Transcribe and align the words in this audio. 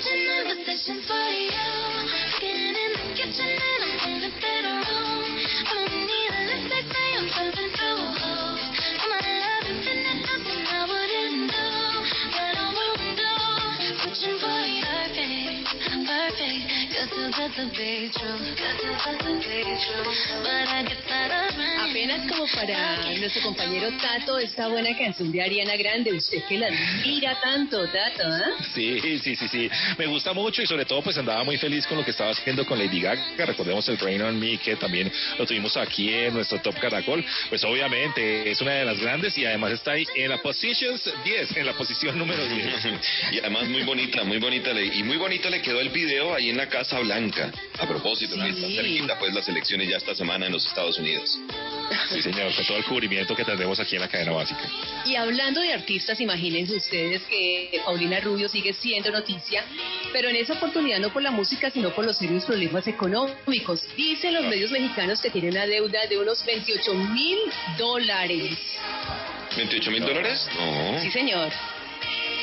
kitchen, 0.00 0.18
I'm 0.32 0.46
a 0.46 0.64
session 0.64 1.02
for 1.06 1.14
you. 1.14 2.08
Skin 2.36 2.74
in 2.74 2.92
the 2.92 3.14
kitchen, 3.14 3.48
and 3.48 3.84
I'm 3.84 4.12
in 4.12 4.20
the 4.22 4.40
bed. 4.40 4.59
Apenas 21.88 22.30
como 22.30 22.46
para 22.54 23.14
nuestro 23.18 23.42
compañero 23.42 23.88
Tato, 24.00 24.38
esta 24.38 24.68
buena 24.68 24.94
canción 24.96 25.32
de 25.32 25.42
Ariana 25.42 25.74
Grande, 25.76 26.12
usted 26.12 26.44
que 26.44 26.58
la 26.58 26.66
admira 26.66 27.40
tanto, 27.40 27.86
Tato, 27.88 28.36
¿eh? 28.36 28.64
Sí, 28.74 29.00
sí, 29.22 29.36
sí, 29.36 29.48
sí, 29.48 29.70
me 29.96 30.06
gusta 30.06 30.34
mucho 30.34 30.60
y 30.60 30.66
sobre 30.66 30.84
todo 30.84 31.00
pues 31.02 31.16
andaba 31.16 31.42
muy 31.42 31.56
feliz 31.56 31.86
con 31.86 31.96
lo 31.96 32.04
que 32.04 32.10
estaba 32.10 32.30
haciendo 32.30 32.66
con 32.66 32.78
Lady 32.78 33.00
Gaga, 33.00 33.46
recordemos 33.46 33.88
el 33.88 33.98
Rain 33.98 34.20
on 34.20 34.38
Me 34.38 34.58
que 34.58 34.76
también 34.76 35.10
lo 35.38 35.46
tuvimos 35.46 35.76
aquí 35.78 36.12
en 36.12 36.34
nuestro 36.34 36.60
Top 36.60 36.78
Caracol, 36.78 37.24
pues 37.48 37.64
obviamente 37.64 38.50
es 38.50 38.60
una 38.60 38.72
de 38.72 38.84
las 38.84 39.00
grandes 39.00 39.36
y 39.38 39.46
además 39.46 39.72
está 39.72 39.92
ahí 39.92 40.06
en 40.14 40.28
la 40.28 40.42
positions 40.42 41.10
10, 41.24 41.56
en 41.56 41.66
la 41.66 41.72
posición 41.72 42.18
número 42.18 42.46
10. 42.46 42.66
y 43.32 43.38
además 43.38 43.66
muy 43.66 43.82
bonita, 43.82 44.24
muy 44.24 44.38
bonita 44.38 44.72
y 44.78 45.02
muy 45.02 45.16
bonito 45.16 45.48
le 45.48 45.62
quedó 45.62 45.80
el 45.80 45.88
video 45.88 46.34
ahí 46.34 46.50
en 46.50 46.58
la 46.58 46.68
Casa 46.68 46.98
Blanca. 47.00 47.29
A 47.78 47.86
propósito, 47.86 48.34
que 48.36 48.48
está 48.48 48.68
cerquita 48.68 49.18
pues 49.18 49.32
las 49.34 49.48
elecciones 49.48 49.88
ya 49.88 49.96
esta 49.96 50.14
semana 50.14 50.46
en 50.46 50.52
los 50.52 50.66
Estados 50.66 50.98
Unidos. 50.98 51.38
Sí, 52.10 52.22
señor, 52.22 52.54
con 52.54 52.66
todo 52.66 52.76
el 52.76 52.84
cubrimiento 52.84 53.34
que 53.34 53.44
tendremos 53.44 53.78
aquí 53.80 53.96
en 53.96 54.02
la 54.02 54.08
cadena 54.08 54.32
básica. 54.32 54.60
Y 55.04 55.16
hablando 55.16 55.60
de 55.60 55.72
artistas, 55.72 56.20
imagínense 56.20 56.76
ustedes 56.76 57.22
que 57.22 57.80
Paulina 57.84 58.20
Rubio 58.20 58.48
sigue 58.48 58.72
siendo 58.72 59.10
noticia, 59.10 59.64
pero 60.12 60.28
en 60.28 60.36
esa 60.36 60.54
oportunidad 60.54 60.98
no 60.98 61.12
por 61.12 61.22
la 61.22 61.30
música, 61.30 61.70
sino 61.70 61.90
por 61.90 62.04
los 62.04 62.18
serios 62.18 62.44
problemas 62.44 62.86
económicos. 62.86 63.84
Dicen 63.96 64.34
los 64.34 64.44
medios 64.44 64.70
mexicanos 64.70 65.20
que 65.20 65.30
tiene 65.30 65.50
una 65.50 65.66
deuda 65.66 66.06
de 66.08 66.18
unos 66.18 66.44
28 66.44 66.94
mil 66.94 67.38
dólares. 67.78 68.58
¿28 69.56 69.90
mil 69.90 70.00
dólares? 70.00 70.48
No. 70.56 71.00
Sí, 71.00 71.10
señor. 71.10 71.52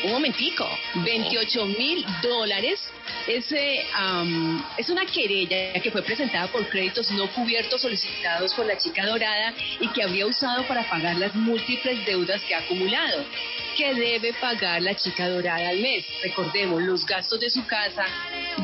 Un 0.03 0.11
momentico, 0.11 0.69
28 0.95 1.65
mil 1.65 2.05
dólares 2.21 2.79
es, 3.27 3.51
es 4.77 4.89
una 4.89 5.05
querella 5.05 5.73
que 5.81 5.91
fue 5.91 6.01
presentada 6.01 6.47
por 6.47 6.67
créditos 6.67 7.11
no 7.11 7.27
cubiertos 7.33 7.81
solicitados 7.81 8.53
por 8.53 8.65
la 8.65 8.77
chica 8.77 9.05
dorada 9.05 9.53
y 9.79 9.87
que 9.89 10.03
habría 10.03 10.25
usado 10.25 10.67
para 10.67 10.89
pagar 10.89 11.17
las 11.17 11.35
múltiples 11.35 12.05
deudas 12.05 12.41
que 12.43 12.55
ha 12.55 12.59
acumulado 12.59 13.25
que 13.77 13.93
debe 13.93 14.33
pagar 14.33 14.81
la 14.81 14.95
chica 14.95 15.29
dorada 15.29 15.69
al 15.69 15.79
mes. 15.79 16.03
Recordemos, 16.23 16.81
los 16.81 17.05
gastos 17.05 17.39
de 17.39 17.51
su 17.51 17.63
casa, 17.67 18.05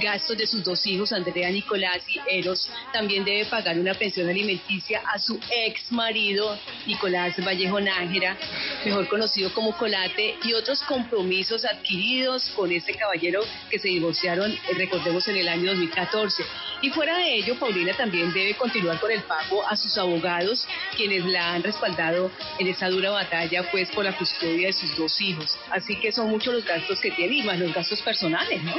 gastos 0.01 0.35
de 0.35 0.47
sus 0.47 0.63
dos 0.63 0.83
hijos, 0.87 1.13
Andrea 1.13 1.51
Nicolás 1.51 2.01
y 2.07 2.19
Eros, 2.39 2.67
también 2.91 3.23
debe 3.23 3.45
pagar 3.45 3.77
una 3.77 3.93
pensión 3.93 4.27
alimenticia 4.27 5.03
a 5.05 5.19
su 5.19 5.39
ex 5.51 5.91
marido, 5.91 6.57
Nicolás 6.87 7.35
Vallejo 7.45 7.79
Nájera, 7.79 8.35
mejor 8.83 9.07
conocido 9.07 9.53
como 9.53 9.77
Colate, 9.77 10.35
y 10.43 10.53
otros 10.53 10.81
compromisos 10.81 11.63
adquiridos 11.63 12.49
con 12.55 12.71
este 12.71 12.95
caballero 12.95 13.43
que 13.69 13.77
se 13.77 13.89
divorciaron, 13.89 14.32
eh, 14.41 14.59
recordemos, 14.75 15.27
en 15.27 15.37
el 15.37 15.47
año 15.47 15.71
2014. 15.71 16.43
Y 16.81 16.89
fuera 16.89 17.17
de 17.17 17.35
ello, 17.35 17.55
Paulina 17.55 17.93
también 17.95 18.33
debe 18.33 18.55
continuar 18.55 18.99
con 18.99 19.11
el 19.11 19.21
pago 19.23 19.65
a 19.67 19.77
sus 19.77 19.97
abogados, 19.97 20.67
quienes 20.95 21.25
la 21.25 21.53
han 21.53 21.63
respaldado 21.63 22.31
en 22.59 22.67
esa 22.67 22.89
dura 22.89 23.11
batalla, 23.11 23.63
pues, 23.71 23.89
por 23.91 24.03
la 24.03 24.15
custodia 24.17 24.67
de 24.67 24.73
sus 24.73 24.95
dos 24.97 25.21
hijos. 25.21 25.57
Así 25.71 25.95
que 25.95 26.11
son 26.11 26.29
muchos 26.29 26.53
los 26.53 26.65
gastos 26.65 26.99
que 26.99 27.11
tiene 27.11 27.37
y 27.37 27.43
más 27.43 27.57
los 27.57 27.73
gastos 27.73 28.01
personales, 28.01 28.61
¿no? 28.63 28.73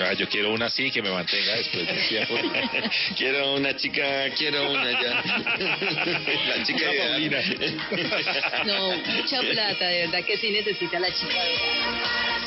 Ah, 0.00 0.12
yo 0.12 0.28
quiero 0.28 0.52
una 0.52 0.66
así 0.66 0.90
que 0.90 1.02
me 1.02 1.10
mantenga 1.10 1.56
después 1.56 1.86
de 1.86 1.94
tiempo. 2.08 2.34
quiero 3.16 3.54
una 3.54 3.74
chica, 3.74 4.30
quiero 4.36 4.70
una 4.70 4.92
ya. 4.92 5.22
la 6.46 6.64
chica 6.64 6.86
No, 8.64 8.96
mucha 8.96 9.40
plata, 9.40 9.86
de 9.86 10.06
verdad 10.06 10.24
que 10.24 10.36
sí 10.36 10.50
necesita 10.50 11.00
la 11.00 11.12
chica. 11.12 12.37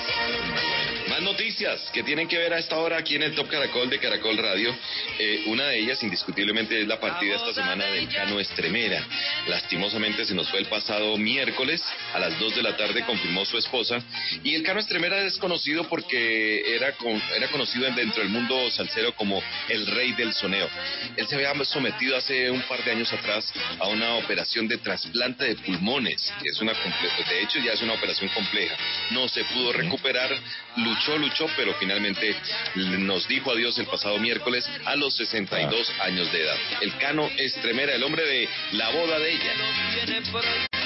Más 1.11 1.21
noticias 1.21 1.91
que 1.91 2.03
tienen 2.03 2.25
que 2.25 2.37
ver 2.37 2.53
a 2.53 2.59
esta 2.59 2.77
hora 2.77 2.95
aquí 2.95 3.15
en 3.15 3.23
el 3.23 3.35
Top 3.35 3.49
Caracol 3.49 3.89
de 3.89 3.99
Caracol 3.99 4.37
Radio. 4.37 4.73
Eh, 5.19 5.43
una 5.47 5.67
de 5.67 5.79
ellas, 5.79 6.01
indiscutiblemente, 6.03 6.79
es 6.79 6.87
la 6.87 7.01
partida 7.01 7.35
esta 7.35 7.53
semana 7.53 7.83
del 7.87 8.07
Cano 8.07 8.39
Estremera. 8.39 9.05
Lastimosamente 9.45 10.23
se 10.23 10.33
nos 10.33 10.49
fue 10.49 10.59
el 10.59 10.67
pasado 10.67 11.17
miércoles, 11.17 11.83
a 12.13 12.19
las 12.19 12.39
2 12.39 12.55
de 12.55 12.63
la 12.63 12.77
tarde 12.77 13.03
confirmó 13.03 13.43
su 13.43 13.57
esposa. 13.57 14.01
Y 14.41 14.55
el 14.55 14.63
Cano 14.63 14.79
Estremera 14.79 15.21
es 15.25 15.37
conocido 15.37 15.83
porque 15.89 16.75
era, 16.77 16.95
era 17.35 17.47
conocido 17.49 17.91
dentro 17.91 18.23
del 18.23 18.31
mundo 18.31 18.71
salsero 18.71 19.13
como 19.13 19.43
el 19.67 19.87
rey 19.87 20.13
del 20.13 20.31
soneo. 20.31 20.69
Él 21.17 21.27
se 21.27 21.35
había 21.35 21.53
sometido 21.65 22.15
hace 22.15 22.49
un 22.49 22.61
par 22.61 22.85
de 22.85 22.91
años 22.91 23.11
atrás 23.11 23.51
a 23.79 23.89
una 23.89 24.13
operación 24.15 24.65
de 24.65 24.77
trasplante 24.77 25.43
de 25.43 25.55
pulmones, 25.55 26.31
que 26.41 26.51
es 26.51 26.61
una 26.61 26.71
de 26.71 27.43
hecho 27.43 27.59
ya 27.59 27.73
es 27.73 27.81
una 27.81 27.95
operación 27.95 28.29
compleja. 28.29 28.77
No 29.09 29.27
se 29.27 29.43
pudo 29.43 29.73
recuperar, 29.73 30.29
luchó, 30.77 31.00
luchó, 31.17 31.47
pero 31.55 31.73
finalmente 31.75 32.35
nos 32.75 33.27
dijo 33.27 33.51
adiós 33.51 33.77
el 33.79 33.85
pasado 33.85 34.17
miércoles 34.19 34.69
a 34.85 34.95
los 34.95 35.15
62 35.15 35.91
años 36.01 36.31
de 36.31 36.43
edad. 36.43 36.57
El 36.81 36.95
Cano 36.97 37.29
Estremera, 37.37 37.95
el 37.95 38.03
hombre 38.03 38.25
de 38.25 38.49
la 38.73 38.89
boda 38.91 39.19
de 39.19 39.33
ella 39.33 40.80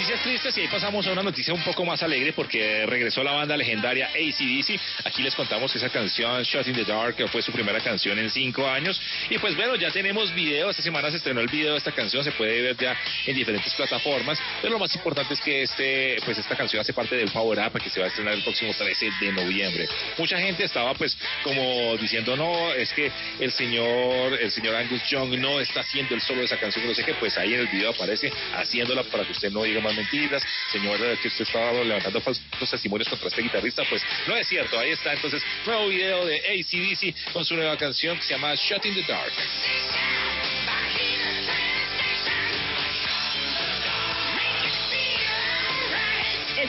noticias 0.00 0.22
tristes 0.22 0.56
y 0.56 0.62
ahí 0.62 0.68
pasamos 0.68 1.06
a 1.06 1.12
una 1.12 1.22
noticia 1.22 1.52
un 1.52 1.62
poco 1.62 1.84
más 1.84 2.02
alegre 2.02 2.32
porque 2.32 2.86
regresó 2.86 3.22
la 3.22 3.32
banda 3.32 3.54
legendaria 3.54 4.06
ACDC. 4.06 4.80
Aquí 5.04 5.22
les 5.22 5.34
contamos 5.34 5.70
que 5.70 5.76
esa 5.76 5.90
canción, 5.90 6.42
Shot 6.42 6.66
in 6.68 6.74
the 6.74 6.84
Dark, 6.84 7.16
fue 7.30 7.42
su 7.42 7.52
primera 7.52 7.80
canción 7.80 8.18
en 8.18 8.30
cinco 8.30 8.66
años. 8.66 8.98
Y 9.28 9.38
pues 9.38 9.54
bueno, 9.56 9.76
ya 9.76 9.90
tenemos 9.90 10.34
video. 10.34 10.70
Esta 10.70 10.82
semana 10.82 11.10
se 11.10 11.18
estrenó 11.18 11.40
el 11.40 11.48
video 11.48 11.72
de 11.72 11.78
esta 11.78 11.92
canción. 11.92 12.24
Se 12.24 12.32
puede 12.32 12.62
ver 12.62 12.76
ya 12.78 12.96
en 13.26 13.36
diferentes 13.36 13.74
plataformas. 13.74 14.38
Pero 14.62 14.72
lo 14.72 14.78
más 14.78 14.94
importante 14.94 15.34
es 15.34 15.40
que 15.40 15.62
este, 15.62 16.16
pues 16.24 16.38
esta 16.38 16.56
canción 16.56 16.80
hace 16.80 16.94
parte 16.94 17.16
del 17.16 17.30
Power 17.30 17.58
Up 17.58 17.78
que 17.78 17.90
se 17.90 18.00
va 18.00 18.06
a 18.06 18.08
estrenar 18.08 18.32
el 18.32 18.42
próximo 18.42 18.72
13 18.72 19.10
de 19.20 19.32
noviembre. 19.32 19.86
Mucha 20.16 20.38
gente 20.38 20.64
estaba 20.64 20.94
pues 20.94 21.16
como 21.44 21.96
diciendo, 21.98 22.36
no, 22.36 22.72
es 22.72 22.90
que 22.94 23.12
el 23.38 23.52
señor, 23.52 24.32
el 24.40 24.50
señor 24.50 24.76
Angus 24.76 25.02
Young 25.10 25.38
no 25.38 25.60
está 25.60 25.80
haciendo 25.80 26.14
el 26.14 26.22
solo 26.22 26.40
de 26.40 26.46
esa 26.46 26.56
canción. 26.56 26.86
No 26.86 26.94
sé 26.94 27.04
qué, 27.04 27.12
pues 27.14 27.36
ahí 27.36 27.52
en 27.52 27.60
el 27.60 27.68
video 27.68 27.90
aparece 27.90 28.32
haciéndola 28.54 29.02
para 29.04 29.19
que 29.24 29.32
usted 29.32 29.50
no 29.50 29.62
diga 29.62 29.80
más 29.80 29.94
mentiras, 29.94 30.42
señor 30.70 30.98
que 31.18 31.28
usted 31.28 31.44
estaba 31.44 31.72
levantando 31.72 32.20
falsos 32.20 32.70
testimonios 32.70 33.08
contra 33.08 33.28
este 33.28 33.42
guitarrista, 33.42 33.82
pues 33.88 34.02
no 34.26 34.36
es 34.36 34.46
cierto. 34.46 34.78
Ahí 34.78 34.90
está 34.90 35.12
entonces 35.12 35.42
nuevo 35.66 35.88
video 35.88 36.26
de 36.26 36.36
ACDC 36.38 37.32
con 37.32 37.44
su 37.44 37.54
nueva 37.54 37.76
canción 37.76 38.16
que 38.16 38.22
se 38.22 38.34
llama 38.34 38.54
Shut 38.54 38.84
in 38.86 38.94
the 38.94 39.02
Dark. 39.02 39.32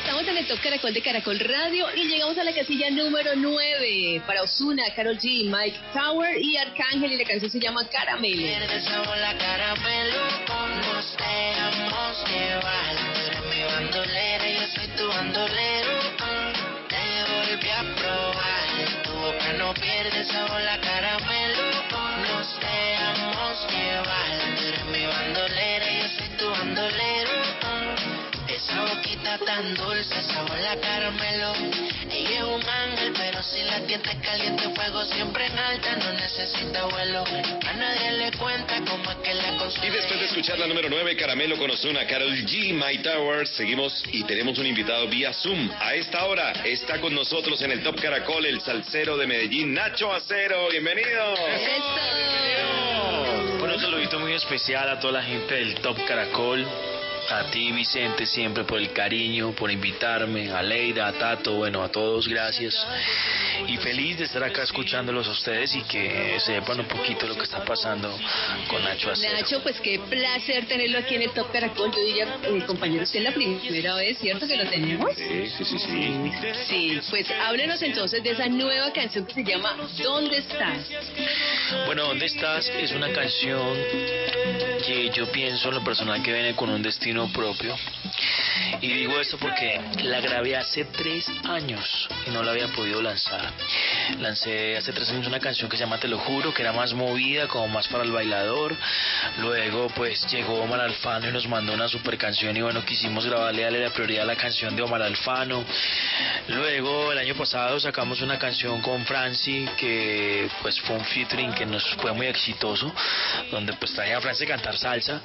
Estamos 0.02 0.28
en 0.28 0.36
el 0.36 0.48
Top 0.48 0.60
Caracol 0.62 0.94
de 0.96 1.02
Caracol 1.04 1.40
Radio 1.40 1.86
y 1.96 2.08
llegamos 2.08 2.36
a 2.36 2.44
la 2.44 2.54
casilla 2.54 2.90
número 2.90 3.36
9 3.36 4.24
para 4.26 4.42
Osuna, 4.42 4.84
Carol 4.96 5.16
G, 5.20 5.46
Mike 5.46 5.78
Tower 5.94 6.42
y 6.42 6.58
Arcángel 6.58 7.12
y 7.12 7.18
la 7.18 7.24
canción 7.24 7.52
se 7.52 7.60
llama 7.60 7.88
Caramelo. 7.88 8.48
a 19.40 19.54
no 19.54 19.74
pierde 19.76 20.26
sabor 20.26 20.62
la 20.62 20.80
caramelo. 20.82 21.64
Nos 22.28 22.60
dejamos 22.60 23.68
llevar, 23.70 24.56
tú 24.58 24.66
eres 24.66 24.86
mi 24.86 25.06
bandolera, 25.06 25.86
yo 26.02 26.08
soy 26.18 26.30
tu 26.38 26.50
bandolero. 26.50 27.31
Esa 28.72 28.86
boquita 28.86 29.38
tan 29.40 29.76
dulce, 29.76 30.24
sabor 30.24 30.58
la 30.60 30.78
caramelo. 30.78 31.54
Ella 32.10 32.38
es 32.38 32.44
un 32.44 32.64
ángel, 32.70 33.14
pero 33.18 33.44
si 33.44 33.62
la 33.64 33.82
tienda 33.82 34.14
caliente, 34.22 34.64
fuego 34.74 35.04
siempre 35.04 35.46
en 35.48 35.60
alta, 35.60 35.96
no 35.98 36.14
necesita 36.14 36.86
vuelo. 36.86 37.26
A 37.68 37.74
nadie 37.74 38.12
le 38.14 38.32
cuenta 38.38 38.76
cómo 38.88 39.12
es 39.12 39.18
que 39.18 39.34
la 39.34 39.52
Y 39.86 39.90
después 39.90 40.20
de 40.20 40.26
escuchar 40.26 40.58
la 40.58 40.68
número 40.68 40.90
9, 40.90 41.18
Caramelo 41.18 41.58
con 41.58 41.70
Ozuna, 41.70 42.08
Carol 42.08 42.34
G, 42.46 42.74
My 42.74 42.98
Towers, 43.00 43.50
seguimos 43.50 44.06
y 44.10 44.24
tenemos 44.24 44.58
un 44.58 44.66
invitado 44.66 45.06
vía 45.08 45.34
Zoom. 45.34 45.70
A 45.78 45.94
esta 45.96 46.24
hora 46.24 46.54
está 46.64 47.02
con 47.02 47.14
nosotros 47.14 47.62
en 47.64 47.72
el 47.72 47.84
Top 47.84 48.00
Caracol, 48.00 48.46
el 48.46 48.62
salsero 48.62 49.18
de 49.18 49.28
Medellín, 49.28 49.74
Nacho 49.74 50.14
Acero. 50.14 50.70
Bienvenido. 50.70 51.36
Bueno, 53.60 53.76
un 53.76 53.82
saludito 53.82 54.18
muy 54.20 54.32
especial 54.32 54.90
a 54.90 54.98
toda 54.98 55.14
la 55.14 55.24
gente 55.24 55.56
del 55.56 55.76
Top 55.76 55.98
Caracol 56.06 56.66
a 57.30 57.50
ti 57.50 57.72
Vicente 57.72 58.26
siempre 58.26 58.64
por 58.64 58.80
el 58.80 58.92
cariño, 58.94 59.52
por 59.52 59.72
invitarme, 59.72 60.52
a 60.52 60.62
Leida, 60.62 61.08
a 61.08 61.14
Tato, 61.14 61.54
bueno, 61.54 61.84
a 61.84 61.90
todos 61.90 62.28
gracias. 62.28 62.76
Y 63.68 63.78
feliz 63.78 64.18
de 64.18 64.26
estar 64.26 64.44
acá 64.44 64.64
escuchándolos 64.64 65.28
a 65.28 65.32
ustedes 65.32 65.76
y 65.76 65.82
que 65.84 66.40
sepan 66.40 66.80
un 66.80 66.88
poquito 66.88 67.28
lo 67.28 67.36
que 67.36 67.44
está 67.44 67.64
pasando 67.64 68.18
con 68.68 68.84
Nacho 68.84 69.12
Acero. 69.12 69.38
Nacho, 69.38 69.64
pues 69.64 69.80
qué 69.80 70.00
placer 70.00 70.66
tenerlo 70.66 71.00
aquí 71.00 71.16
en 71.16 71.24
el 71.24 71.32
Top 71.32 71.52
Caracol. 71.52 71.92
Yo 71.92 72.04
diría, 72.06 72.38
eh, 72.44 72.64
compañeros, 72.66 73.12
que 73.12 73.20
es 73.20 73.24
la 73.24 73.32
primera 73.32 73.96
vez, 73.96 74.18
¿cierto? 74.18 74.48
Que 74.48 74.58
lo 74.58 74.70
tenemos. 74.70 75.16
Sí, 75.16 75.50
sí, 75.58 75.66
sí, 75.66 75.80
sí. 75.80 76.32
Sí, 76.68 77.00
pues 77.10 77.30
háblenos 77.32 77.82
entonces 77.82 78.24
de 78.24 78.32
esa 78.32 78.48
nueva 78.48 78.92
canción 78.94 79.26
que 79.26 79.34
se 79.34 79.44
llama 79.44 79.76
¿Dónde 80.02 80.38
estás? 80.38 80.90
Bueno, 81.86 82.04
¿dónde 82.08 82.26
estás? 82.26 82.68
Es 82.68 82.92
una 82.92 83.12
canción 83.12 83.78
yo 84.82 85.32
pienso 85.32 85.70
en 85.70 85.76
lo 85.76 85.84
personal 85.84 86.24
que 86.24 86.34
viene 86.34 86.56
con 86.56 86.70
un 86.70 86.82
destino 86.82 87.32
propio. 87.32 87.76
Y 88.82 88.88
digo 88.94 89.20
esto 89.20 89.38
porque 89.38 89.80
la 90.04 90.20
grabé 90.22 90.56
hace 90.56 90.86
tres 90.86 91.30
años 91.44 92.08
y 92.26 92.32
no 92.32 92.42
la 92.42 92.52
había 92.52 92.68
podido 92.70 93.02
lanzar. 93.02 93.52
Lancé 94.20 94.78
hace 94.78 94.92
tres 94.92 95.10
años 95.12 95.28
una 95.28 95.40
canción 95.40 95.70
que 95.70 95.78
se 95.78 95.84
llama 95.84 96.00
Te 96.00 96.08
lo 96.08 96.18
juro, 96.18 96.54
que 96.54 96.64
era 96.64 96.74
más 96.74 96.94
movida, 96.94 97.48
como 97.48 97.68
más 97.68 97.88
para 97.88 98.04
el 98.04 98.12
bailador. 98.12 98.76
Luego 99.40 99.88
pues 99.96 100.26
llegó 100.32 100.62
Omar 100.62 100.82
Alfano 100.82 101.30
y 101.30 101.32
nos 101.32 101.48
mandó 101.48 101.74
una 101.74 101.88
super 101.88 102.18
canción 102.18 102.56
y 102.58 102.62
bueno, 102.62 102.84
quisimos 102.84 103.26
grabarle, 103.26 103.64
darle 103.64 103.82
la 103.82 103.92
prioridad 103.92 104.24
a 104.24 104.28
la 104.28 104.36
canción 104.36 104.76
de 104.76 104.82
Omar 104.82 105.04
Alfano. 105.04 105.64
Luego 106.48 107.12
el 107.12 107.20
año 107.20 107.36
pasado 107.36 107.80
sacamos 107.80 108.22
una 108.22 108.40
canción 108.40 108.82
con 108.82 109.06
Franci 109.06 109.68
que 109.78 110.50
pues 110.62 110.80
fue 110.82 110.96
un 110.96 111.06
featuring 111.06 111.54
que 111.54 111.66
nos 111.66 111.88
fue 111.96 112.14
muy 112.14 112.28
exitoso, 112.28 112.92
donde 113.52 113.74
pues 113.74 113.94
traía 113.94 114.18
a 114.18 114.22
Franci 114.22 114.46
a 114.52 114.71
salsa, 114.78 115.22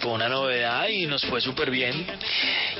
fue 0.00 0.12
una 0.12 0.28
novedad 0.28 0.88
y 0.88 1.06
nos 1.06 1.24
fue 1.24 1.40
súper 1.40 1.70
bien. 1.70 2.06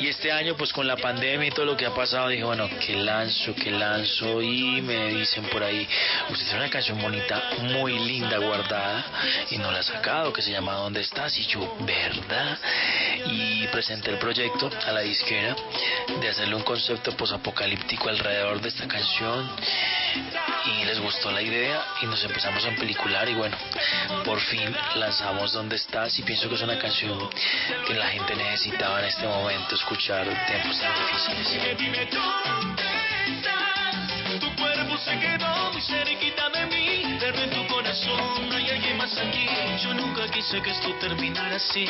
Y 0.00 0.08
este 0.08 0.30
año 0.30 0.56
pues 0.56 0.72
con 0.72 0.86
la 0.86 0.96
pandemia 0.96 1.48
y 1.48 1.50
todo 1.50 1.64
lo 1.64 1.76
que 1.76 1.86
ha 1.86 1.94
pasado 1.94 2.28
dije, 2.28 2.44
bueno, 2.44 2.68
que 2.84 2.96
lanzo, 2.96 3.54
que 3.54 3.70
lanzo 3.70 4.42
y 4.42 4.80
me 4.82 5.08
dicen 5.08 5.44
por 5.44 5.62
ahí, 5.62 5.86
usted 6.30 6.44
tiene 6.44 6.60
una 6.60 6.70
canción 6.70 7.00
bonita, 7.00 7.42
muy 7.62 7.98
linda 7.98 8.38
guardada 8.38 9.04
y 9.50 9.58
no 9.58 9.70
la 9.70 9.80
ha 9.80 9.82
sacado, 9.82 10.32
que 10.32 10.42
se 10.42 10.50
llama 10.50 10.74
¿Dónde 10.74 11.00
estás? 11.00 11.36
Y 11.38 11.46
yo, 11.46 11.76
¿verdad? 11.80 12.58
Y 13.26 13.66
presenté 13.68 14.10
el 14.10 14.18
proyecto 14.18 14.70
a 14.86 14.92
la 14.92 15.00
disquera 15.00 15.56
de 16.20 16.28
hacerle 16.28 16.54
un 16.54 16.62
concepto 16.62 17.12
posapocalíptico 17.16 18.08
alrededor 18.08 18.60
de 18.60 18.68
esta 18.68 18.86
canción 18.86 19.48
y 20.66 20.84
les 20.84 21.00
gustó 21.00 21.30
la 21.30 21.42
idea 21.42 21.84
y 22.02 22.06
nos 22.06 22.22
empezamos 22.24 22.64
a 22.64 22.70
pelicular 22.70 23.28
y 23.28 23.34
bueno, 23.34 23.56
por 24.24 24.40
fin 24.40 24.74
lanzamos 24.96 25.52
¿Dónde 25.52 25.76
estás? 25.76 26.05
Y 26.06 26.22
pienso 26.22 26.48
que 26.48 26.54
es 26.54 26.62
una 26.62 26.78
canción 26.78 27.18
que 27.84 27.94
la 27.94 28.06
gente 28.06 28.36
necesitaba 28.36 29.00
en 29.00 29.06
este 29.06 29.26
momento 29.26 29.74
escuchar 29.74 30.24
tiempos 30.46 30.80
tan 30.80 30.92
difíciles. 30.94 31.78
Dime 31.78 32.06
dónde 32.06 32.82
estás. 33.26 34.40
Tu 34.40 34.54
cuerpo 34.54 34.96
se 34.98 35.18
quedó 35.18 35.72
muy 35.72 35.82
cerquita 35.82 36.48
de 36.50 36.66
mí, 36.66 37.18
pero 37.18 37.38
en 37.40 37.50
tu 37.50 37.66
corazón 37.66 38.52
hay 38.52 38.70
alguien 38.70 38.96
más 38.98 39.18
aquí. 39.18 39.48
Yo 39.82 39.94
nunca 39.94 40.28
quise 40.30 40.62
que 40.62 40.70
esto 40.70 40.94
terminara 41.00 41.56
así. 41.56 41.84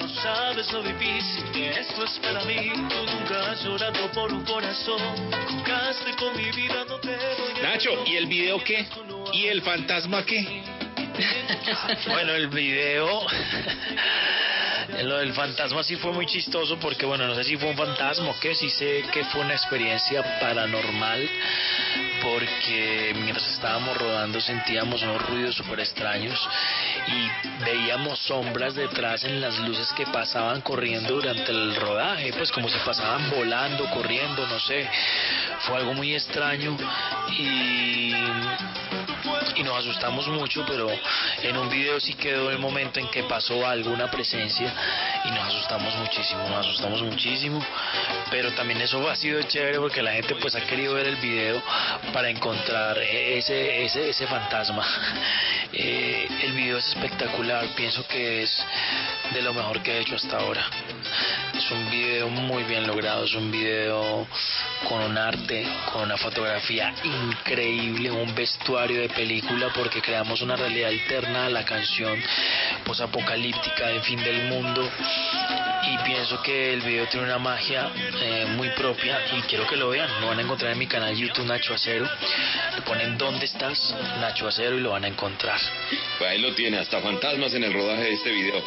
No 0.00 0.08
sabes 0.22 0.72
lo 0.72 0.82
difícil 0.82 1.44
que 1.52 1.68
esto 1.68 2.04
es 2.04 2.18
para 2.20 2.42
mí. 2.44 2.72
Tú 2.88 3.04
nunca 3.12 3.50
has 3.52 3.62
llorado 3.62 4.10
por 4.12 4.32
un 4.32 4.46
corazón. 4.46 5.00
Jugaste 5.46 6.16
con 6.16 6.34
mi 6.34 6.50
vida, 6.52 6.86
no 6.88 6.96
te 7.00 7.08
voy 7.08 7.60
a 7.60 7.70
Nacho, 7.70 7.90
¿y 8.06 8.16
el 8.16 8.26
video 8.26 8.64
qué? 8.64 8.86
¿Y 9.34 9.46
el 9.46 9.60
fantasma 9.60 10.24
qué? 10.24 10.67
Bueno, 12.06 12.32
el 12.34 12.48
video, 12.48 13.26
lo 15.02 15.18
del 15.18 15.32
fantasma 15.32 15.82
sí 15.82 15.96
fue 15.96 16.12
muy 16.12 16.26
chistoso 16.26 16.78
porque, 16.78 17.06
bueno, 17.06 17.26
no 17.26 17.34
sé 17.34 17.44
si 17.44 17.56
fue 17.56 17.70
un 17.70 17.76
fantasma 17.76 18.30
o 18.30 18.40
qué, 18.40 18.54
sí 18.54 18.70
sé 18.70 19.04
que 19.12 19.24
fue 19.24 19.40
una 19.40 19.54
experiencia 19.54 20.22
paranormal 20.40 21.28
porque 22.22 23.14
mientras 23.16 23.48
estábamos 23.48 23.96
rodando 23.96 24.40
sentíamos 24.40 25.02
unos 25.02 25.22
ruidos 25.28 25.54
súper 25.54 25.80
extraños 25.80 26.38
y 27.06 27.64
veíamos 27.64 28.18
sombras 28.20 28.74
detrás 28.74 29.24
en 29.24 29.40
las 29.40 29.58
luces 29.60 29.92
que 29.94 30.06
pasaban 30.06 30.60
corriendo 30.60 31.14
durante 31.14 31.50
el 31.50 31.74
rodaje, 31.76 32.32
pues 32.32 32.50
como 32.52 32.68
si 32.68 32.78
pasaban 32.80 33.30
volando, 33.30 33.88
corriendo, 33.90 34.46
no 34.46 34.58
sé, 34.60 34.88
fue 35.60 35.78
algo 35.78 35.94
muy 35.94 36.14
extraño 36.14 36.76
y 37.38 38.12
y 39.58 39.62
nos 39.64 39.78
asustamos 39.78 40.28
mucho, 40.28 40.64
pero 40.66 40.88
en 41.42 41.56
un 41.56 41.68
video 41.68 41.98
sí 42.00 42.14
quedó 42.14 42.50
el 42.50 42.58
momento 42.58 43.00
en 43.00 43.08
que 43.08 43.24
pasó 43.24 43.66
algo, 43.66 43.90
una 43.90 44.10
presencia, 44.10 44.72
y 45.24 45.30
nos 45.30 45.48
asustamos 45.48 45.94
muchísimo, 45.96 46.48
nos 46.48 46.66
asustamos 46.66 47.02
muchísimo, 47.02 47.64
pero 48.30 48.52
también 48.52 48.80
eso 48.80 49.08
ha 49.08 49.16
sido 49.16 49.42
chévere 49.42 49.78
porque 49.78 50.02
la 50.02 50.12
gente 50.12 50.36
pues 50.36 50.54
ha 50.54 50.60
querido 50.60 50.94
ver 50.94 51.06
el 51.06 51.16
video 51.16 51.60
para 52.12 52.30
encontrar 52.30 52.98
ese, 52.98 53.84
ese, 53.84 54.10
ese 54.10 54.26
fantasma. 54.26 54.86
Eh, 55.72 56.26
el 56.44 56.52
video 56.52 56.78
es 56.78 56.88
espectacular, 56.88 57.66
pienso 57.74 58.06
que 58.06 58.42
es 58.42 58.64
de 59.32 59.42
lo 59.42 59.52
mejor 59.52 59.82
que 59.82 59.98
he 59.98 60.00
hecho 60.00 60.16
hasta 60.16 60.38
ahora. 60.38 60.64
Es 61.54 61.70
un 61.70 61.90
video 61.90 62.28
muy 62.28 62.62
bien 62.64 62.86
logrado, 62.86 63.24
es 63.24 63.34
un 63.34 63.50
video 63.50 64.26
con 64.88 65.02
un 65.02 65.18
arte, 65.18 65.66
con 65.92 66.02
una 66.02 66.16
fotografía 66.16 66.94
increíble, 67.02 68.10
un 68.10 68.34
vestuario 68.34 69.00
de 69.00 69.08
película 69.08 69.70
porque 69.74 70.00
creamos 70.00 70.40
una 70.40 70.56
realidad 70.56 70.90
alterna 70.90 71.46
a 71.46 71.50
la 71.50 71.64
canción 71.64 72.18
posapocalíptica 72.84 73.88
de 73.88 74.00
fin 74.00 74.22
del 74.22 74.46
mundo 74.46 74.88
y 75.90 75.98
pienso 76.04 76.42
que 76.42 76.74
el 76.74 76.80
video 76.82 77.06
tiene 77.06 77.26
una 77.26 77.38
magia 77.38 77.90
eh, 78.20 78.46
muy 78.56 78.68
propia 78.70 79.18
y 79.36 79.42
quiero 79.42 79.66
que 79.66 79.76
lo 79.76 79.88
vean, 79.88 80.08
lo 80.20 80.28
van 80.28 80.38
a 80.38 80.42
encontrar 80.42 80.72
en 80.72 80.78
mi 80.78 80.86
canal 80.86 81.14
YouTube 81.14 81.46
Nacho 81.46 81.74
Acero, 81.74 82.08
le 82.74 82.82
ponen 82.82 83.16
¿Dónde 83.16 83.46
estás? 83.46 83.94
Nacho 84.20 84.48
Acero 84.48 84.76
y 84.76 84.80
lo 84.80 84.90
van 84.90 85.04
a 85.04 85.08
encontrar. 85.08 85.58
Ahí 86.20 86.38
lo 86.38 86.54
tiene, 86.54 86.78
hasta 86.78 87.00
fantasmas 87.00 87.54
en 87.54 87.64
el 87.64 87.72
rodaje 87.72 88.02
de 88.02 88.12
este 88.12 88.30
video. 88.30 88.62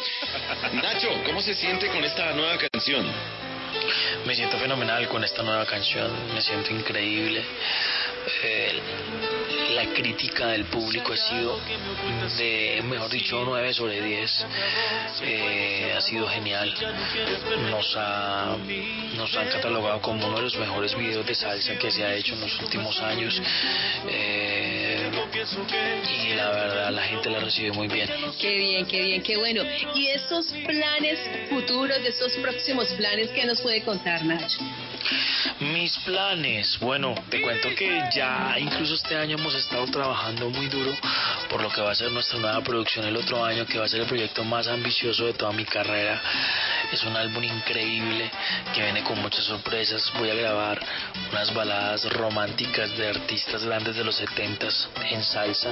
Nacho, 0.72 1.08
¿cómo 1.24 1.40
se 1.40 1.54
siente 1.54 1.88
con 1.88 2.04
esta 2.04 2.31
nueva 2.34 2.56
canción? 2.58 3.06
Me 4.26 4.34
siento 4.34 4.58
fenomenal 4.58 5.08
con 5.08 5.24
esta 5.24 5.42
nueva 5.42 5.66
canción, 5.66 6.10
me 6.34 6.40
siento 6.40 6.72
increíble. 6.72 7.44
Eh, 8.44 8.80
la 9.74 9.86
crítica 9.94 10.48
del 10.48 10.66
público 10.66 11.12
ha 11.12 11.16
sido 11.16 11.58
de, 12.38 12.82
mejor 12.84 13.10
dicho, 13.10 13.42
9 13.44 13.74
sobre 13.74 14.00
10. 14.00 14.46
Eh, 15.22 15.94
ha 15.96 16.00
sido 16.00 16.28
genial. 16.28 16.72
Nos, 17.70 17.94
ha, 17.96 18.56
nos 19.16 19.36
han 19.36 19.48
catalogado 19.48 20.00
como 20.00 20.26
uno 20.26 20.36
de 20.36 20.42
los 20.42 20.56
mejores 20.56 20.96
videos 20.96 21.26
de 21.26 21.34
salsa 21.34 21.76
que 21.78 21.90
se 21.90 22.04
ha 22.04 22.14
hecho 22.14 22.34
en 22.34 22.40
los 22.42 22.60
últimos 22.60 23.00
años. 23.00 23.40
Eh, 24.08 25.10
y 25.34 26.34
la 26.34 26.50
verdad, 26.50 26.90
la 26.90 27.02
gente 27.02 27.30
la 27.30 27.40
recibe 27.40 27.72
muy 27.72 27.88
bien. 27.88 28.08
Qué 28.38 28.54
bien, 28.54 28.86
qué 28.86 29.00
bien, 29.02 29.22
qué 29.22 29.36
bueno. 29.36 29.62
Y 29.94 30.08
esos 30.08 30.46
planes 30.64 31.18
futuros, 31.48 32.02
de 32.02 32.08
esos 32.10 32.32
próximos 32.36 32.88
planes, 32.92 33.30
¿qué 33.30 33.44
nos 33.44 33.60
puede 33.72 33.84
contar, 33.84 34.22
Nacho? 34.22 34.58
Mis 35.60 35.96
planes, 35.98 36.78
bueno, 36.78 37.14
te 37.30 37.40
cuento 37.40 37.74
que 37.74 38.02
ya 38.14 38.54
incluso 38.58 38.94
este 38.94 39.16
año 39.16 39.38
hemos 39.38 39.54
estado 39.54 39.86
trabajando 39.86 40.50
muy 40.50 40.66
duro 40.66 40.94
por 41.48 41.62
lo 41.62 41.70
que 41.70 41.80
va 41.80 41.92
a 41.92 41.94
ser 41.94 42.10
nuestra 42.10 42.38
nueva 42.38 42.60
producción 42.62 43.06
el 43.06 43.16
otro 43.16 43.44
año, 43.44 43.64
que 43.64 43.78
va 43.78 43.84
a 43.84 43.88
ser 43.88 44.00
el 44.00 44.06
proyecto 44.06 44.44
más 44.44 44.66
ambicioso 44.66 45.26
de 45.26 45.34
toda 45.34 45.52
mi 45.52 45.64
carrera. 45.64 46.20
Es 46.92 47.02
un 47.04 47.16
álbum 47.16 47.42
increíble 47.44 48.30
que 48.74 48.82
viene 48.82 49.02
con 49.02 49.20
muchas 49.20 49.44
sorpresas. 49.44 50.12
Voy 50.18 50.30
a 50.30 50.34
grabar 50.34 50.78
unas 51.30 51.54
baladas 51.54 52.10
románticas 52.12 52.96
de 52.96 53.08
artistas 53.08 53.64
grandes 53.64 53.96
de 53.96 54.04
los 54.04 54.16
70 54.16 54.66
en 55.10 55.22
salsa. 55.22 55.70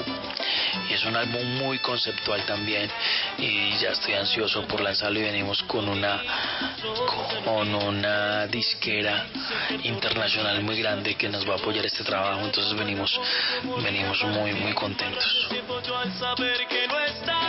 Y 0.88 0.94
es 0.94 1.04
un 1.04 1.16
álbum 1.16 1.44
muy 1.58 1.78
conceptual 1.78 2.44
también. 2.46 2.90
Y 3.38 3.76
ya 3.78 3.90
estoy 3.90 4.14
ansioso 4.14 4.66
por 4.66 4.80
lanzarlo 4.80 5.18
y 5.18 5.22
venimos 5.22 5.62
con 5.64 5.88
una 5.88 6.22
con 7.44 7.74
una 7.90 8.46
disquera 8.46 9.26
internacional 9.82 10.62
muy 10.62 10.78
grande 10.78 11.16
que 11.16 11.28
nos 11.28 11.48
va 11.48 11.54
a 11.54 11.56
apoyar 11.58 11.84
este 11.84 12.04
trabajo. 12.04 12.44
Entonces 12.44 12.72
venimos 12.78 13.20
venimos 13.82 14.22
muy 14.24 14.52
muy 14.52 14.72
contentos. 14.72 15.48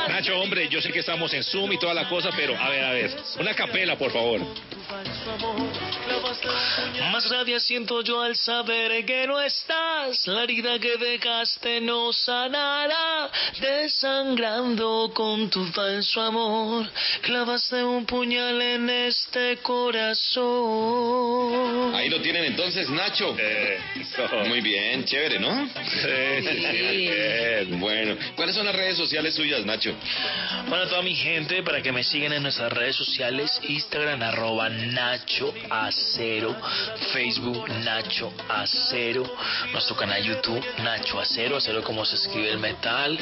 Nacho, 0.10 0.40
hombre, 0.40 0.68
yo 0.68 0.82
sé 0.82 0.92
que 0.92 1.00
estamos 1.00 1.34
en 1.34 1.44
Zoom 1.44 1.72
y 1.74 1.78
toda 1.78 1.94
la 1.94 2.10
cosa, 2.10 2.30
pero 2.36 2.58
a 2.58 2.70
ver, 2.70 2.84
a 2.84 2.92
ver, 2.92 3.16
una 3.40 3.54
capela, 3.54 3.98
por 3.98 4.12
favor. 4.12 4.42
Más 7.12 7.30
rabia 7.30 7.60
siento 7.60 8.02
yo 8.02 8.22
al 8.22 8.36
saber 8.36 9.06
que 9.06 9.28
no 9.28 9.40
estás. 9.40 10.28
La 10.28 10.44
herida 10.44 10.80
que 10.80 10.98
dejaste 10.98 11.82
no 11.82 12.12
sanará. 12.12 13.30
Desangrando 13.60 15.12
con 15.14 15.50
tu 15.50 15.66
falso 15.68 16.22
amor. 16.22 16.90
Clavaste 17.22 17.84
un 17.84 18.06
puñal 18.06 18.62
en 18.62 18.90
este 18.90 19.58
corazón. 19.58 20.31
Ahí 20.34 22.10
lo 22.10 22.22
tienen 22.22 22.46
entonces, 22.46 22.90
Nacho. 22.90 23.36
Eh, 23.38 23.78
eso. 24.00 24.28
Muy 24.48 24.62
bien, 24.62 25.04
chévere, 25.04 25.40
¿no? 25.40 25.68
Sí, 25.68 26.98
bien. 26.98 27.80
Bueno, 27.80 28.16
¿cuáles 28.36 28.56
son 28.56 28.66
las 28.66 28.76
redes 28.76 28.96
sociales 28.96 29.36
suyas, 29.36 29.66
Nacho? 29.66 29.94
Bueno, 30.70 30.88
toda 30.88 31.02
mi 31.02 31.16
gente, 31.16 31.64
para 31.64 31.82
que 31.82 31.92
me 31.92 32.04
sigan 32.04 32.32
en 32.34 32.44
nuestras 32.44 32.72
redes 32.72 32.96
sociales, 32.96 33.60
Instagram 33.68 34.22
arroba 34.22 34.70
Nacho 34.70 35.54
Acero, 35.70 36.56
Facebook 37.12 37.68
Nacho 37.84 38.32
Acero, 38.48 39.30
nuestro 39.74 39.96
canal 39.98 40.24
YouTube 40.24 40.64
Nacho 40.84 41.20
Acero, 41.20 41.58
Acero 41.58 41.84
como 41.84 42.06
se 42.06 42.16
escribe 42.16 42.52
el 42.52 42.60
metal, 42.60 43.20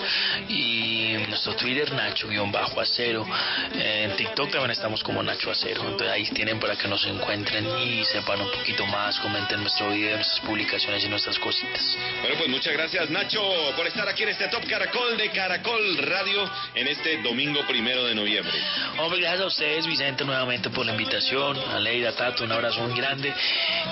y 0.47 1.15
nuestro 1.27 1.55
Twitter 1.55 1.91
Nacho-Acero. 1.91 3.25
En 3.73 4.15
TikTok 4.15 4.51
también 4.51 4.71
estamos 4.71 5.03
como 5.03 5.23
Nacho 5.23 5.49
Acero, 5.49 5.81
entonces 5.81 6.09
ahí 6.09 6.25
tienen 6.25 6.59
para 6.59 6.75
que 6.75 6.87
nos 6.89 7.05
encuentren 7.05 7.65
y 7.79 8.03
sepan 8.05 8.41
un 8.41 8.51
poquito 8.51 8.85
más, 8.87 9.19
comenten 9.19 9.61
nuestro 9.61 9.89
video, 9.91 10.15
nuestras 10.15 10.39
publicaciones 10.41 11.03
y 11.05 11.09
nuestras 11.09 11.37
cositas. 11.39 11.97
Bueno, 12.21 12.35
pues 12.37 12.49
muchas 12.49 12.73
gracias, 12.73 13.09
Nacho, 13.09 13.41
por 13.75 13.85
estar 13.87 14.07
aquí 14.09 14.23
en 14.23 14.29
este 14.29 14.47
Top 14.47 14.65
Caracol 14.67 15.17
de 15.17 15.29
Caracol 15.29 15.97
Radio 15.99 16.49
en 16.73 16.87
este 16.87 17.21
domingo 17.21 17.61
primero 17.67 18.05
de 18.05 18.15
noviembre. 18.15 18.53
Hombre, 18.97 19.21
gracias 19.21 19.41
a 19.41 19.47
ustedes, 19.47 19.85
Vicente, 19.85 20.25
nuevamente 20.25 20.69
por 20.69 20.85
la 20.85 20.91
invitación. 20.91 21.57
A 21.71 21.79
Leida, 21.79 22.11
Tato, 22.13 22.43
un 22.43 22.51
abrazo 22.51 22.81
muy 22.81 22.97
grande. 22.97 23.33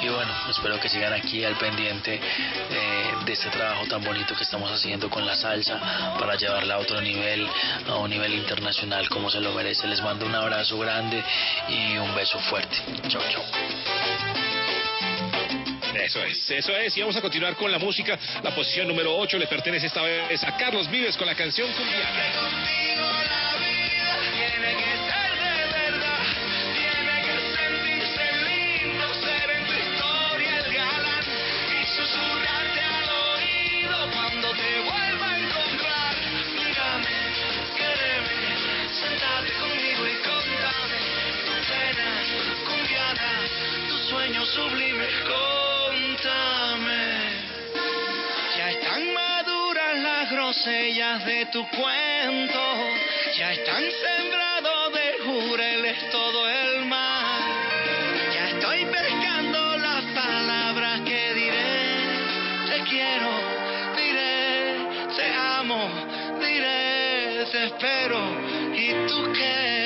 Y 0.01 0.07
bueno, 0.07 0.33
espero 0.49 0.79
que 0.79 0.89
sigan 0.89 1.13
aquí 1.13 1.43
al 1.43 1.55
pendiente 1.57 2.15
eh, 2.15 3.11
de 3.25 3.33
este 3.33 3.49
trabajo 3.49 3.85
tan 3.85 4.03
bonito 4.03 4.35
que 4.35 4.43
estamos 4.43 4.71
haciendo 4.71 5.09
con 5.09 5.25
la 5.25 5.35
salsa 5.35 6.15
para 6.19 6.35
llevarla 6.35 6.75
a 6.75 6.77
otro 6.79 6.99
nivel, 7.01 7.47
a 7.87 7.95
un 7.95 8.09
nivel 8.09 8.33
internacional 8.33 9.07
como 9.09 9.29
se 9.29 9.39
lo 9.39 9.53
merece. 9.53 9.87
Les 9.87 10.01
mando 10.01 10.25
un 10.25 10.35
abrazo 10.35 10.77
grande 10.79 11.23
y 11.69 11.97
un 11.97 12.15
beso 12.15 12.39
fuerte. 12.39 12.77
Chau, 13.07 13.21
chau. 13.29 13.43
Eso 15.93 16.23
es, 16.23 16.51
eso 16.51 16.75
es. 16.77 16.95
Y 16.95 17.01
vamos 17.01 17.17
a 17.17 17.21
continuar 17.21 17.55
con 17.55 17.71
la 17.71 17.79
música. 17.79 18.17
La 18.43 18.55
posición 18.55 18.87
número 18.87 19.15
8 19.17 19.37
le 19.37 19.47
pertenece 19.47 19.87
esta 19.87 20.01
vez 20.01 20.43
a 20.43 20.55
Carlos 20.55 20.89
Vives 20.89 21.17
con 21.17 21.27
la 21.27 21.35
canción 21.35 21.69
Cumbiana. 21.73 22.23
Sublime, 44.53 45.07
contame. 45.27 47.03
Ya 48.57 48.71
están 48.71 49.13
maduras 49.13 49.99
las 49.99 50.31
grosellas 50.31 51.25
de 51.25 51.45
tu 51.47 51.67
cuento, 51.69 52.63
ya 53.37 53.53
están 53.53 53.83
sembrados 53.83 54.93
de 54.93 55.07
jureles 55.25 56.09
todo 56.11 56.49
el 56.49 56.85
mar. 56.85 57.41
Ya 58.33 58.49
estoy 58.49 58.85
pescando 58.85 59.77
las 59.77 60.03
palabras 60.13 61.01
que 61.01 61.33
diré, 61.33 61.89
te 62.69 62.83
quiero, 62.89 63.31
diré, 63.97 65.07
te 65.15 65.33
amo, 65.35 65.89
diré, 66.39 67.45
te 67.51 67.65
espero, 67.65 68.19
y 68.73 69.07
tú 69.07 69.33
qué 69.33 69.76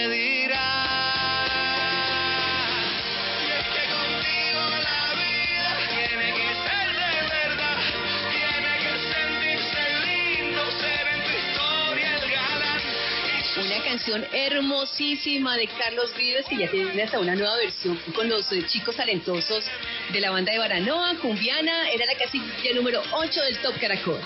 canción 13.91 14.25
hermosísima 14.31 15.57
de 15.57 15.67
Carlos 15.67 16.15
Vives 16.15 16.45
que 16.45 16.55
ya 16.55 16.71
tiene 16.71 17.03
hasta 17.03 17.19
una 17.19 17.35
nueva 17.35 17.57
versión 17.57 17.99
con 18.15 18.29
los 18.29 18.49
eh, 18.53 18.65
chicos 18.65 18.95
talentosos 18.95 19.65
de 20.13 20.21
la 20.21 20.31
banda 20.31 20.53
de 20.53 20.59
Baranoa, 20.59 21.15
Cumbiana, 21.15 21.89
era 21.89 22.05
la 22.05 22.15
casilla 22.15 22.73
número 22.73 23.03
8 23.11 23.43
del 23.43 23.57
Top 23.57 23.77
Caracol. 23.81 24.17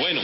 Bueno, 0.00 0.20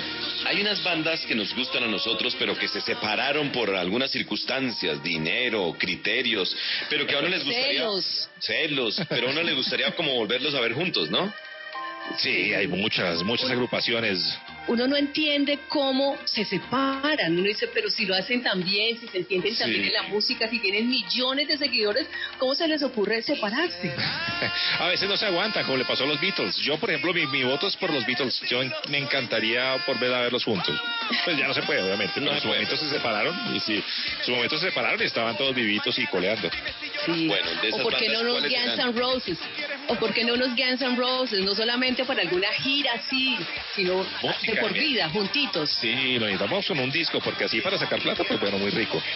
hay 0.47 0.61
unas 0.61 0.83
bandas 0.83 1.25
que 1.27 1.37
nos 1.37 1.55
gustan 1.55 1.85
a 1.85 1.87
nosotros, 1.87 2.35
pero 2.41 2.59
que 2.59 2.67
se 2.67 2.81
separaron 2.81 3.53
por 3.53 3.73
algunas 3.73 4.11
circunstancias, 4.11 5.01
dinero, 5.01 5.73
criterios, 5.79 6.57
pero 6.91 7.07
que 7.07 7.15
a 7.15 7.21
uno 7.21 7.29
les 7.29 7.45
gustaría... 7.45 7.83
Celos. 7.83 8.29
Celos, 8.41 9.01
pero 9.09 9.29
a 9.29 9.31
uno 9.31 9.45
les 9.45 9.55
gustaría 9.55 9.95
como 9.95 10.13
volverlos 10.13 10.57
a 10.57 10.61
ver 10.61 10.73
juntos, 10.73 11.09
¿no? 11.09 11.33
Sí, 12.19 12.53
hay 12.53 12.67
muchas, 12.67 13.23
muchas 13.23 13.49
agrupaciones. 13.49 14.37
Uno 14.69 14.87
no 14.89 14.97
entiende 14.97 15.61
cómo 15.69 16.19
se 16.25 16.45
separan. 16.45 17.33
Uno 17.39 17.47
dice, 17.47 17.69
pero 17.69 17.89
si 17.89 18.05
lo 18.07 18.15
hacen 18.15 18.43
tan 18.43 18.63
bien, 18.65 18.99
si 18.99 19.07
se 19.09 19.19
entienden 19.19 19.53
Sí. 19.55 19.61
también 19.61 19.85
en 19.85 19.93
la 19.93 20.03
música, 20.05 20.49
si 20.49 20.59
tienen 20.59 20.89
millones 20.89 21.47
de 21.49 21.57
seguidores, 21.57 22.07
¿cómo 22.39 22.55
se 22.55 22.67
les 22.67 22.83
ocurre 22.83 23.23
separarse? 23.23 23.93
A 24.81 24.89
veces 24.89 25.09
no 25.09 25.17
se 25.17 25.27
aguanta, 25.27 25.63
como 25.63 25.77
le 25.79 25.85
pasó 25.85 26.05
a 26.05 26.07
los 26.07 26.21
Beatles. 26.21 26.57
Yo, 26.57 26.79
por 26.79 26.91
ejemplo, 26.91 27.15
mi, 27.15 27.27
mi 27.27 27.43
voto 27.45 27.67
es 27.69 27.77
por 27.77 27.93
los 27.93 28.05
Beatles. 28.05 28.41
Yo 28.49 28.61
en- 28.63 28.73
me 28.91 28.99
encantaría 28.99 29.77
volver 29.87 30.13
a 30.13 30.21
verlos 30.23 30.45
juntos. 30.45 30.79
Pues 31.25 31.37
ya 31.39 31.47
no 31.47 31.55
se 31.55 31.63
puede, 31.63 31.83
obviamente. 31.83 32.21
No 32.21 32.33
en 32.33 32.41
su 32.41 32.49
momento 32.49 32.77
se 32.77 32.89
separaron. 32.91 33.57
Y 33.57 33.61
sí, 33.61 33.77
en 33.77 34.25
su 34.25 34.31
momento 34.33 34.59
se 34.59 34.67
separaron 34.69 35.01
y 35.01 35.05
estaban 35.05 35.37
todos 35.37 35.55
vivitos 35.55 35.99
y 35.99 36.07
coleando. 36.09 36.51
Sí. 37.07 37.29
Bueno, 37.29 37.49
de 37.63 37.69
esas 37.69 37.81
o 37.81 37.83
por 37.85 37.97
qué 37.97 38.09
no 38.09 38.21
¿cuáles 38.31 38.53
Guns? 38.53 38.79
N' 38.79 38.93
Roses, 38.93 39.39
o 39.89 39.95
por 39.95 40.13
qué 40.13 40.25
no 40.25 40.35
unos 40.35 40.49
Guns 40.57 40.81
N' 40.83 40.97
Roses, 40.97 41.41
no 41.41 41.55
solamente 41.55 42.05
para 42.05 42.23
alguna 42.23 42.49
gira 42.63 42.93
así, 42.95 43.37
sino 43.75 44.05
Música, 44.23 44.56
por 44.61 44.73
vida, 44.73 45.09
juntitos. 45.11 45.71
Sí, 45.81 46.19
lo 46.19 46.27
necesitamos 46.27 46.67
con 46.67 46.79
un 46.79 46.91
disco, 46.91 47.21
porque 47.21 47.45
así 47.45 47.61
para 47.61 47.79
sacar 47.79 48.01
plata, 48.01 48.25
pues 48.25 48.41
bueno, 48.41 48.59
muy 48.59 48.71
rico. 48.71 49.03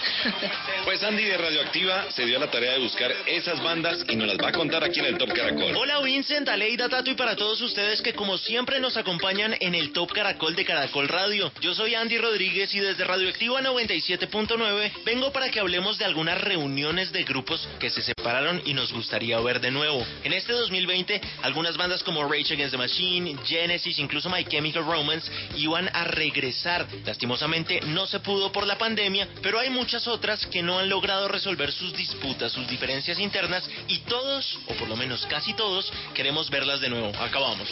Pues 0.84 1.02
Andy 1.04 1.24
de 1.24 1.36
Radioactiva 1.36 2.10
se 2.10 2.24
dio 2.24 2.38
a 2.38 2.40
la 2.40 2.50
tarea 2.50 2.72
de 2.72 2.78
buscar 2.78 3.12
esas 3.26 3.62
bandas 3.62 4.04
y 4.08 4.16
nos 4.16 4.26
las 4.26 4.38
va 4.38 4.48
a 4.48 4.52
contar 4.52 4.82
aquí 4.82 4.98
en 4.98 5.06
el 5.06 5.18
Top 5.18 5.32
Caracol. 5.32 5.76
Hola 5.76 6.00
Vincent, 6.00 6.48
Aleida, 6.48 6.88
Tato 6.88 7.10
y 7.10 7.14
para 7.14 7.36
todos 7.36 7.60
ustedes 7.60 8.00
que 8.02 8.14
como 8.14 8.38
siempre 8.38 8.80
nos 8.80 8.96
acompañan 8.96 9.54
en 9.60 9.74
el 9.74 9.92
Top 9.92 10.10
Caracol 10.12 10.56
de 10.56 10.64
Caracol 10.64 11.06
Radio. 11.06 11.52
Yo 11.60 11.74
soy 11.74 11.94
Andy 11.94 12.18
Rodríguez 12.18 12.74
y 12.74 12.80
desde 12.80 13.04
Radioactiva 13.04 13.60
97.9 13.60 14.92
vengo 15.04 15.32
para 15.32 15.50
que 15.50 15.60
hablemos 15.60 15.98
de 15.98 16.06
algunas 16.06 16.40
reuniones 16.40 17.12
de 17.12 17.24
grupos 17.24 17.68
que 17.78 17.90
se 17.90 18.02
separaron 18.02 18.60
y 18.64 18.74
nos 18.74 18.92
gustaría 18.92 19.38
ver 19.40 19.60
de 19.60 19.70
nuevo. 19.70 20.04
En 20.24 20.32
este 20.32 20.52
2020, 20.52 21.20
algunas 21.42 21.76
bandas 21.76 22.02
como 22.02 22.24
Rage 22.24 22.54
Against 22.54 22.72
the 22.72 22.78
Machine, 22.78 23.36
Genesis, 23.44 23.98
incluso 23.98 24.28
My 24.28 24.44
Chemical 24.44 24.84
Romance 24.84 25.29
iban 25.56 25.88
a 25.92 26.04
regresar. 26.04 26.86
Lastimosamente 27.04 27.80
no 27.86 28.06
se 28.06 28.20
pudo 28.20 28.52
por 28.52 28.66
la 28.66 28.78
pandemia, 28.78 29.28
pero 29.42 29.58
hay 29.58 29.70
muchas 29.70 30.06
otras 30.06 30.46
que 30.46 30.62
no 30.62 30.78
han 30.78 30.88
logrado 30.88 31.28
resolver 31.28 31.72
sus 31.72 31.92
disputas, 31.94 32.52
sus 32.52 32.68
diferencias 32.68 33.18
internas 33.18 33.68
y 33.88 33.98
todos, 34.00 34.58
o 34.66 34.74
por 34.74 34.88
lo 34.88 34.96
menos 34.96 35.26
casi 35.26 35.54
todos, 35.54 35.92
queremos 36.14 36.50
verlas 36.50 36.80
de 36.80 36.90
nuevo. 36.90 37.12
Acabamos. 37.20 37.68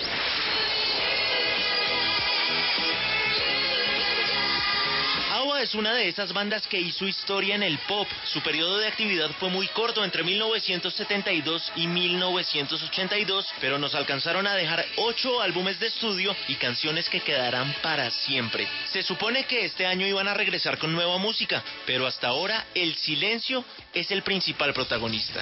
Es 5.38 5.74
una 5.74 5.94
de 5.94 6.08
esas 6.08 6.32
bandas 6.32 6.66
que 6.66 6.80
hizo 6.80 7.06
historia 7.06 7.54
en 7.54 7.62
el 7.62 7.78
pop. 7.80 8.08
Su 8.24 8.40
periodo 8.42 8.78
de 8.78 8.88
actividad 8.88 9.30
fue 9.38 9.50
muy 9.50 9.68
corto, 9.68 10.04
entre 10.04 10.24
1972 10.24 11.72
y 11.76 11.86
1982, 11.86 13.46
pero 13.60 13.78
nos 13.78 13.94
alcanzaron 13.94 14.48
a 14.48 14.54
dejar 14.54 14.84
ocho 14.96 15.40
álbumes 15.40 15.78
de 15.78 15.88
estudio 15.88 16.34
y 16.48 16.56
canciones 16.56 17.08
que 17.08 17.20
quedarán 17.20 17.72
para 17.82 18.10
siempre. 18.10 18.66
Se 18.90 19.02
supone 19.02 19.44
que 19.44 19.64
este 19.64 19.86
año 19.86 20.06
iban 20.06 20.26
a 20.26 20.34
regresar 20.34 20.76
con 20.76 20.92
nueva 20.92 21.18
música, 21.18 21.62
pero 21.86 22.06
hasta 22.06 22.28
ahora 22.28 22.66
el 22.74 22.96
silencio 22.96 23.64
es 23.94 24.10
el 24.10 24.22
principal 24.22 24.72
protagonista. 24.72 25.40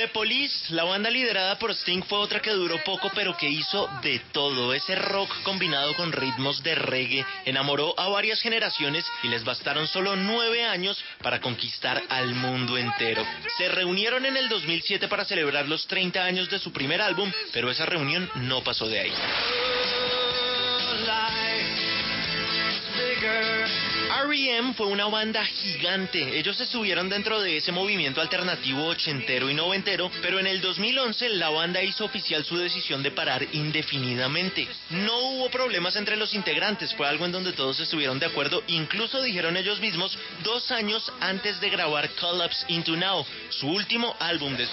The 0.00 0.08
Police, 0.08 0.72
la 0.72 0.84
banda 0.84 1.10
liderada 1.10 1.58
por 1.58 1.72
Sting, 1.72 2.00
fue 2.04 2.20
otra 2.20 2.40
que 2.40 2.52
duró 2.52 2.82
poco 2.84 3.10
pero 3.14 3.36
que 3.36 3.50
hizo 3.50 3.86
de 4.00 4.18
todo. 4.32 4.72
Ese 4.72 4.94
rock 4.94 5.30
combinado 5.42 5.94
con 5.94 6.10
ritmos 6.10 6.62
de 6.62 6.74
reggae 6.74 7.26
enamoró 7.44 7.92
a 8.00 8.08
varias 8.08 8.40
generaciones 8.40 9.04
y 9.22 9.28
les 9.28 9.44
bastaron 9.44 9.86
solo 9.86 10.16
nueve 10.16 10.64
años 10.64 11.04
para 11.22 11.42
conquistar 11.42 12.02
al 12.08 12.34
mundo 12.34 12.78
entero. 12.78 13.22
Se 13.58 13.68
reunieron 13.68 14.24
en 14.24 14.38
el 14.38 14.48
2007 14.48 15.06
para 15.06 15.26
celebrar 15.26 15.68
los 15.68 15.86
30 15.86 16.24
años 16.24 16.48
de 16.48 16.58
su 16.58 16.72
primer 16.72 17.02
álbum, 17.02 17.30
pero 17.52 17.70
esa 17.70 17.84
reunión 17.84 18.30
no 18.36 18.64
pasó 18.64 18.88
de 18.88 19.00
ahí. 19.00 19.12
R.E.M. 24.10 24.74
fue 24.74 24.88
una 24.88 25.06
banda 25.06 25.44
gigante. 25.44 26.38
Ellos 26.38 26.60
estuvieron 26.60 27.08
dentro 27.08 27.40
de 27.40 27.56
ese 27.56 27.70
movimiento 27.70 28.20
alternativo 28.20 28.86
ochentero 28.86 29.48
y 29.48 29.54
noventero, 29.54 30.10
pero 30.20 30.40
en 30.40 30.48
el 30.48 30.60
2011 30.60 31.28
la 31.30 31.50
banda 31.50 31.82
hizo 31.82 32.04
oficial 32.04 32.44
su 32.44 32.58
decisión 32.58 33.04
de 33.04 33.12
parar 33.12 33.46
indefinidamente. 33.52 34.66
No 34.90 35.16
hubo 35.16 35.50
problemas 35.50 35.94
entre 35.94 36.16
los 36.16 36.34
integrantes, 36.34 36.92
fue 36.94 37.06
algo 37.06 37.24
en 37.24 37.32
donde 37.32 37.52
todos 37.52 37.78
estuvieron 37.78 38.18
de 38.18 38.26
acuerdo, 38.26 38.64
incluso 38.66 39.22
dijeron 39.22 39.56
ellos 39.56 39.80
mismos 39.80 40.18
dos 40.42 40.70
años 40.72 41.10
antes 41.20 41.60
de 41.60 41.70
grabar 41.70 42.10
Collapse 42.16 42.64
Into 42.68 42.96
Now, 42.96 43.24
su 43.50 43.68
último 43.68 44.16
álbum 44.18 44.56
de... 44.56 44.64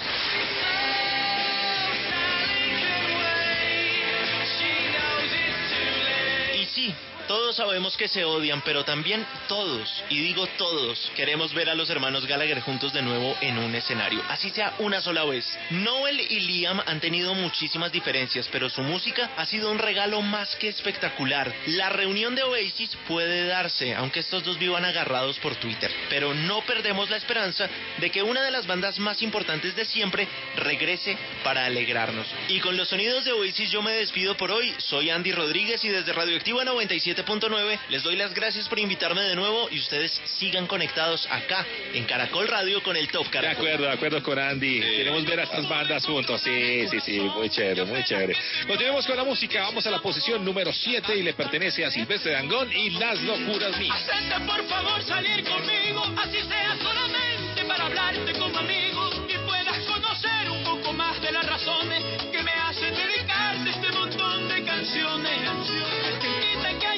Y 6.60 6.66
sí, 6.66 6.94
todos 7.28 7.56
sabemos 7.56 7.96
que 7.96 8.08
se 8.08 8.24
odian, 8.24 8.62
pero 8.62 8.84
también 8.84 9.24
todos, 9.46 10.02
y 10.08 10.18
digo 10.20 10.46
todos, 10.56 11.12
queremos 11.14 11.52
ver 11.52 11.68
a 11.68 11.74
los 11.74 11.90
hermanos 11.90 12.26
Gallagher 12.26 12.60
juntos 12.60 12.92
de 12.94 13.02
nuevo 13.02 13.36
en 13.42 13.58
un 13.58 13.74
escenario, 13.74 14.22
así 14.28 14.50
sea 14.50 14.74
una 14.78 15.02
sola 15.02 15.24
vez. 15.24 15.46
Noel 15.70 16.20
y 16.20 16.40
Liam 16.40 16.80
han 16.86 17.00
tenido 17.00 17.34
muchísimas 17.34 17.92
diferencias, 17.92 18.48
pero 18.50 18.70
su 18.70 18.80
música 18.80 19.30
ha 19.36 19.44
sido 19.44 19.70
un 19.70 19.78
regalo 19.78 20.22
más 20.22 20.56
que 20.56 20.68
espectacular. 20.68 21.52
La 21.66 21.90
reunión 21.90 22.34
de 22.34 22.42
Oasis 22.42 22.96
puede 23.06 23.46
darse, 23.46 23.94
aunque 23.94 24.20
estos 24.20 24.42
dos 24.42 24.58
vivan 24.58 24.86
agarrados 24.86 25.38
por 25.38 25.54
Twitter, 25.56 25.92
pero 26.08 26.32
no 26.32 26.62
perdemos 26.62 27.10
la 27.10 27.18
esperanza 27.18 27.68
de 27.98 28.10
que 28.10 28.22
una 28.22 28.42
de 28.42 28.50
las 28.50 28.66
bandas 28.66 28.98
más 28.98 29.20
importantes 29.20 29.76
de 29.76 29.84
siempre 29.84 30.26
regrese 30.56 31.18
para 31.44 31.66
alegrarnos. 31.66 32.26
Y 32.48 32.60
con 32.60 32.76
los 32.76 32.88
sonidos 32.88 33.26
de 33.26 33.32
Oasis 33.32 33.70
yo 33.70 33.82
me 33.82 33.92
despido 33.92 34.34
por 34.36 34.50
hoy. 34.50 34.74
Soy 34.78 35.10
Andy 35.10 35.32
Rodríguez 35.32 35.84
y 35.84 35.88
desde 35.88 36.14
Radioactiva 36.14 36.64
97 36.64 37.17
7.9. 37.24 37.78
Les 37.88 38.02
doy 38.02 38.16
las 38.16 38.32
gracias 38.32 38.68
por 38.68 38.78
invitarme 38.78 39.22
de 39.22 39.34
nuevo 39.34 39.68
y 39.70 39.78
ustedes 39.78 40.20
sigan 40.38 40.66
conectados 40.66 41.26
acá 41.30 41.66
en 41.92 42.04
Caracol 42.04 42.46
Radio 42.46 42.82
con 42.82 42.96
el 42.96 43.08
Top 43.08 43.24
De 43.24 43.30
Caracol. 43.30 43.66
acuerdo, 43.66 43.84
de 43.86 43.92
acuerdo 43.92 44.22
con 44.22 44.38
Andy. 44.38 44.80
Queremos 44.80 45.24
ver 45.24 45.40
a 45.40 45.42
estas 45.44 45.68
bandas 45.68 46.04
juntos. 46.06 46.40
Sí, 46.42 46.86
sí, 46.88 47.00
sí, 47.00 47.20
muy 47.20 47.50
chévere, 47.50 47.84
muy 47.84 48.04
chévere. 48.04 48.36
Continuemos 48.66 49.06
con 49.06 49.16
la 49.16 49.24
música. 49.24 49.62
Vamos 49.62 49.86
a 49.86 49.90
la 49.90 50.00
posición 50.00 50.44
número 50.44 50.72
7 50.72 51.16
y 51.16 51.22
le 51.22 51.34
pertenece 51.34 51.84
a 51.84 51.90
Silvestre 51.90 52.32
Dangón 52.32 52.72
y 52.72 52.90
Las 52.90 53.20
Locuras 53.22 53.76
Mías. 53.78 53.96
Acepta 53.96 54.38
por 54.46 54.64
favor 54.68 55.02
salir 55.02 55.44
conmigo, 55.44 56.04
así 56.18 56.38
sea 56.48 56.76
solamente 56.82 57.64
para 57.66 57.86
hablarte 57.86 58.32
como 58.38 58.58
amigo 58.58 59.10
y 59.28 59.38
puedas 59.46 59.78
conocer 59.86 60.50
un 60.50 60.62
poco 60.64 60.92
más 60.92 61.20
de 61.20 61.32
las 61.32 61.44
razones 61.44 62.02
que 62.30 62.42
me 62.42 62.52
hacen 62.52 62.94
dedicarte 62.94 63.70
este 63.70 63.92
montón 63.92 64.48
de 64.48 64.62
canciones. 64.64 66.07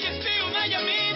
Que 0.00 0.06
quita 0.06 0.68
que 0.68 0.74
hay 0.74 0.74
este 0.74 1.09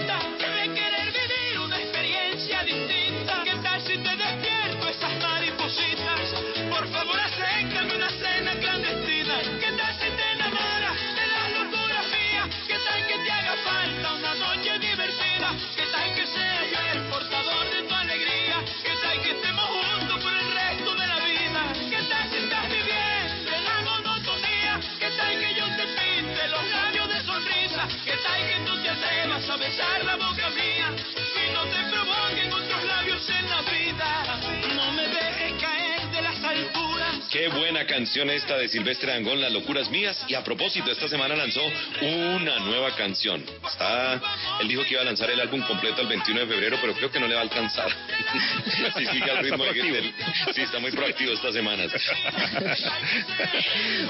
canción 37.94 38.28
esta 38.28 38.56
de 38.58 38.66
Silvestre 38.68 39.12
Dangón, 39.12 39.40
Las 39.40 39.52
Locuras 39.52 39.88
Mías. 39.88 40.24
Y 40.26 40.34
a 40.34 40.42
propósito, 40.42 40.90
esta 40.90 41.06
semana 41.06 41.36
lanzó 41.36 41.60
una 42.02 42.58
nueva 42.58 42.90
canción. 42.96 43.40
Está, 43.64 44.20
él 44.60 44.68
dijo 44.68 44.82
que 44.84 44.92
iba 44.92 45.02
a 45.02 45.04
lanzar 45.04 45.30
el 45.30 45.40
álbum 45.40 45.60
completo 45.62 46.02
el 46.02 46.08
21 46.08 46.40
de 46.40 46.46
febrero, 46.46 46.78
pero 46.80 46.94
creo 46.94 47.10
que 47.10 47.20
no 47.20 47.26
le 47.26 47.34
va 47.34 47.40
a 47.40 47.44
alcanzar. 47.44 47.88
Si 48.96 49.06
sigue 49.06 49.30
al 49.30 49.38
ritmo 49.38 49.64
de 49.64 50.12
Sí, 50.54 50.62
está 50.62 50.78
muy 50.78 50.90
proactivo 50.92 51.32
estas 51.32 51.52
semanas. 51.52 51.90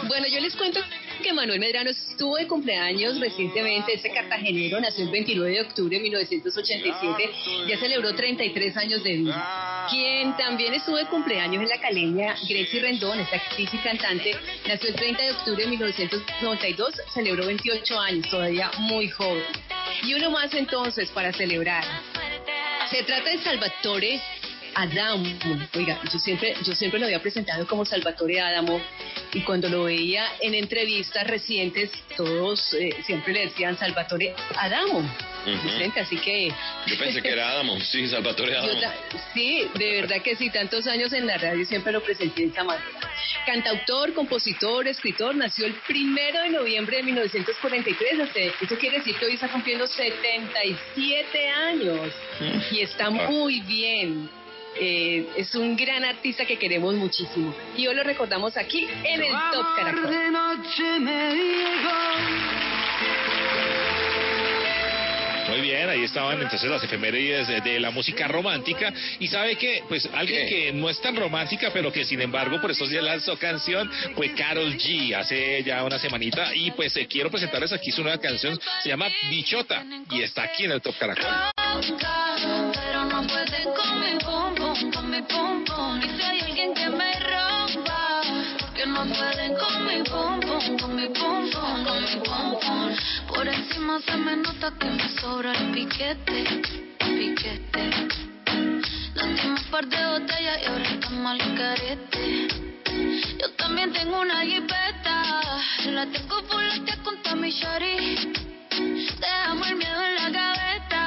Bueno, 0.07 0.27
yo 0.29 0.41
les 0.41 0.55
cuento 0.55 0.81
que 1.23 1.33
Manuel 1.33 1.59
Medrano 1.59 1.91
estuvo 1.91 2.37
de 2.37 2.47
cumpleaños 2.47 3.19
recientemente. 3.19 3.95
Este 3.95 4.11
cartagenero 4.11 4.81
nació 4.81 5.05
el 5.05 5.11
29 5.11 5.53
de 5.53 5.61
octubre 5.63 5.97
de 5.97 6.03
1987. 6.03 7.31
Ya 7.69 7.79
celebró 7.79 8.15
33 8.15 8.77
años 8.77 9.03
de 9.03 9.13
vida. 9.15 9.87
Quien 9.91 10.37
también 10.37 10.75
estuvo 10.75 10.97
de 10.97 11.07
cumpleaños 11.07 11.63
en 11.63 11.69
la 11.69 11.79
caleña, 11.79 12.35
Gracie 12.49 12.81
Rendón, 12.81 13.21
esta 13.21 13.37
actriz 13.37 13.71
y 13.73 13.79
cantante, 13.79 14.37
nació 14.67 14.91
el 14.91 14.95
30 14.95 15.23
de 15.23 15.31
octubre 15.33 15.63
de 15.65 15.71
1992. 15.71 16.95
Celebró 17.13 17.47
28 17.47 18.01
años, 18.01 18.29
todavía 18.29 18.71
muy 18.79 19.09
joven. 19.09 19.45
Y 20.03 20.15
uno 20.15 20.31
más 20.31 20.53
entonces 20.55 21.11
para 21.11 21.33
celebrar. 21.33 21.85
Se 22.91 23.03
trata 23.05 23.31
de 23.31 23.39
Salvatore 23.39 24.21
Adamo. 24.75 25.25
Oiga, 25.75 26.01
yo 26.13 26.19
siempre, 26.19 26.55
yo 26.65 26.75
siempre 26.75 26.99
lo 27.01 27.07
había 27.07 27.21
presentado 27.21 27.67
como 27.67 27.85
Salvatore 27.85 28.41
Adamo 28.41 28.81
y 29.33 29.41
cuando 29.43 29.69
lo 29.69 29.85
veía 29.85 30.27
en 30.41 30.55
entrevistas 30.55 31.27
recientes, 31.27 31.91
todos 32.17 32.75
eh, 32.75 32.91
siempre 33.05 33.33
le 33.33 33.41
decían 33.47 33.77
Salvatore 33.79 34.35
Adamo. 34.57 35.03
Así 36.01 36.17
que 36.19 36.49
Yo 36.87 36.99
pensé 36.99 37.21
que 37.21 37.29
era 37.31 37.51
Adamo, 37.51 37.79
sí, 37.81 38.09
Salvatore 38.09 38.57
Adamo. 38.57 38.81
ta- 38.81 38.95
sí, 39.35 39.67
de 39.75 40.01
verdad 40.01 40.23
que 40.23 40.37
sí, 40.37 40.51
tantos 40.51 40.87
años 40.87 41.13
en 41.13 41.27
la 41.27 41.37
radio 41.37 41.65
siempre 41.67 41.93
lo 41.93 42.03
presenté 42.03 42.43
de 42.43 42.49
esa 42.49 42.65
manera. 42.65 42.87
Cantautor, 43.47 44.15
compositor, 44.15 44.89
escritor, 44.89 45.35
nació 45.35 45.67
el 45.67 45.75
primero 45.87 46.41
de 46.43 46.49
noviembre 46.51 46.97
de 46.99 47.03
1943, 47.03 48.21
o 48.21 48.27
sea, 48.33 48.53
eso 48.61 48.79
quiere 48.79 48.99
decir 48.99 49.17
que 49.17 49.27
hoy 49.27 49.35
está 49.35 49.49
cumpliendo 49.49 49.87
77 49.87 51.49
años 51.51 52.11
y 52.71 52.81
está 52.81 53.11
muy 53.11 53.61
bien. 53.61 54.31
Eh, 54.77 55.29
es 55.37 55.55
un 55.55 55.77
gran 55.77 56.05
artista 56.05 56.45
que 56.45 56.59
queremos 56.59 56.95
muchísimo 56.95 57.55
y 57.77 57.87
hoy 57.87 57.95
lo 57.95 58.03
recordamos 58.03 58.57
aquí 58.57 58.89
en 59.05 59.23
el 59.23 59.33
Top 59.53 59.67
Caracol. 59.77 60.11
de 60.11 60.31
noche 60.31 60.99
me 60.99 61.35
Muy 65.49 65.61
bien, 65.61 65.89
ahí 65.89 66.03
estaban 66.03 66.43
entonces 66.43 66.69
las 66.69 66.83
efemérides 66.83 67.47
de, 67.47 67.61
de 67.61 67.79
la 67.79 67.93
música 67.93 68.27
romántica. 68.27 68.93
Y 69.21 69.29
sabe 69.29 69.55
que, 69.55 69.85
pues 69.89 70.09
alguien 70.13 70.49
¿Qué? 70.49 70.55
que 70.55 70.73
no 70.73 70.91
es 70.91 71.01
tan 71.01 71.15
romántica, 71.15 71.71
pero 71.73 71.93
que 71.93 72.05
sin 72.05 72.21
embargo 72.21 72.61
por 72.61 72.73
estos 72.73 72.91
días 72.91 73.05
lanzó 73.05 73.39
canción, 73.39 73.89
fue 74.17 74.33
Carol 74.33 74.75
G 74.77 75.15
hace 75.15 75.63
ya 75.63 75.85
una 75.85 76.01
semanita. 76.01 76.53
Y 76.57 76.73
pues 76.73 76.97
eh, 76.97 77.07
quiero 77.07 77.31
presentarles 77.31 77.73
aquí 77.73 77.93
su 77.93 78.03
nueva 78.03 78.19
canción, 78.19 78.59
se 78.83 78.89
llama 78.89 79.07
Bichota, 79.31 79.85
y 80.11 80.23
está 80.23 80.43
aquí 80.43 80.65
en 80.65 80.73
el 80.73 80.83
Top 80.83 80.97
Caracol. 80.99 81.25
Pum, 85.25 85.59
mi 85.59 85.65
pum. 85.65 85.99
Y 85.99 86.09
si 86.17 86.23
hay 86.23 86.41
alguien 86.41 86.75
que 86.75 86.89
me 86.89 87.13
rompa, 87.21 88.23
que 88.75 88.87
no 88.87 89.05
pueden 89.05 89.55
con 89.57 89.87
mi 89.87 90.03
pum 90.03 90.41
pum, 90.41 90.79
con 90.79 90.97
mi 90.97 91.09
pum 91.09 91.51
pum, 91.51 91.85
con 91.85 92.03
mi 92.03 92.17
pum 92.27 92.61
pum. 92.61 92.97
Por 93.29 93.49
encima 93.49 94.01
se 94.01 94.17
me 94.17 94.37
nota 94.37 94.73
que 94.79 94.87
me 94.87 95.09
sobra 95.21 95.53
el 95.53 95.71
piquete, 95.73 96.45
piquete. 96.99 97.91
Dame 99.15 99.47
un 99.47 99.65
par 99.71 99.87
de 99.87 100.07
botellas 100.07 100.63
y 100.63 100.67
ahora 100.67 100.89
estamos 100.91 101.33
al 101.33 101.55
carete. 101.55 102.49
Yo 103.41 103.51
también 103.57 103.93
tengo 103.93 104.21
una 104.21 104.43
jipeta, 104.43 105.61
la 105.87 106.07
tengo 106.07 106.43
full 106.45 106.65
con 107.03 107.23
Tommy 107.23 107.51
Shari. 107.51 108.33
Dejamos 109.21 109.69
el 109.69 109.77
miedo 109.77 110.05
en 110.05 110.15
la 110.17 110.31
gaveta. 110.31 111.04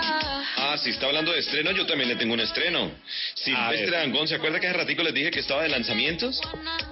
Ah, 0.60 0.76
si 0.78 0.90
está 0.90 1.06
hablando 1.06 1.32
de 1.32 1.40
estreno, 1.40 1.72
yo 1.72 1.86
también 1.86 2.10
le 2.10 2.16
tengo 2.16 2.34
un 2.34 2.40
estreno. 2.40 2.92
Silvestre. 3.36 3.92
Dangón, 3.92 4.28
¿se 4.28 4.36
acuerda 4.36 4.60
que 4.60 4.68
hace 4.68 4.78
ratico 4.78 5.04
les 5.04 5.14
dije 5.14 5.32
que 5.32 5.40
estaba 5.40 5.64
de 5.64 5.70
lanzamientos? 5.70 6.42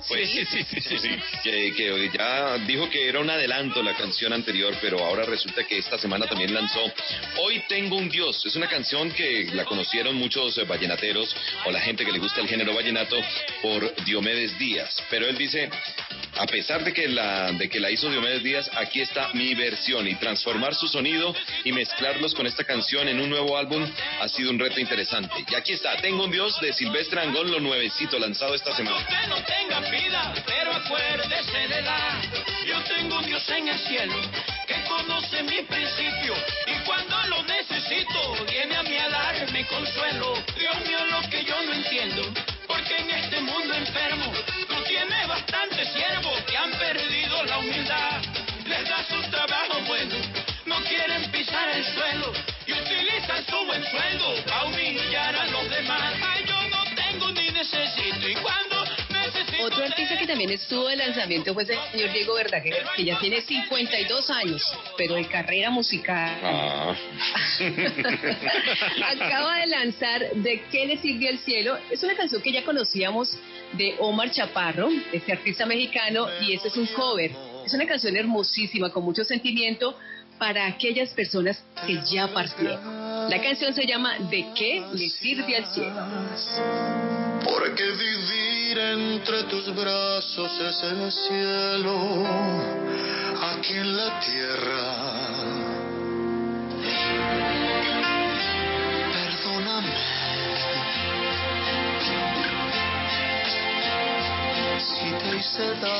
Pues 0.07 0.29
Sí, 0.29 0.45
sí, 0.45 0.63
sí, 0.63 0.81
sí, 0.81 0.99
sí. 0.99 1.09
Que, 1.43 1.73
que 1.73 2.09
ya 2.13 2.57
dijo 2.59 2.89
que 2.89 3.09
era 3.09 3.19
un 3.19 3.29
adelanto 3.29 3.81
la 3.81 3.95
canción 3.95 4.33
anterior, 4.33 4.75
pero 4.81 5.03
ahora 5.03 5.23
resulta 5.23 5.63
que 5.63 5.77
esta 5.77 5.97
semana 5.97 6.27
también 6.27 6.53
lanzó 6.53 6.79
Hoy 7.37 7.63
tengo 7.67 7.97
un 7.97 8.09
Dios. 8.09 8.45
Es 8.45 8.55
una 8.55 8.67
canción 8.67 9.11
que 9.11 9.49
la 9.53 9.65
conocieron 9.65 10.15
muchos 10.15 10.57
eh, 10.57 10.63
vallenateros 10.63 11.35
o 11.65 11.71
la 11.71 11.79
gente 11.79 12.05
que 12.05 12.11
le 12.11 12.19
gusta 12.19 12.41
el 12.41 12.47
género 12.47 12.73
vallenato 12.73 13.17
por 13.61 13.95
Diomedes 14.05 14.57
Díaz. 14.57 15.03
Pero 15.09 15.27
él 15.27 15.37
dice, 15.37 15.69
a 16.37 16.45
pesar 16.45 16.83
de 16.83 16.93
que 16.93 17.07
la, 17.07 17.51
de 17.53 17.69
que 17.69 17.79
la 17.79 17.89
hizo 17.89 18.09
Diomedes 18.09 18.43
Díaz, 18.43 18.69
aquí 18.75 19.01
está 19.01 19.31
mi 19.33 19.53
versión 19.55 20.07
y 20.07 20.15
transformar 20.15 20.75
su 20.75 20.87
sonido 20.87 21.35
y 21.63 21.71
mezclarlos 21.71 22.33
con 22.33 22.45
esta 22.45 22.63
canción 22.63 23.04
en 23.07 23.19
un 23.19 23.29
nuevo 23.29 23.57
álbum 23.57 23.85
ha 24.21 24.27
sido 24.29 24.51
un 24.51 24.59
reto 24.59 24.79
interesante. 24.79 25.45
Y 25.47 25.55
aquí 25.55 25.73
está, 25.73 25.95
Tengo 25.97 26.23
un 26.23 26.31
Dios 26.31 26.59
de 26.61 26.73
Silvestre 26.73 27.21
Angón, 27.21 27.51
lo 27.51 27.59
nuevecito 27.59 28.17
lanzado 28.19 28.55
esta 28.55 28.75
semana. 28.75 28.97
Usted 28.97 29.27
no 29.27 29.35
tenga 29.43 29.79
vida, 29.89 30.33
pero 30.45 30.73
acuérdese 30.73 31.67
de 31.67 31.81
la. 31.81 32.21
Yo 32.65 32.81
tengo 32.83 33.19
un 33.19 33.25
Dios 33.25 33.47
en 33.49 33.67
el 33.67 33.79
cielo 33.79 34.15
que 34.67 34.75
conoce 34.87 35.43
mi 35.43 35.61
principio 35.63 36.33
y 36.67 36.85
cuando 36.85 37.15
lo 37.27 37.43
necesito 37.43 38.45
viene 38.49 38.75
a 38.75 38.83
mí 38.83 38.97
a 38.97 39.09
darme 39.09 39.65
consuelo. 39.67 40.33
Dios 40.57 40.75
mío, 40.87 41.05
lo 41.11 41.29
que 41.29 41.43
yo 41.43 41.61
no 41.61 41.73
entiendo, 41.73 42.23
porque 42.67 42.97
en 42.97 43.09
este 43.11 43.41
mundo 43.41 43.73
enfermo 43.73 44.31
tú 44.67 44.75
tienes 44.87 45.27
bastantes 45.27 45.87
siervos 45.93 46.41
que 46.43 46.57
han 46.57 46.71
perdido 46.71 47.43
la 47.43 47.57
humildad. 47.59 48.21
Les 48.65 48.89
das 48.89 49.11
un 49.11 49.29
trabajo 49.29 49.79
bueno, 49.87 50.15
no 50.65 50.77
quieren 50.83 51.31
pisar 51.31 51.69
el 51.69 51.85
suelo 51.85 52.54
su 53.49 53.65
buen 53.65 53.83
sueldo 53.83 54.53
a 54.53 54.65
humillar 54.65 55.35
a 55.35 55.47
los 55.47 55.69
demás. 55.69 56.13
Ay, 56.21 56.45
yo 56.45 56.69
no 56.69 56.83
tengo 56.95 57.31
ni 57.31 57.49
necesito 57.51 58.29
y 58.29 58.35
cuando 58.35 58.85
necesito... 59.09 59.63
Otro 59.63 59.83
artista 59.83 60.17
que 60.17 60.27
también 60.27 60.51
estuvo 60.51 60.87
de 60.87 60.95
lanzamiento 60.95 61.53
fue 61.53 61.63
el 61.63 61.69
señor 61.91 62.13
Diego 62.13 62.35
Verdaguer, 62.35 62.85
que 62.95 63.03
ya 63.03 63.19
tiene 63.19 63.41
52 63.41 64.29
años, 64.29 64.61
pero 64.97 65.15
de 65.15 65.25
carrera 65.25 65.71
musical. 65.71 66.37
Ah. 66.43 66.95
Acaba 69.11 69.57
de 69.57 69.67
lanzar 69.67 70.31
De 70.35 70.63
qué 70.71 70.85
le 70.85 70.97
sirve 70.97 71.29
al 71.29 71.39
cielo. 71.39 71.77
Es 71.89 72.03
una 72.03 72.15
canción 72.15 72.41
que 72.41 72.51
ya 72.51 72.63
conocíamos 72.63 73.37
de 73.73 73.95
Omar 73.99 74.31
Chaparro, 74.31 74.89
este 75.11 75.31
artista 75.31 75.65
mexicano, 75.65 76.27
y 76.41 76.53
este 76.53 76.67
es 76.67 76.77
un 76.77 76.85
cover. 76.87 77.31
Es 77.65 77.73
una 77.73 77.87
canción 77.87 78.15
hermosísima, 78.15 78.91
con 78.91 79.03
mucho 79.03 79.23
sentimiento 79.23 79.97
para 80.37 80.67
aquellas 80.67 81.09
personas 81.09 81.63
que 81.85 81.99
ya 82.11 82.27
partieron. 82.27 83.29
La 83.29 83.41
canción 83.41 83.73
se 83.73 83.85
llama 83.85 84.19
De 84.29 84.45
qué 84.55 84.83
le 84.93 85.09
sirve 85.09 85.57
al 85.57 85.65
cielo. 85.67 86.05
Porque 87.43 87.83
vivir 87.91 88.77
entre 88.77 89.43
tus 89.43 89.75
brazos 89.75 90.51
es 90.59 90.83
el 90.83 91.11
cielo, 91.11 92.23
aquí 93.41 93.73
en 93.73 93.97
la 93.97 94.19
tierra. 94.19 95.35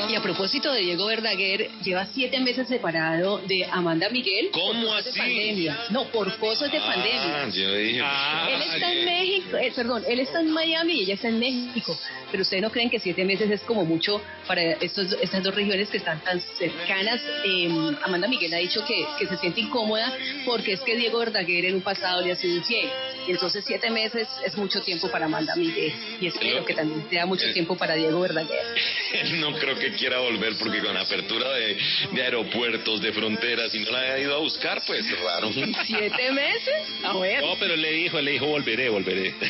Y 0.08 0.14
a 0.14 0.22
propósito 0.22 0.72
de 0.72 0.80
Diego 0.80 1.06
Verdaguer, 1.06 1.70
lleva 1.82 2.06
siete 2.06 2.40
meses 2.40 2.68
separado 2.68 3.38
de 3.38 3.64
Amanda 3.70 4.08
Miguel. 4.08 4.48
por 4.52 4.62
¿Cómo 4.62 4.94
de 4.94 4.98
así? 5.00 5.18
pandemia. 5.18 5.78
No, 5.90 6.04
por 6.06 6.36
cosas 6.38 6.70
de 6.72 6.78
pandemia. 6.80 7.42
Ah, 7.44 7.48
yo 7.52 7.74
dije. 7.74 8.00
Ah, 8.02 8.48
Él 8.50 8.62
está 8.62 8.92
en 8.92 9.04
México, 9.04 9.56
eh, 9.56 9.72
perdón, 9.74 10.04
él 10.08 10.20
está 10.20 10.40
en 10.40 10.50
Miami 10.50 10.92
y 10.94 11.02
ella 11.02 11.14
está 11.14 11.28
en 11.28 11.38
México. 11.38 11.98
Pero 12.30 12.42
ustedes 12.42 12.62
no 12.62 12.70
creen 12.70 12.90
que 12.90 12.98
siete 12.98 13.24
meses 13.24 13.50
es 13.50 13.60
como 13.62 13.84
mucho 13.84 14.20
para 14.46 14.62
estos, 14.62 15.12
estas 15.20 15.42
dos 15.42 15.54
regiones 15.54 15.88
que 15.88 15.98
están 15.98 16.20
tan 16.20 16.40
cercanas. 16.58 17.20
Eh, 17.44 17.68
Amanda 18.02 18.28
Miguel 18.28 18.52
ha 18.54 18.58
dicho 18.58 18.84
que, 18.84 19.06
que 19.18 19.26
se 19.26 19.36
siente 19.38 19.60
incómoda 19.60 20.12
porque 20.44 20.72
es 20.72 20.80
que 20.80 20.96
Diego 20.96 21.18
Verdaguer 21.18 21.66
en 21.66 21.76
un 21.76 21.82
pasado 21.82 22.22
le 22.22 22.32
ha 22.32 22.36
sido 22.36 22.56
infiel. 22.56 22.88
Y 23.28 23.32
entonces 23.32 23.64
siete 23.66 23.90
meses 23.90 24.28
es 24.44 24.56
mucho 24.56 24.80
tiempo 24.82 25.10
para 25.10 25.26
Amanda 25.26 25.54
Miguel. 25.56 25.92
Y 26.20 26.26
espero 26.26 26.64
que 26.64 26.74
también 26.74 27.04
sea 27.10 27.26
mucho 27.26 27.52
tiempo 27.52 27.76
para 27.76 27.94
Diego 27.94 28.20
Verdaguer. 28.20 28.60
No 29.36 29.52
creo 29.58 29.78
que 29.78 29.92
quiera 29.92 30.18
volver 30.20 30.54
porque 30.58 30.80
con 30.80 30.96
apertura 30.96 31.50
de, 31.54 31.76
de 32.12 32.22
aeropuertos, 32.22 33.00
de 33.00 33.12
fronteras, 33.12 33.74
y 33.74 33.80
no 33.80 33.90
la 33.90 34.00
haya 34.00 34.18
ido 34.18 34.34
a 34.36 34.38
buscar, 34.38 34.82
pues 34.86 35.04
raro. 35.20 35.50
¿Siete 35.84 36.32
meses? 36.32 36.82
A 37.04 37.16
ver. 37.18 37.42
No, 37.42 37.56
pero 37.58 37.76
le 37.76 37.92
dijo, 37.92 38.20
le 38.20 38.32
dijo, 38.32 38.46
volveré, 38.46 38.88
volveré. 38.88 39.34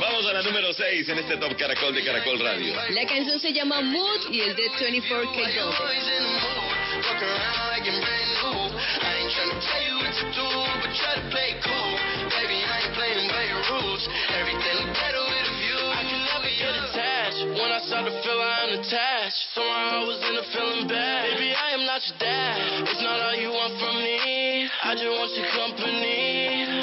Vamos 0.00 0.26
a 0.26 0.32
la 0.32 0.42
número 0.42 0.72
6 0.72 1.08
en 1.08 1.18
este 1.18 1.36
Top 1.36 1.56
Caracol 1.56 1.94
de 1.94 2.04
Caracol 2.04 2.38
Radio. 2.38 2.74
La 2.90 3.06
canción 3.06 3.40
se 3.40 3.52
llama 3.52 3.80
Mood 3.80 4.30
y 4.30 4.40
es 4.40 4.56
de 4.56 4.70
24K 4.70 5.54
Golden. 5.78 6.52
Get 16.62 16.74
attached. 16.78 17.42
When 17.58 17.70
I 17.74 17.80
start 17.90 18.06
to 18.06 18.14
feel 18.22 18.38
I 18.38 18.70
am 18.70 18.72
attached, 18.78 19.42
somehow 19.54 19.98
I 19.98 20.04
was 20.06 20.20
in 20.22 20.34
a 20.38 20.44
feeling 20.54 20.86
bad. 20.86 21.34
Baby, 21.34 21.50
I 21.50 21.74
am 21.74 21.82
not 21.86 22.00
your 22.06 22.18
dad. 22.22 22.86
It's 22.86 23.02
not 23.02 23.18
all 23.18 23.34
you 23.34 23.50
want 23.50 23.74
from 23.82 23.96
me. 23.98 24.70
I 24.70 24.94
just 24.94 25.10
want 25.10 25.30
your 25.34 25.48
company. 25.58 26.81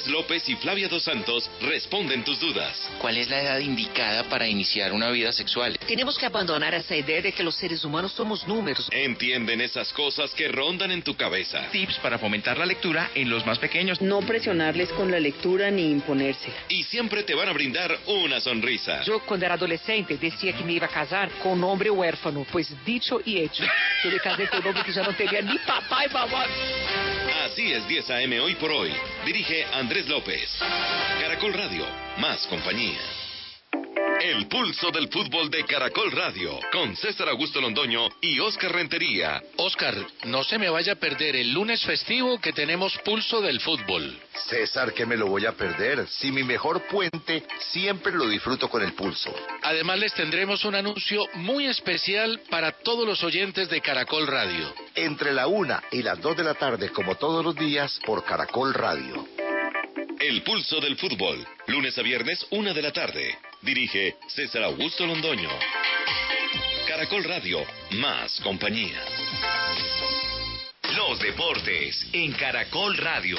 Andrés 0.00 0.06
López 0.06 0.48
y 0.48 0.56
Flavia 0.56 0.88
Dos 0.88 1.02
Santos 1.02 1.50
responden 1.60 2.24
tus 2.24 2.40
dudas. 2.40 2.88
¿Cuál 3.00 3.18
es 3.18 3.28
la 3.28 3.42
edad 3.42 3.58
indicada 3.58 4.24
para 4.24 4.46
iniciar 4.46 4.92
una 4.92 5.10
vida 5.10 5.32
sexual? 5.32 5.78
Tenemos 5.86 6.16
que 6.16 6.26
abandonar 6.26 6.72
esa 6.74 6.96
idea 6.96 7.20
de 7.20 7.32
que 7.32 7.42
los 7.42 7.54
seres 7.56 7.84
humanos 7.84 8.12
somos 8.12 8.46
números. 8.46 8.88
Entienden 8.92 9.60
esas 9.60 9.92
cosas 9.92 10.32
que 10.32 10.48
rondan 10.48 10.90
en 10.90 11.02
tu 11.02 11.16
cabeza. 11.16 11.68
Tips 11.70 11.98
para 11.98 12.18
fomentar 12.18 12.56
la 12.56 12.64
lectura 12.64 13.10
en 13.14 13.28
los 13.28 13.44
más 13.44 13.58
pequeños. 13.58 14.00
No 14.00 14.20
presionarles 14.20 14.88
con 14.90 15.10
la 15.10 15.20
lectura 15.20 15.70
ni 15.70 15.90
imponerse. 15.90 16.50
Y 16.68 16.84
siempre 16.84 17.22
te 17.22 17.34
van 17.34 17.48
a 17.48 17.52
brindar 17.52 17.98
una 18.06 18.40
sonrisa. 18.40 19.02
Yo 19.02 19.20
cuando 19.20 19.44
era 19.44 19.56
adolescente 19.56 20.16
decía 20.16 20.54
que 20.54 20.64
me 20.64 20.72
iba 20.72 20.86
a 20.86 20.90
casar 20.90 21.30
con 21.42 21.52
un 21.52 21.64
hombre 21.64 21.90
huérfano. 21.90 22.46
Pues 22.50 22.72
dicho 22.86 23.20
y 23.24 23.38
hecho. 23.38 23.64
Yo 24.04 24.10
me 24.10 24.18
casé 24.18 24.48
con 24.48 24.60
un 24.60 24.68
hombre 24.68 24.84
que 24.84 24.92
ya 24.92 25.02
no 25.02 25.12
tenía 25.14 25.42
ni 25.42 25.58
papá 25.58 26.06
y 26.06 26.12
mamá. 26.12 26.46
Así 27.60 27.72
es 27.74 27.86
10 27.86 28.10
AM 28.10 28.32
hoy 28.40 28.54
por 28.54 28.72
hoy. 28.72 28.90
Dirige 29.26 29.66
Andrés 29.74 30.08
López. 30.08 30.48
Caracol 31.20 31.52
Radio, 31.52 31.84
más 32.16 32.46
compañía. 32.46 32.98
El 34.20 34.48
pulso 34.48 34.90
del 34.90 35.08
fútbol 35.08 35.48
de 35.48 35.64
Caracol 35.64 36.12
Radio, 36.12 36.60
con 36.72 36.94
César 36.94 37.30
Augusto 37.30 37.58
Londoño 37.58 38.06
y 38.20 38.38
Oscar 38.38 38.70
Rentería. 38.70 39.42
Oscar, 39.56 39.94
no 40.24 40.44
se 40.44 40.58
me 40.58 40.68
vaya 40.68 40.92
a 40.92 40.96
perder 40.96 41.36
el 41.36 41.54
lunes 41.54 41.82
festivo 41.86 42.38
que 42.38 42.52
tenemos 42.52 42.98
pulso 42.98 43.40
del 43.40 43.60
fútbol. 43.60 44.20
César, 44.46 44.92
que 44.92 45.06
me 45.06 45.16
lo 45.16 45.26
voy 45.26 45.46
a 45.46 45.52
perder. 45.52 46.06
Si 46.06 46.30
mi 46.30 46.42
mejor 46.42 46.82
puente 46.88 47.44
siempre 47.70 48.12
lo 48.12 48.28
disfruto 48.28 48.68
con 48.68 48.82
el 48.82 48.92
pulso. 48.92 49.34
Además 49.62 49.98
les 49.98 50.12
tendremos 50.12 50.66
un 50.66 50.74
anuncio 50.74 51.24
muy 51.36 51.64
especial 51.64 52.42
para 52.50 52.72
todos 52.72 53.06
los 53.06 53.24
oyentes 53.24 53.70
de 53.70 53.80
Caracol 53.80 54.26
Radio. 54.26 54.70
Entre 54.96 55.32
la 55.32 55.46
una 55.46 55.82
y 55.92 56.02
las 56.02 56.20
dos 56.20 56.36
de 56.36 56.44
la 56.44 56.52
tarde, 56.52 56.90
como 56.90 57.14
todos 57.14 57.42
los 57.42 57.56
días, 57.56 57.98
por 58.04 58.22
Caracol 58.22 58.74
Radio. 58.74 59.26
El 60.20 60.42
pulso 60.42 60.80
del 60.80 60.98
fútbol, 60.98 61.42
lunes 61.68 61.96
a 61.96 62.02
viernes, 62.02 62.46
una 62.50 62.74
de 62.74 62.82
la 62.82 62.92
tarde. 62.92 63.38
Dirige 63.62 64.16
César 64.28 64.62
Augusto 64.64 65.06
Londoño. 65.06 65.48
Caracol 66.86 67.24
Radio, 67.24 67.64
más 67.92 68.38
compañía. 68.40 69.02
Los 70.94 71.18
deportes 71.20 72.06
en 72.12 72.32
Caracol 72.32 72.98
Radio. 72.98 73.38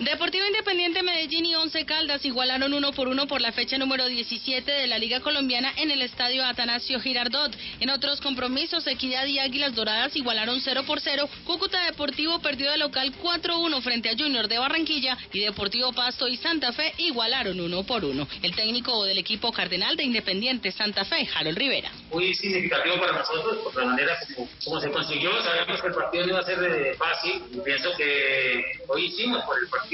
Deportivo 0.00 0.46
Independiente 0.46 1.02
Medellín 1.02 1.46
y 1.46 1.54
Once 1.54 1.86
Caldas 1.86 2.22
igualaron 2.26 2.74
uno 2.74 2.92
por 2.92 3.08
uno 3.08 3.26
por 3.26 3.40
la 3.40 3.52
fecha 3.52 3.78
número 3.78 4.06
17 4.06 4.70
de 4.70 4.86
la 4.86 4.98
Liga 4.98 5.20
Colombiana 5.20 5.72
en 5.78 5.90
el 5.90 6.02
estadio 6.02 6.44
Atanasio 6.44 7.00
Girardot. 7.00 7.56
En 7.80 7.88
otros 7.88 8.20
compromisos, 8.20 8.86
Equidad 8.86 9.24
y 9.24 9.38
Águilas 9.38 9.74
Doradas 9.74 10.14
igualaron 10.14 10.60
0 10.60 10.82
por 10.86 11.00
0. 11.00 11.26
Cúcuta 11.44 11.82
Deportivo 11.86 12.40
perdió 12.40 12.70
de 12.70 12.76
local 12.76 13.10
4-1 13.22 13.80
frente 13.80 14.10
a 14.10 14.16
Junior 14.18 14.48
de 14.48 14.58
Barranquilla 14.58 15.16
y 15.32 15.40
Deportivo 15.40 15.94
Pasto 15.94 16.28
y 16.28 16.36
Santa 16.36 16.72
Fe 16.74 16.92
igualaron 16.98 17.58
uno 17.58 17.82
por 17.84 18.04
uno. 18.04 18.28
El 18.42 18.54
técnico 18.54 19.02
del 19.04 19.16
equipo 19.16 19.50
cardenal 19.50 19.96
de 19.96 20.04
Independiente 20.04 20.72
Santa 20.72 21.06
Fe, 21.06 21.26
Harold 21.34 21.56
Rivera. 21.56 21.90
muy 22.12 22.34
significativo 22.34 23.00
para 23.00 23.12
nosotros 23.12 23.56
por 23.64 23.74
la 23.76 23.86
manera 23.86 24.18
como, 24.36 24.46
como 24.62 24.80
se 24.80 24.90
consiguió. 24.90 25.42
Sabemos 25.42 25.80
que 25.80 25.86
el 25.88 25.94
partido 25.94 26.26
no 26.26 26.32
iba 26.32 26.40
a 26.40 26.44
ser 26.44 26.62
eh, 26.62 26.94
fácil. 26.96 27.42
Pienso 27.64 27.96
que 27.96 28.62
hoy 28.88 29.06
hicimos 29.06 29.42
por 29.44 29.58
el 29.58 29.66
partido. 29.70 29.85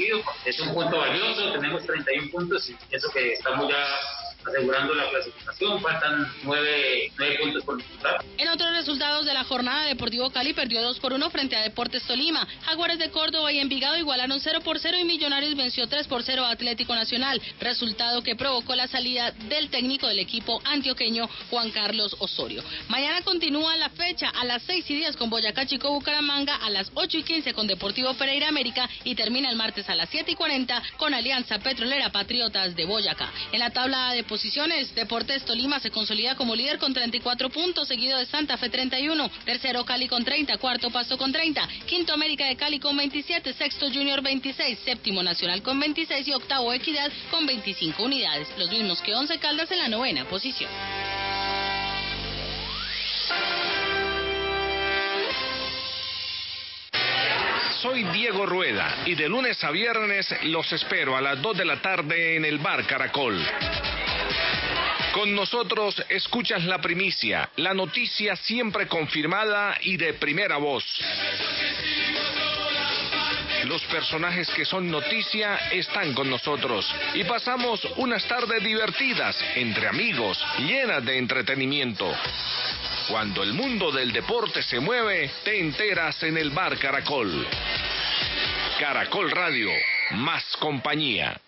Es 0.45 0.59
un 0.59 0.73
punto 0.73 0.97
valioso, 0.97 1.51
tenemos 1.53 1.85
31 1.85 2.31
puntos 2.31 2.69
y 2.69 2.75
pienso 2.89 3.09
que 3.13 3.33
estamos 3.33 3.69
ya 3.69 3.85
asegurando 4.45 4.93
la 4.93 5.09
clasificación. 5.09 5.81
Faltan 5.81 6.31
nueve, 6.43 7.11
nueve 7.17 7.39
puntos 7.41 7.63
por 7.63 7.77
disputar. 7.77 8.23
En 8.37 8.49
otros 8.49 8.71
resultados 8.71 9.25
de 9.25 9.33
la 9.33 9.43
jornada, 9.43 9.85
Deportivo 9.85 10.29
Cali 10.31 10.53
perdió 10.53 10.81
2 10.81 10.99
por 10.99 11.13
1 11.13 11.29
frente 11.29 11.55
a 11.55 11.61
Deportes 11.61 12.03
Tolima. 12.03 12.47
Jaguares 12.65 12.99
de 12.99 13.09
Córdoba 13.11 13.51
y 13.51 13.59
Envigado 13.59 13.97
igualaron 13.97 14.39
0 14.39 14.59
por 14.63 14.79
0 14.79 14.97
y 14.99 15.05
Millonarios 15.05 15.55
venció 15.55 15.87
3 15.87 16.07
por 16.07 16.23
0 16.23 16.45
a 16.45 16.51
Atlético 16.51 16.95
Nacional, 16.95 17.41
resultado 17.59 18.21
que 18.23 18.35
provocó 18.35 18.75
la 18.75 18.87
salida 18.87 19.31
del 19.31 19.69
técnico 19.69 20.07
del 20.07 20.19
equipo 20.19 20.61
antioqueño 20.65 21.27
Juan 21.49 21.71
Carlos 21.71 22.15
Osorio. 22.19 22.63
Mañana 22.89 23.21
continúa 23.21 23.77
la 23.77 23.89
fecha 23.89 24.29
a 24.29 24.43
las 24.45 24.63
6 24.63 24.89
y 24.89 24.95
10 24.95 25.17
con 25.17 25.29
Boyacá 25.29 25.65
Chico 25.65 25.91
Bucaramanga, 25.91 26.55
a 26.55 26.69
las 26.69 26.91
8 26.93 27.17
y 27.17 27.23
15 27.23 27.53
con 27.53 27.67
Deportivo 27.67 28.13
Pereira 28.15 28.47
América 28.47 28.89
y 29.03 29.15
termina 29.15 29.49
el 29.49 29.55
martes 29.55 29.89
a 29.89 29.95
las 29.95 30.09
7 30.09 30.31
y 30.31 30.35
40 30.35 30.81
con 30.97 31.13
Alianza 31.13 31.59
Petrolera 31.59 32.11
Patriotas 32.11 32.75
de 32.75 32.85
Boyacá. 32.85 33.31
En 33.51 33.59
la 33.59 33.69
tabla 33.69 34.11
de 34.13 34.23
posiciones, 34.33 34.95
Deportes 34.95 35.45
Tolima 35.45 35.79
se 35.79 35.91
consolida 35.91 36.33
como 36.33 36.55
líder 36.55 36.79
con 36.79 36.91
34 36.91 37.51
puntos, 37.51 37.87
seguido 37.87 38.17
de 38.17 38.25
Santa 38.25 38.57
Fe 38.57 38.67
31, 38.67 39.29
tercero 39.45 39.85
Cali 39.85 40.07
con 40.07 40.25
30, 40.25 40.57
cuarto 40.57 40.89
Pasto 40.89 41.19
con 41.19 41.31
30, 41.31 41.69
quinto 41.85 42.15
América 42.15 42.47
de 42.47 42.55
Cali 42.55 42.79
con 42.79 42.97
27, 42.97 43.53
sexto 43.53 43.91
Junior 43.91 44.23
26, 44.23 44.79
séptimo 44.83 45.21
Nacional 45.21 45.61
con 45.61 45.79
26 45.79 46.27
y 46.27 46.33
octavo 46.33 46.73
Equidad 46.73 47.11
con 47.29 47.45
25 47.45 48.01
unidades, 48.01 48.47
los 48.57 48.71
mismos 48.71 49.03
que 49.03 49.13
11 49.13 49.37
Caldas 49.37 49.69
en 49.69 49.77
la 49.77 49.87
novena 49.87 50.25
posición. 50.25 50.71
Soy 57.83 58.03
Diego 58.05 58.47
Rueda 58.47 59.03
y 59.05 59.13
de 59.13 59.29
lunes 59.29 59.63
a 59.63 59.69
viernes 59.69 60.27
los 60.45 60.73
espero 60.73 61.15
a 61.15 61.21
las 61.21 61.39
2 61.39 61.55
de 61.55 61.65
la 61.65 61.83
tarde 61.83 62.35
en 62.35 62.45
el 62.45 62.57
Bar 62.57 62.87
Caracol. 62.87 63.39
Con 65.13 65.35
nosotros 65.35 66.03
escuchas 66.09 66.65
la 66.65 66.79
primicia, 66.79 67.47
la 67.57 67.75
noticia 67.75 68.35
siempre 68.35 68.87
confirmada 68.87 69.77
y 69.81 69.95
de 69.95 70.13
primera 70.13 70.57
voz. 70.57 70.83
Los 73.65 73.83
personajes 73.83 74.49
que 74.49 74.65
son 74.65 74.89
noticia 74.89 75.55
están 75.71 76.15
con 76.15 76.31
nosotros 76.31 76.91
y 77.13 77.23
pasamos 77.25 77.79
unas 77.97 78.27
tardes 78.27 78.63
divertidas 78.63 79.37
entre 79.55 79.87
amigos, 79.87 80.43
llenas 80.57 81.05
de 81.05 81.19
entretenimiento. 81.19 82.11
Cuando 83.07 83.43
el 83.43 83.53
mundo 83.53 83.91
del 83.91 84.11
deporte 84.11 84.63
se 84.63 84.79
mueve, 84.79 85.29
te 85.43 85.59
enteras 85.59 86.23
en 86.23 86.37
el 86.37 86.49
bar 86.49 86.75
Caracol. 86.79 87.47
Caracol 88.79 89.29
Radio, 89.29 89.69
más 90.13 90.43
compañía. 90.57 91.39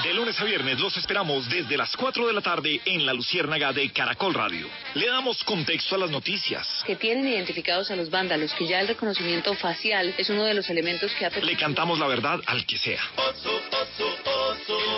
De 0.00 0.14
lunes 0.14 0.40
a 0.40 0.44
viernes 0.44 0.80
los 0.80 0.96
esperamos 0.96 1.48
desde 1.48 1.76
las 1.76 1.94
4 1.96 2.26
de 2.26 2.32
la 2.32 2.40
tarde 2.40 2.80
en 2.86 3.04
la 3.04 3.12
Luciérnaga 3.12 3.72
de 3.72 3.90
Caracol 3.90 4.32
Radio. 4.32 4.66
Le 4.94 5.06
damos 5.06 5.44
contexto 5.44 5.94
a 5.94 5.98
las 5.98 6.10
noticias. 6.10 6.66
que 6.86 6.96
tienen 6.96 7.28
identificados 7.28 7.90
a 7.90 7.96
los 7.96 8.10
vándalos, 8.10 8.52
que 8.54 8.66
ya 8.66 8.80
el 8.80 8.88
reconocimiento 8.88 9.54
facial 9.54 10.14
es 10.16 10.30
uno 10.30 10.44
de 10.44 10.54
los 10.54 10.68
elementos 10.70 11.12
que 11.12 11.26
ha 11.26 11.30
Le 11.30 11.56
cantamos 11.56 11.98
la 11.98 12.06
verdad 12.06 12.40
al 12.46 12.64
que 12.64 12.78
sea. 12.78 13.02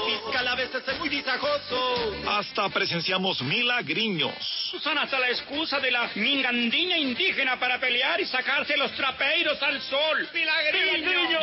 Fiscal 0.07 0.49
a 0.49 0.55
veces 0.55 0.83
es 0.87 0.99
muy 0.99 1.09
visajoso. 1.09 2.15
Hasta 2.29 2.69
presenciamos 2.69 3.43
milagriños. 3.43 4.73
Usan 4.75 4.97
hasta 4.99 5.19
la 5.19 5.29
excusa 5.29 5.81
de 5.81 5.91
la 5.91 6.09
mingandiña 6.15 6.97
indígena 6.97 7.59
para 7.59 7.79
pelear 7.79 8.21
y 8.21 8.27
sacarse 8.27 8.77
los 8.77 8.93
trapeiros 8.93 9.61
al 9.61 9.81
sol. 9.83 10.29
¡Milagriño! 10.33 11.41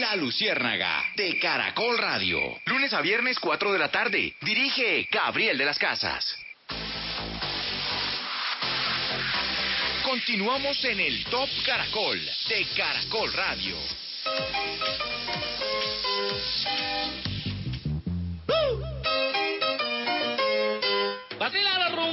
La 0.00 0.14
Luciérnaga 0.14 1.04
de 1.16 1.38
Caracol 1.38 1.96
Radio. 1.96 2.38
Lunes 2.66 2.92
a 2.92 3.00
viernes 3.00 3.38
4 3.40 3.72
de 3.72 3.78
la 3.78 3.90
tarde. 3.90 4.34
Dirige 4.42 5.08
Gabriel 5.10 5.56
de 5.56 5.64
las 5.64 5.78
Casas. 5.78 6.36
Continuamos 10.04 10.84
en 10.84 11.00
el 11.00 11.24
Top 11.24 11.48
Caracol 11.64 12.20
de 12.48 12.66
Caracol 12.76 13.32
Radio. 13.32 13.76
Qué 14.26 14.42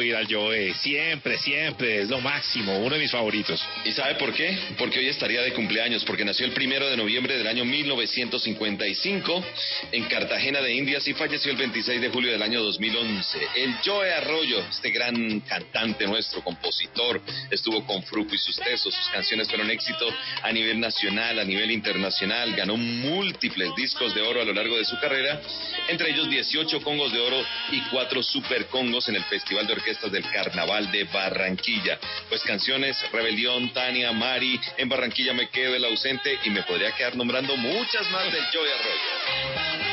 ir 0.00 0.14
al 0.14 0.32
Joe, 0.32 0.72
siempre, 0.74 1.36
siempre, 1.38 2.02
es 2.02 2.08
lo 2.08 2.20
máximo, 2.20 2.78
uno 2.78 2.94
de 2.94 3.00
mis 3.00 3.10
favoritos. 3.10 3.60
¿Y 3.84 3.92
sabe 3.92 4.14
por 4.14 4.32
qué? 4.32 4.56
Porque 4.78 5.00
hoy 5.00 5.08
estaría 5.08 5.42
de 5.42 5.52
cumpleaños, 5.52 6.04
porque 6.04 6.24
nació 6.24 6.46
el 6.46 6.52
primero 6.52 6.88
de 6.88 6.96
noviembre 6.96 7.36
del 7.36 7.46
año 7.46 7.64
1955 7.64 9.44
en 9.90 10.04
Cartagena 10.04 10.60
de 10.60 10.72
Indias 10.72 11.06
y 11.08 11.14
falleció 11.14 11.50
el 11.50 11.58
26 11.58 12.00
de 12.00 12.08
julio 12.10 12.32
del 12.32 12.42
año 12.42 12.62
2011. 12.62 13.38
El 13.56 13.74
Joe 13.84 14.12
Arroyo, 14.12 14.60
este 14.70 14.90
gran 14.90 15.40
cantante 15.40 16.06
nuestro, 16.06 16.42
compositor, 16.42 17.20
estuvo 17.50 17.84
con 17.84 18.02
Fruco 18.04 18.34
y 18.34 18.38
sus 18.38 18.56
tesos, 18.56 18.94
sus 18.94 19.08
canciones 19.08 19.48
fueron 19.48 19.70
éxito 19.70 20.08
a 20.42 20.52
nivel 20.52 20.80
nacional, 20.80 21.38
a 21.38 21.44
nivel 21.44 21.70
internacional, 21.70 22.54
ganó 22.54 22.76
múltiples 22.76 23.74
discos 23.76 24.14
de 24.14 24.22
oro 24.22 24.40
a 24.40 24.44
lo 24.44 24.52
largo 24.52 24.76
de 24.78 24.84
su 24.84 24.98
carrera, 25.00 25.40
entre 25.88 26.10
ellos 26.10 26.30
18 26.30 26.80
congos 26.82 27.12
de 27.12 27.20
oro 27.20 27.44
y 27.72 27.80
4 27.90 28.22
super 28.22 28.66
congos 28.66 29.08
en 29.08 29.16
el 29.16 29.24
Festival 29.24 29.66
de 29.66 29.74
Orquestas 29.82 30.12
del 30.12 30.22
Carnaval 30.30 30.92
de 30.92 31.02
Barranquilla. 31.04 31.98
Pues 32.28 32.42
canciones 32.44 32.96
Rebelión, 33.10 33.72
Tania, 33.72 34.12
Mari, 34.12 34.60
en 34.76 34.88
Barranquilla 34.88 35.34
me 35.34 35.48
quedo 35.48 35.74
el 35.74 35.84
ausente 35.84 36.38
y 36.44 36.50
me 36.50 36.62
podría 36.62 36.92
quedar 36.92 37.16
nombrando 37.16 37.56
muchas 37.56 38.08
más 38.12 38.32
del 38.32 38.44
Joey 38.52 38.70
Arroyo. 38.70 39.91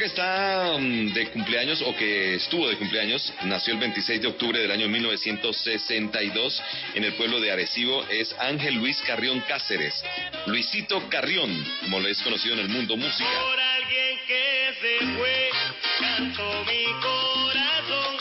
Que 0.00 0.06
está 0.06 0.78
mm, 0.78 1.12
de 1.12 1.26
cumpleaños 1.28 1.82
o 1.82 1.94
que 1.94 2.36
estuvo 2.36 2.66
de 2.70 2.78
cumpleaños, 2.78 3.34
nació 3.42 3.74
el 3.74 3.80
26 3.80 4.22
de 4.22 4.28
octubre 4.28 4.58
del 4.58 4.70
año 4.70 4.88
1962 4.88 6.62
en 6.94 7.04
el 7.04 7.12
pueblo 7.12 7.38
de 7.38 7.52
Arecibo, 7.52 8.06
es 8.08 8.34
Ángel 8.38 8.76
Luis 8.76 8.98
Carrión 9.06 9.40
Cáceres. 9.40 10.02
Luisito 10.46 11.06
Carrión, 11.10 11.50
como 11.82 12.00
lo 12.00 12.08
es 12.08 12.22
conocido 12.22 12.54
en 12.54 12.60
el 12.60 12.68
mundo 12.70 12.96
música. 12.96 13.28
Por 13.28 13.60
alguien 13.60 14.18
que 14.26 14.70
se 14.80 15.06
fue, 15.18 15.50
canto 15.98 16.64
mi 16.64 16.84
corazón, 17.02 18.16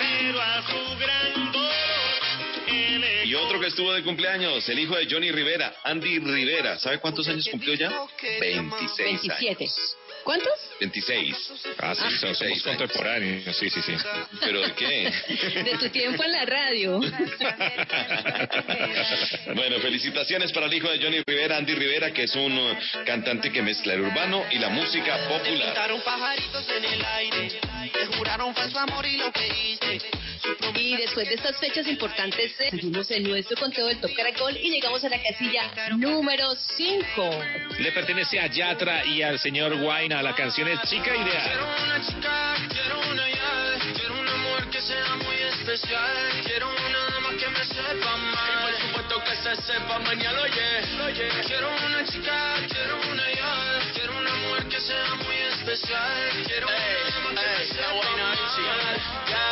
pero 0.00 0.42
a 0.42 0.62
su 0.66 0.98
gran 0.98 1.50
dolor 1.50 2.68
en 2.68 3.04
el 3.04 3.26
Y 3.26 3.34
otro 3.36 3.58
que 3.58 3.68
estuvo 3.68 3.90
de 3.94 4.02
cumpleaños, 4.02 4.68
el 4.68 4.78
hijo 4.78 4.96
de 4.96 5.06
Johnny 5.10 5.32
Rivera, 5.32 5.76
Andy 5.82 6.18
Rivera. 6.18 6.78
¿Sabe 6.78 6.98
cuántos 6.98 7.26
años 7.26 7.48
cumplió 7.50 7.72
ya? 7.72 7.90
26 8.38 8.98
27. 8.98 9.64
años. 9.64 9.96
¿Cuántos? 10.24 10.52
26. 10.80 11.36
Ah, 11.78 11.94
sí, 11.94 12.16
son- 12.18 12.34
somos 12.34 12.62
contemporáneos, 12.62 13.56
sí, 13.56 13.68
sí, 13.70 13.82
sí. 13.82 13.92
¿Pero 14.40 14.60
de 14.62 14.72
qué? 14.74 15.12
De 15.64 15.76
tu 15.78 15.88
tiempo 15.90 16.22
en 16.24 16.32
la 16.32 16.44
radio. 16.44 17.00
Bueno, 19.54 19.78
felicitaciones 19.80 20.52
para 20.52 20.66
el 20.66 20.74
hijo 20.74 20.88
de 20.90 20.98
Johnny 21.02 21.20
Rivera, 21.26 21.56
Andy 21.56 21.74
Rivera, 21.74 22.12
que 22.12 22.24
es 22.24 22.34
un 22.34 22.56
uh, 22.56 22.76
cantante 23.04 23.50
que 23.52 23.62
mezcla 23.62 23.94
el 23.94 24.00
urbano 24.00 24.44
y 24.50 24.58
la 24.58 24.68
música 24.70 25.16
popular. 25.28 25.66
Pintaron 25.68 26.00
pajaritos 26.02 26.64
en 26.76 26.84
el 26.84 27.04
aire, 27.04 27.60
te 27.92 28.06
juraron 28.16 28.54
falso 28.54 28.78
amor 28.78 29.04
y 29.06 29.16
lo 29.18 29.30
creíste. 29.32 30.00
Y 30.74 30.96
después 30.96 31.28
de 31.28 31.34
estas 31.34 31.56
fechas 31.58 31.86
importantes, 31.86 32.52
seguimos 32.56 33.10
en 33.10 33.22
nuestro 33.22 33.56
conteo 33.56 33.86
del 33.86 34.00
Top 34.00 34.10
Caracol 34.16 34.56
y 34.56 34.70
llegamos 34.70 35.04
a 35.04 35.08
la 35.08 35.22
casilla 35.22 35.70
número 35.96 36.54
5. 36.76 37.30
Le 37.78 37.92
pertenece 37.92 38.40
a 38.40 38.46
Yatra 38.48 39.04
y 39.06 39.22
al 39.22 39.38
señor 39.38 39.76
Guaina, 39.78 40.22
la 40.22 40.34
canción 40.34 40.68
es 40.68 40.80
Chica 40.82 41.14
Ideal. 41.14 41.60
una 41.84 42.00
chica, 42.04 42.54
quiero 42.68 43.00
una 43.10 43.28
ya, 43.28 43.92
quiero 43.94 44.20
una 44.20 44.36
mujer 44.36 44.70
que 44.70 44.80
sea 44.82 45.16
muy 45.16 45.36
especial, 45.36 46.42
quiero 46.44 46.68
una 46.68 46.98
dama 47.12 47.30
que 47.38 47.48
me 47.48 47.64
sepa 47.64 48.16
mal. 48.16 48.62
por 48.62 48.80
supuesto 48.80 49.24
que 49.24 49.36
se 49.36 49.62
sepa 49.62 49.98
mañana, 50.00 50.42
oye, 50.42 51.28
quiero 51.46 51.70
una 51.86 52.04
chica, 52.04 52.54
quiero 52.68 52.96
una 53.10 53.30
ya, 53.32 53.92
quiero 53.94 54.18
una 54.18 54.34
mujer 54.34 54.68
que 54.68 54.80
sea 54.80 55.14
muy 55.24 55.36
especial, 55.36 56.44
quiero 56.46 56.66
una 56.66 56.82
dama 56.82 57.40
que 57.40 57.58
me 57.58 57.66
sepa 57.66 58.16
mal. 58.16 59.51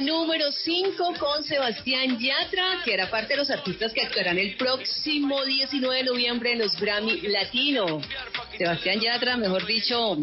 número 0.00 0.50
5 0.50 1.14
con 1.18 1.44
Sebastián 1.44 2.18
Yatra, 2.18 2.82
que 2.84 2.94
era 2.94 3.10
parte 3.10 3.34
de 3.34 3.36
los 3.36 3.50
artistas 3.50 3.92
que 3.92 4.02
actuarán 4.02 4.38
el 4.38 4.56
próximo 4.56 5.44
19 5.44 5.98
de 5.98 6.04
noviembre 6.04 6.52
en 6.52 6.58
los 6.60 6.78
Grammy 6.80 7.20
Latino. 7.22 8.00
Sebastián 8.58 9.00
Yatra, 9.00 9.36
mejor 9.36 9.66
dicho, 9.66 10.16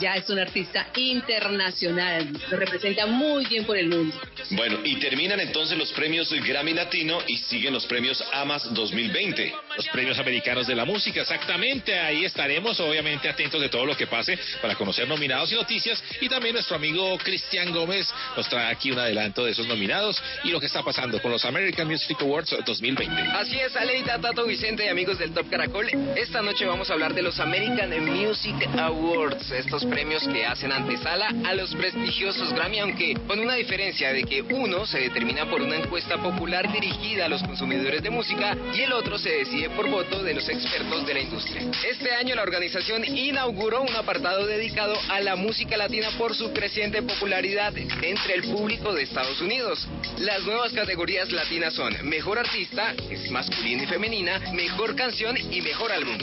ya 0.00 0.16
es 0.16 0.28
un 0.28 0.38
artista 0.38 0.88
internacional, 0.96 2.28
lo 2.50 2.56
representa 2.56 3.06
muy 3.06 3.46
bien 3.46 3.64
por 3.64 3.76
el 3.76 3.88
mundo. 3.88 4.14
Bueno, 4.50 4.78
y 4.84 4.96
terminan 4.96 5.40
entonces 5.40 5.76
los 5.76 5.92
premios 5.92 6.32
Grammy 6.32 6.72
Latino 6.72 7.18
y 7.26 7.36
siguen 7.36 7.72
los 7.72 7.86
premios 7.86 8.22
AMAS 8.32 8.72
2020. 8.74 9.54
Los 9.76 9.88
premios 9.88 10.18
americanos 10.18 10.66
de 10.66 10.74
la 10.74 10.84
música, 10.84 11.20
exactamente. 11.20 11.98
Ahí 11.98 12.24
estaremos, 12.24 12.78
obviamente, 12.80 13.28
atentos 13.28 13.60
de 13.60 13.68
todo 13.68 13.84
lo 13.84 13.96
que 13.96 14.06
pase 14.06 14.38
para 14.62 14.74
conocer 14.74 15.08
nominados 15.08 15.52
y 15.52 15.54
noticias. 15.54 16.02
Y 16.20 16.28
también 16.28 16.54
nuestro 16.54 16.76
amigo 16.76 17.16
Cristian 17.18 17.72
Gómez 17.72 18.08
nos 18.36 18.48
trae 18.48 18.72
aquí 18.72 18.90
un 18.90 18.98
adelanto 18.98 19.44
de 19.44 19.52
esos 19.52 19.66
nominados 19.66 20.22
y 20.44 20.50
lo 20.50 20.60
que 20.60 20.66
está 20.66 20.82
pasando 20.82 21.20
con 21.20 21.30
los 21.30 21.44
American 21.44 21.86
Music 21.88 22.16
Awards 22.20 22.56
2020. 22.64 23.22
Así 23.32 23.58
es, 23.58 23.76
Aleida, 23.76 24.18
Tato, 24.20 24.46
Vicente 24.46 24.84
y 24.84 24.88
amigos 24.88 25.18
del 25.18 25.32
Top 25.32 25.48
Caracol. 25.50 25.88
Esta 26.16 26.42
noche 26.42 26.64
vamos 26.64 26.88
a 26.90 26.94
hablar 26.94 27.14
de 27.14 27.22
los 27.22 27.38
American 27.40 27.75
Music 27.76 28.56
Awards, 28.78 29.50
estos 29.50 29.84
premios 29.84 30.26
que 30.26 30.46
hacen 30.46 30.72
antesala 30.72 31.28
a 31.44 31.54
los 31.54 31.74
prestigiosos 31.74 32.50
Grammy, 32.54 32.78
aunque 32.78 33.14
con 33.26 33.38
una 33.38 33.54
diferencia 33.54 34.14
de 34.14 34.24
que 34.24 34.40
uno 34.40 34.86
se 34.86 35.00
determina 35.00 35.44
por 35.50 35.60
una 35.60 35.76
encuesta 35.76 36.16
popular 36.16 36.72
dirigida 36.72 37.26
a 37.26 37.28
los 37.28 37.42
consumidores 37.42 38.02
de 38.02 38.08
música 38.08 38.56
y 38.74 38.80
el 38.80 38.94
otro 38.94 39.18
se 39.18 39.28
decide 39.28 39.68
por 39.68 39.90
voto 39.90 40.22
de 40.22 40.32
los 40.32 40.48
expertos 40.48 41.06
de 41.06 41.14
la 41.14 41.20
industria. 41.20 41.70
Este 41.86 42.14
año 42.14 42.34
la 42.34 42.44
organización 42.44 43.04
inauguró 43.04 43.82
un 43.82 43.94
apartado 43.94 44.46
dedicado 44.46 44.96
a 45.10 45.20
la 45.20 45.36
música 45.36 45.76
latina 45.76 46.08
por 46.16 46.34
su 46.34 46.54
creciente 46.54 47.02
popularidad 47.02 47.76
entre 47.76 48.36
el 48.36 48.44
público 48.44 48.94
de 48.94 49.02
Estados 49.02 49.38
Unidos. 49.42 49.86
Las 50.18 50.42
nuevas 50.44 50.72
categorías 50.72 51.30
latinas 51.30 51.74
son 51.74 51.94
Mejor 52.08 52.38
Artista, 52.38 52.94
es 53.10 53.30
masculina 53.30 53.82
y 53.82 53.86
femenina, 53.86 54.40
Mejor 54.54 54.96
Canción 54.96 55.36
y 55.36 55.60
Mejor 55.60 55.92
Álbum. 55.92 56.16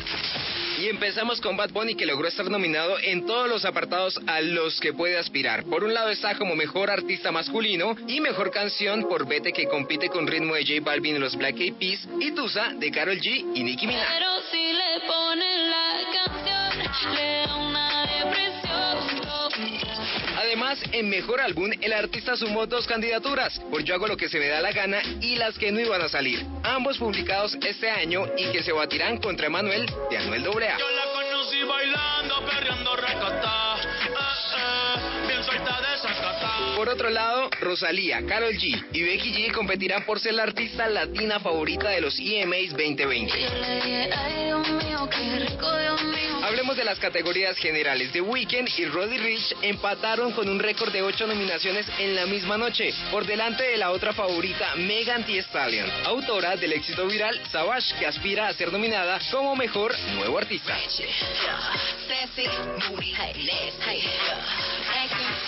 Y 0.79 0.87
empezamos 0.87 1.39
con 1.39 1.55
Bad 1.55 1.71
Bunny 1.71 1.95
que 1.95 2.05
logró 2.05 2.27
estar 2.27 2.49
nominado 2.49 2.97
en 2.99 3.25
todos 3.25 3.47
los 3.47 3.63
apartados 3.63 4.19
a 4.27 4.41
los 4.41 4.79
que 4.79 4.93
puede 4.93 5.17
aspirar. 5.17 5.63
Por 5.65 5.83
un 5.83 5.93
lado 5.93 6.09
está 6.09 6.35
como 6.35 6.55
mejor 6.55 6.89
artista 6.89 7.31
masculino 7.31 7.95
y 8.07 8.19
mejor 8.21 8.51
canción 8.51 9.07
por 9.07 9.27
Vete 9.27 9.53
que 9.53 9.67
compite 9.67 10.09
con 10.09 10.27
ritmo 10.27 10.55
de 10.55 10.65
J 10.65 10.81
Balvin 10.81 11.17
y 11.17 11.19
los 11.19 11.35
Black 11.35 11.59
Eyed 11.59 11.75
Peas 11.75 12.07
y 12.19 12.31
Tusa 12.31 12.73
de 12.73 12.91
Karol 12.91 13.19
G 13.19 13.51
y 13.53 13.63
Nicki 13.63 13.87
Minaj. 13.87 14.72
En 20.91 21.09
mejor 21.09 21.41
álbum, 21.41 21.71
el 21.81 21.93
artista 21.93 22.35
sumó 22.35 22.65
dos 22.65 22.87
candidaturas, 22.87 23.59
por 23.69 23.83
Yo 23.83 23.95
hago 23.95 24.07
lo 24.07 24.17
que 24.17 24.29
se 24.29 24.39
me 24.39 24.47
da 24.47 24.61
la 24.61 24.71
gana 24.71 25.01
y 25.21 25.35
las 25.35 25.57
que 25.57 25.71
no 25.71 25.79
iban 25.79 26.01
a 26.01 26.09
salir, 26.09 26.45
ambos 26.63 26.97
publicados 26.97 27.55
este 27.65 27.89
año 27.89 28.25
y 28.37 28.45
que 28.51 28.63
se 28.63 28.71
batirán 28.71 29.17
contra 29.17 29.47
Emanuel 29.47 29.85
de 30.09 30.17
Anuel 30.17 30.45
AA. 30.45 30.77
Yo 30.77 30.89
la 30.89 31.05
conocí 31.13 31.63
bailando, 31.63 32.45
perreando. 32.45 32.83
Por 36.83 36.91
otro 36.91 37.09
lado, 37.09 37.49
Rosalía, 37.61 38.21
Karol 38.27 38.55
G 38.55 38.87
y 38.91 39.03
Becky 39.03 39.31
G 39.31 39.53
competirán 39.53 40.05
por 40.05 40.19
ser 40.19 40.33
la 40.33 40.43
artista 40.43 40.85
latina 40.89 41.39
favorita 41.39 41.87
de 41.87 42.01
los 42.01 42.19
EMAs 42.19 42.71
2020. 42.71 43.41
Yo 43.41 43.57
le 43.57 43.75
dije, 43.75 44.09
ay 44.13 44.45
Dios 44.47 44.69
mío, 44.69 45.09
qué 45.09 45.39
rico 45.39 45.77
Dios 45.77 46.03
mío. 46.03 46.43
Hablemos 46.43 46.75
de 46.75 46.83
las 46.83 46.99
categorías 46.99 47.55
generales. 47.57 48.11
The 48.11 48.19
Weeknd 48.19 48.67
y 48.77 48.85
Roddy 48.87 49.17
Rich 49.17 49.55
empataron 49.61 50.33
con 50.33 50.49
un 50.49 50.59
récord 50.59 50.91
de 50.91 51.01
ocho 51.01 51.25
nominaciones 51.25 51.85
en 51.99 52.15
la 52.15 52.25
misma 52.25 52.57
noche, 52.57 52.93
por 53.11 53.25
delante 53.25 53.63
de 53.63 53.77
la 53.77 53.91
otra 53.91 54.11
favorita, 54.11 54.75
Megan 54.75 55.25
Thee 55.25 55.39
Stallion, 55.39 55.89
autora 56.03 56.57
del 56.57 56.73
éxito 56.73 57.07
viral 57.07 57.39
Savage, 57.49 57.95
que 57.97 58.07
aspira 58.07 58.49
a 58.49 58.53
ser 58.55 58.73
nominada 58.73 59.21
como 59.31 59.55
mejor 59.55 59.95
nuevo 60.15 60.37
artista. 60.37 60.77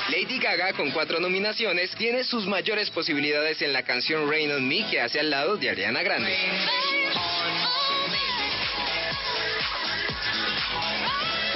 Lady 0.09 0.39
Gaga, 0.39 0.71
con 0.73 0.91
cuatro 0.91 1.19
nominaciones, 1.25 1.89
tiene 1.95 2.23
sus 2.23 2.45
mayores 2.45 2.91
posibilidades 2.91 3.59
en 3.63 3.73
la 3.73 3.81
canción 3.81 4.29
Rain 4.29 4.51
on 4.51 4.67
Me, 4.67 4.85
que 4.87 5.01
hace 5.01 5.19
al 5.19 5.31
lado 5.31 5.57
de 5.57 5.71
Ariana 5.71 6.03
Grande. 6.03 6.31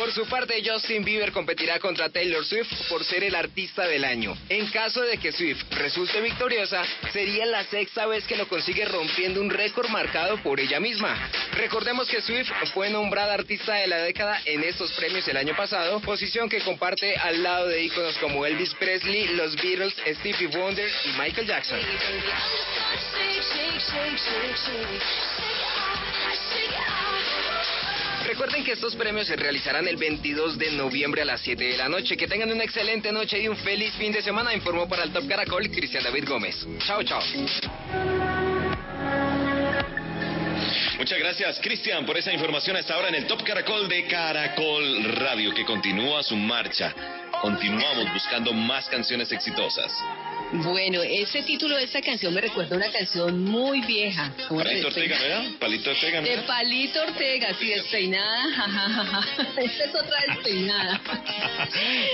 Por 0.09 0.25
su 0.25 0.25
parte, 0.25 0.63
Justin 0.65 1.05
Bieber 1.05 1.31
competirá 1.31 1.77
contra 1.77 2.09
Taylor 2.09 2.43
Swift 2.43 2.89
por 2.89 3.03
ser 3.03 3.23
el 3.23 3.35
artista 3.35 3.83
del 3.83 4.03
año. 4.03 4.35
En 4.49 4.65
caso 4.71 5.01
de 5.01 5.19
que 5.19 5.31
Swift 5.31 5.61
resulte 5.73 6.19
victoriosa, 6.19 6.83
sería 7.13 7.45
la 7.45 7.63
sexta 7.65 8.07
vez 8.07 8.25
que 8.25 8.35
lo 8.35 8.47
consigue 8.47 8.85
rompiendo 8.85 9.39
un 9.39 9.51
récord 9.51 9.87
marcado 9.89 10.41
por 10.41 10.59
ella 10.59 10.79
misma. 10.79 11.15
Recordemos 11.53 12.09
que 12.09 12.23
Swift 12.23 12.49
fue 12.73 12.89
nombrada 12.89 13.35
artista 13.35 13.75
de 13.75 13.85
la 13.85 13.97
década 13.97 14.41
en 14.45 14.63
estos 14.63 14.91
premios 14.93 15.27
el 15.27 15.37
año 15.37 15.55
pasado, 15.55 15.99
posición 15.99 16.49
que 16.49 16.61
comparte 16.61 17.15
al 17.15 17.43
lado 17.43 17.67
de 17.67 17.83
íconos 17.83 18.17
como 18.17 18.47
Elvis 18.47 18.73
Presley, 18.79 19.35
los 19.35 19.55
Beatles, 19.57 19.93
Stevie 20.07 20.47
Wonder 20.47 20.89
y 21.05 21.09
Michael 21.19 21.45
Jackson. 21.45 21.79
Recuerden 28.29 28.63
que 28.63 28.73
estos 28.73 28.95
premios 28.95 29.25
se 29.25 29.35
realizarán 29.35 29.87
el 29.87 29.97
22 29.97 30.59
de 30.59 30.69
noviembre 30.73 31.23
a 31.23 31.25
las 31.25 31.41
7 31.41 31.63
de 31.63 31.75
la 31.75 31.89
noche. 31.89 32.15
Que 32.15 32.27
tengan 32.27 32.51
una 32.51 32.63
excelente 32.63 33.11
noche 33.11 33.41
y 33.41 33.47
un 33.47 33.57
feliz 33.57 33.91
fin 33.95 34.11
de 34.11 34.21
semana. 34.21 34.53
Informó 34.53 34.87
para 34.87 35.03
el 35.03 35.11
Top 35.11 35.27
Caracol 35.27 35.67
Cristian 35.71 36.03
David 36.03 36.25
Gómez. 36.27 36.55
Chao, 36.85 37.01
chao. 37.01 37.19
Muchas 40.99 41.17
gracias, 41.17 41.59
Cristian, 41.59 42.05
por 42.05 42.19
esa 42.19 42.31
información 42.31 42.77
hasta 42.77 42.93
ahora 42.93 43.07
en 43.07 43.15
el 43.15 43.25
Top 43.25 43.43
Caracol 43.43 43.89
de 43.89 44.05
Caracol 44.05 45.05
Radio, 45.15 45.51
que 45.55 45.65
continúa 45.65 46.21
su 46.21 46.35
marcha. 46.35 46.93
Continuamos 47.41 48.13
buscando 48.13 48.53
más 48.53 48.87
canciones 48.89 49.31
exitosas. 49.31 49.91
Bueno, 50.51 51.03
ese 51.03 51.43
título 51.43 51.75
de 51.77 51.83
esta 51.83 52.01
canción 52.01 52.33
me 52.33 52.41
recuerda 52.41 52.75
a 52.75 52.77
una 52.79 52.91
canción 52.91 53.43
muy 53.43 53.81
vieja. 53.81 54.31
¿Cómo 54.47 54.63
Palito 54.63 54.87
Ortega? 54.87 55.19
¿verdad? 55.19 55.43
Palito 55.59 55.89
Ortega, 55.91 56.21
De 56.21 56.29
¿verdad? 56.29 56.45
Palito 56.47 57.01
Ortega, 57.03 57.53
sí, 57.59 57.67
despeinada. 57.67 58.43
Esta 59.57 59.83
es 59.83 59.95
otra 59.95 60.23
despeinada. 60.27 61.01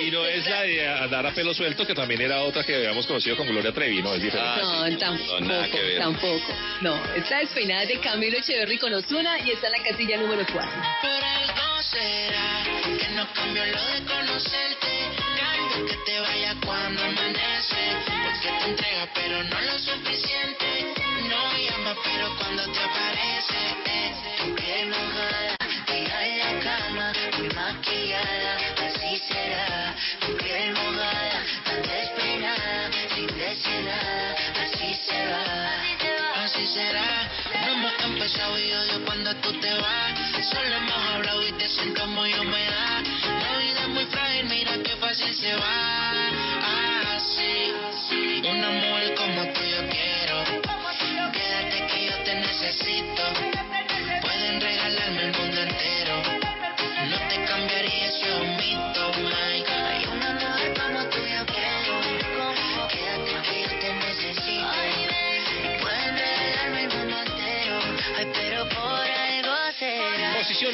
Y 0.05 0.11
no 0.11 0.25
es 0.25 0.45
la 0.47 0.61
de 0.63 0.87
andar 0.87 1.25
a 1.27 1.31
pelo 1.33 1.53
suelto, 1.53 1.87
que 1.87 1.93
también 1.95 2.21
era 2.21 2.41
otra 2.43 2.63
que 2.65 2.75
habíamos 2.75 3.07
conocido 3.07 3.37
con 3.37 3.47
Gloria 3.47 3.71
Trevi, 3.71 4.01
¿no? 4.01 4.13
Es 4.13 4.21
diferente. 4.21 4.61
No, 4.61 4.97
tampoco, 4.97 5.39
No, 5.39 5.47
nada 5.47 5.69
que 5.69 5.81
ver. 5.81 5.99
tampoco. 5.99 6.53
No, 6.81 6.99
esta 7.15 7.39
despeinada 7.39 7.83
es 7.83 7.87
de 7.89 7.99
Camilo 7.99 8.37
Echeverry 8.37 8.77
con 8.77 8.93
Ozuna 8.93 9.39
y 9.39 9.51
está 9.51 9.67
en 9.67 9.73
la 9.73 9.83
casilla 9.89 10.17
número 10.17 10.45
4. 10.51 10.71
Por 11.01 11.23
algo 11.23 11.81
será 11.83 12.63
que 12.99 13.09
no 13.15 13.27
cambio 13.33 13.65
lo 13.65 13.85
de 13.85 14.01
conocerte. 14.03 14.75
Que 15.87 15.97
te 16.05 16.19
vaya 16.19 16.55
cuando. 16.65 17.01
Entrega, 18.65 19.07
pero 19.13 19.43
no 19.43 19.61
lo 19.61 19.77
suficiente. 19.77 20.95
No 21.29 21.57
llama, 21.57 21.95
pero 22.03 22.35
cuando 22.37 22.63
te 22.71 22.79
aparece. 22.79 23.61
Tu 24.39 24.55
piel 24.55 24.89
mojada, 24.89 25.55
tira 25.85 26.27
en 26.27 26.39
la 26.39 26.59
cama, 26.63 27.13
muy 27.37 27.49
maquillada. 27.49 28.57
Así 28.87 29.21
será. 29.27 29.95
Tu 30.19 30.37
piel 30.37 30.73
mojada, 30.73 31.43
tan 31.63 31.81
despeinada, 31.83 32.89
sin 33.13 33.27
decir 33.37 33.83
nada. 33.83 34.35
Así 34.63 34.95
se 35.05 35.19
va. 35.31 36.43
Así 36.43 36.65
será. 36.65 37.29
No 37.65 37.71
hemos 37.73 37.93
empezado 38.03 38.57
y 38.59 38.71
odio 38.73 39.05
cuando 39.05 39.35
tú 39.35 39.53
te 39.59 39.73
vas. 39.75 40.13
Solo 40.49 40.75
hemos 40.75 41.04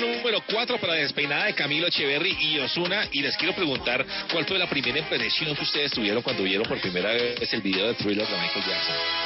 número 0.01 0.41
4 0.49 0.77
para 0.79 0.93
la 0.93 0.99
despeinada 0.99 1.45
de 1.45 1.53
Camilo 1.53 1.87
Echeverry 1.87 2.35
y 2.39 2.59
Osuna. 2.59 3.07
Y 3.11 3.21
les 3.21 3.37
quiero 3.37 3.53
preguntar 3.53 4.05
cuál 4.31 4.45
fue 4.45 4.57
la 4.57 4.67
primera 4.67 4.99
impresión 4.99 5.55
que 5.55 5.63
ustedes 5.63 5.91
tuvieron 5.91 6.23
cuando 6.23 6.43
vieron 6.43 6.65
por 6.67 6.79
primera 6.79 7.11
vez 7.11 7.53
el 7.53 7.61
video 7.61 7.87
de 7.87 7.93
Thriller 7.95 8.27
de 8.27 8.37
Michael 8.37 8.65
Jackson. 8.65 9.20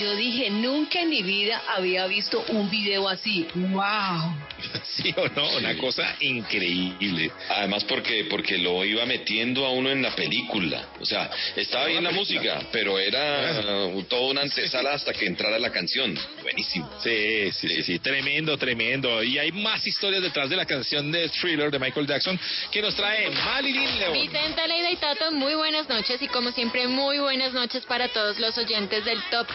Yo 0.00 0.16
dije, 0.16 0.48
nunca 0.48 1.02
en 1.02 1.10
mi 1.10 1.22
vida 1.22 1.62
había 1.68 2.06
visto 2.06 2.42
un 2.48 2.70
video 2.70 3.06
así. 3.06 3.46
¡Wow! 3.54 4.34
Sí 4.82 5.14
o 5.16 5.28
no, 5.28 5.56
una 5.56 5.76
cosa 5.78 6.16
increíble. 6.20 7.30
Además 7.48 7.84
porque 7.84 8.26
porque 8.28 8.58
lo 8.58 8.84
iba 8.84 9.06
metiendo 9.06 9.64
a 9.64 9.70
uno 9.70 9.90
en 9.90 10.02
la 10.02 10.14
película. 10.14 10.88
O 11.00 11.06
sea, 11.06 11.30
estaba 11.56 11.86
bien 11.86 12.04
la 12.04 12.10
música, 12.10 12.60
pero 12.72 12.98
era 12.98 13.86
uh, 13.86 14.02
toda 14.02 14.30
una 14.32 14.42
antesala 14.42 14.92
hasta 14.92 15.12
que 15.12 15.26
entrara 15.26 15.58
la 15.58 15.70
canción. 15.70 16.18
Buenísimo. 16.42 16.90
Sí, 17.02 17.50
sí, 17.52 17.68
sí, 17.68 17.82
sí, 17.82 17.98
tremendo, 18.00 18.58
tremendo. 18.58 19.22
Y 19.22 19.38
hay 19.38 19.52
más 19.52 19.86
historias 19.86 20.22
detrás 20.22 20.50
de 20.50 20.56
la 20.56 20.66
canción 20.66 21.10
de 21.10 21.28
Thriller 21.28 21.70
de 21.70 21.78
Michael 21.78 22.06
Jackson 22.06 22.38
que 22.70 22.82
nos 22.82 22.94
trae 22.94 23.30
Marilyn 23.30 23.98
León. 23.98 24.12
Vicente, 24.12 24.68
Leida 24.68 24.90
y 24.90 24.96
Tato, 24.96 25.32
muy 25.32 25.54
buenas 25.54 25.88
noches 25.88 26.20
y 26.20 26.28
como 26.28 26.52
siempre 26.52 26.86
muy 26.88 27.18
buenas 27.18 27.52
noches 27.52 27.86
para 27.86 28.08
todos 28.08 28.38
los 28.38 28.58
oyentes 28.58 29.04
del 29.04 29.22
Top 29.30 29.46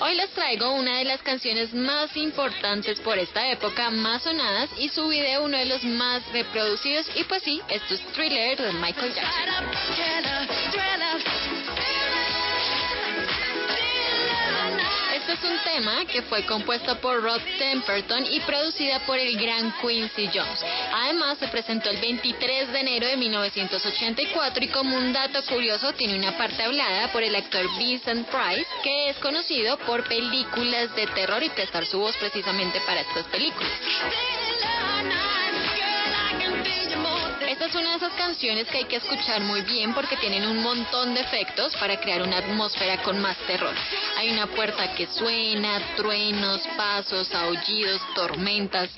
Hoy 0.00 0.14
les 0.14 0.30
traigo 0.30 0.72
una 0.72 0.98
de 0.98 1.04
las 1.04 1.22
canciones 1.22 1.72
más 1.72 2.16
importantes 2.16 2.98
por 3.00 3.16
esta 3.18 3.48
época, 3.50 3.90
más 3.90 4.22
sonadas 4.22 4.68
y 4.78 4.88
su 4.88 5.06
video 5.08 5.44
uno 5.44 5.56
de 5.56 5.66
los 5.66 5.84
más 5.84 6.22
reproducidos 6.32 7.06
y 7.14 7.22
pues 7.24 7.42
sí, 7.44 7.60
esto 7.68 7.94
es 7.94 8.00
Thriller 8.12 8.60
de 8.60 8.72
Michael 8.72 9.14
Jackson. 9.14 9.66
Este 15.28 15.44
es 15.44 15.52
un 15.52 15.58
tema 15.64 16.04
que 16.04 16.22
fue 16.22 16.46
compuesto 16.46 17.00
por 17.00 17.20
Rod 17.20 17.40
Temperton 17.58 18.26
y 18.30 18.38
producida 18.40 19.00
por 19.06 19.18
el 19.18 19.36
gran 19.36 19.74
Quincy 19.80 20.30
Jones. 20.32 20.64
Además, 20.92 21.38
se 21.38 21.48
presentó 21.48 21.90
el 21.90 21.96
23 21.96 22.72
de 22.72 22.78
enero 22.78 23.08
de 23.08 23.16
1984 23.16 24.64
y 24.64 24.68
como 24.68 24.96
un 24.96 25.12
dato 25.12 25.42
curioso, 25.46 25.92
tiene 25.94 26.16
una 26.16 26.38
parte 26.38 26.62
hablada 26.62 27.10
por 27.10 27.24
el 27.24 27.34
actor 27.34 27.66
Vincent 27.76 28.28
Price, 28.28 28.68
que 28.84 29.08
es 29.08 29.16
conocido 29.16 29.76
por 29.78 30.04
películas 30.06 30.94
de 30.94 31.08
terror 31.08 31.42
y 31.42 31.50
prestar 31.50 31.86
su 31.86 31.98
voz 31.98 32.16
precisamente 32.18 32.80
para 32.86 33.00
estas 33.00 33.26
películas. 33.26 33.72
Es 37.66 37.74
una 37.74 37.90
de 37.90 37.96
esas 37.96 38.12
canciones 38.12 38.68
que 38.68 38.78
hay 38.78 38.84
que 38.84 38.96
escuchar 38.96 39.40
muy 39.40 39.62
bien 39.62 39.92
porque 39.92 40.16
tienen 40.18 40.46
un 40.46 40.62
montón 40.62 41.14
de 41.14 41.20
efectos 41.20 41.74
para 41.78 41.98
crear 41.98 42.22
una 42.22 42.38
atmósfera 42.38 43.02
con 43.02 43.20
más 43.20 43.36
terror. 43.38 43.74
Hay 44.16 44.30
una 44.30 44.46
puerta 44.46 44.94
que 44.94 45.08
suena, 45.08 45.96
truenos, 45.96 46.60
pasos, 46.76 47.34
aullidos, 47.34 48.00
tormentas. 48.14 48.88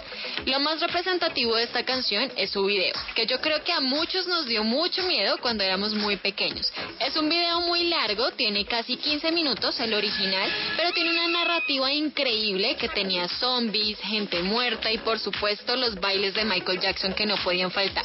Lo 0.44 0.60
más 0.60 0.80
representativo 0.80 1.56
de 1.56 1.62
esta 1.62 1.82
canción 1.82 2.30
es 2.36 2.50
su 2.50 2.66
video, 2.66 2.92
que 3.14 3.24
yo 3.24 3.40
creo 3.40 3.64
que 3.64 3.72
a 3.72 3.80
muchos 3.80 4.26
nos 4.26 4.44
dio 4.44 4.62
mucho 4.64 5.02
miedo 5.04 5.38
cuando 5.40 5.64
éramos 5.64 5.94
muy 5.94 6.16
pequeños. 6.16 6.70
Es 7.00 7.16
un 7.16 7.30
video 7.30 7.62
muy 7.62 7.84
largo, 7.84 8.32
tiene 8.32 8.66
casi 8.66 8.98
15 8.98 9.32
minutos 9.32 9.80
el 9.80 9.94
original, 9.94 10.52
pero 10.76 10.92
tiene 10.92 11.12
una 11.12 11.28
narrativa 11.28 11.90
increíble 11.90 12.76
que 12.76 12.90
tenía 12.90 13.28
zombies, 13.28 13.98
gente 14.00 14.42
muerta 14.42 14.92
y 14.92 14.98
por 14.98 15.18
supuesto 15.18 15.74
los 15.74 15.94
bailes 15.98 16.34
de 16.34 16.44
Michael 16.44 16.80
Jackson 16.80 17.14
que 17.14 17.24
no 17.24 17.36
podían 17.38 17.70
faltar. 17.70 18.04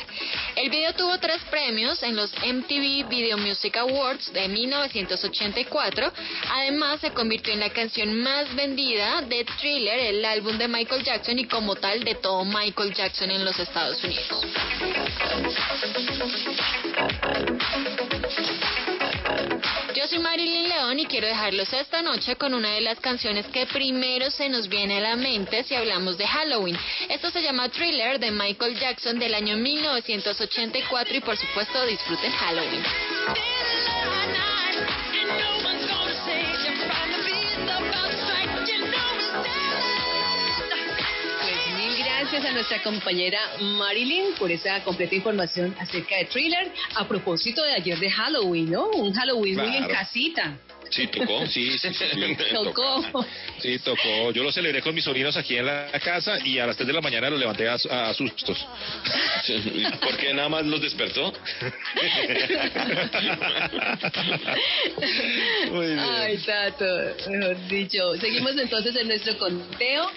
El 0.55 0.69
video 0.69 0.93
tuvo 0.93 1.17
tres 1.17 1.41
premios 1.49 2.03
en 2.03 2.15
los 2.15 2.31
MTV 2.31 3.09
Video 3.09 3.37
Music 3.37 3.75
Awards 3.77 4.31
de 4.33 4.47
1984. 4.47 6.13
Además, 6.51 7.01
se 7.01 7.11
convirtió 7.11 7.53
en 7.53 7.59
la 7.59 7.71
canción 7.71 8.21
más 8.21 8.53
vendida 8.55 9.23
de 9.23 9.45
Thriller, 9.45 9.99
el 9.99 10.23
álbum 10.23 10.57
de 10.57 10.67
Michael 10.67 11.03
Jackson 11.03 11.39
y 11.39 11.45
como 11.45 11.75
tal 11.75 12.03
de 12.03 12.15
todo 12.15 12.45
Michael 12.45 12.93
Jackson 12.93 13.31
en 13.31 13.43
los 13.43 13.57
Estados 13.59 14.03
Unidos. 14.03 14.45
Soy 20.13 20.21
Marilyn 20.21 20.69
León 20.69 20.99
y 20.99 21.05
quiero 21.07 21.25
dejarlos 21.25 21.73
esta 21.73 22.03
noche 22.03 22.35
con 22.35 22.53
una 22.53 22.69
de 22.69 22.81
las 22.81 22.99
canciones 22.99 23.47
que 23.47 23.65
primero 23.65 24.29
se 24.29 24.47
nos 24.47 24.67
viene 24.67 24.97
a 24.97 25.01
la 25.01 25.15
mente 25.15 25.63
si 25.63 25.73
hablamos 25.73 26.19
de 26.19 26.27
Halloween. 26.27 26.77
Esto 27.09 27.31
se 27.31 27.41
llama 27.41 27.69
Thriller 27.69 28.19
de 28.19 28.29
Michael 28.29 28.77
Jackson 28.79 29.17
del 29.17 29.33
año 29.33 29.57
1984 29.57 31.17
y 31.17 31.21
por 31.21 31.35
supuesto 31.35 31.85
disfruten 31.87 32.31
Halloween. 32.31 32.83
Gracias 42.33 42.51
a 42.51 42.55
nuestra 42.55 42.81
compañera 42.81 43.37
Marilyn 43.59 44.33
por 44.39 44.51
esa 44.51 44.83
completa 44.83 45.13
información 45.13 45.75
acerca 45.79 46.17
de 46.17 46.25
Thriller. 46.25 46.71
A 46.95 47.07
propósito 47.07 47.63
de 47.63 47.73
ayer 47.73 47.99
de 47.99 48.09
Halloween, 48.09 48.71
¿no? 48.71 48.87
Un 48.87 49.13
Halloween 49.13 49.57
muy 49.57 49.77
en 49.77 49.87
casita. 49.87 50.57
Sí, 50.89 51.05
tocó, 51.07 51.45
sí, 51.45 51.77
sí, 51.77 51.93
sí. 51.93 52.05
sí. 52.11 52.35
Tocó. 52.53 53.05
Sí, 53.59 53.77
tocó. 53.79 54.31
Yo 54.31 54.43
lo 54.43 54.51
celebré 54.51 54.81
con 54.81 54.95
mis 54.95 55.03
sobrinos 55.03 55.37
aquí 55.37 55.57
en 55.57 55.67
la 55.67 55.91
casa 56.03 56.39
y 56.43 56.57
a 56.57 56.65
las 56.65 56.75
3 56.75 56.87
de 56.87 56.93
la 56.93 57.01
mañana 57.01 57.29
lo 57.29 57.37
levanté 57.37 57.69
a, 57.69 57.75
a 57.75 58.13
sustos. 58.15 58.57
¿Por 60.01 60.17
qué 60.17 60.33
nada 60.33 60.49
más 60.49 60.65
los 60.65 60.81
despertó? 60.81 61.31
Muy 65.71 65.85
bien. 65.85 65.99
Ay, 65.99 66.37
Tato, 66.37 66.85
mejor 67.29 67.67
dicho. 67.67 68.15
Seguimos 68.17 68.57
entonces 68.57 68.95
en 68.95 69.07
nuestro 69.07 69.37
conteo. 69.37 70.09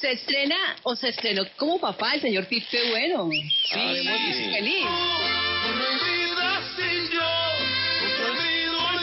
Se 0.00 0.12
estrena 0.12 0.76
o 0.82 0.94
se 0.96 1.08
estrenó 1.08 1.44
como 1.56 1.80
papá 1.80 2.14
el 2.14 2.20
señor 2.20 2.46
Pipe 2.46 2.90
Bueno. 2.90 3.30
Sí, 3.30 4.08
feliz. 4.52 4.86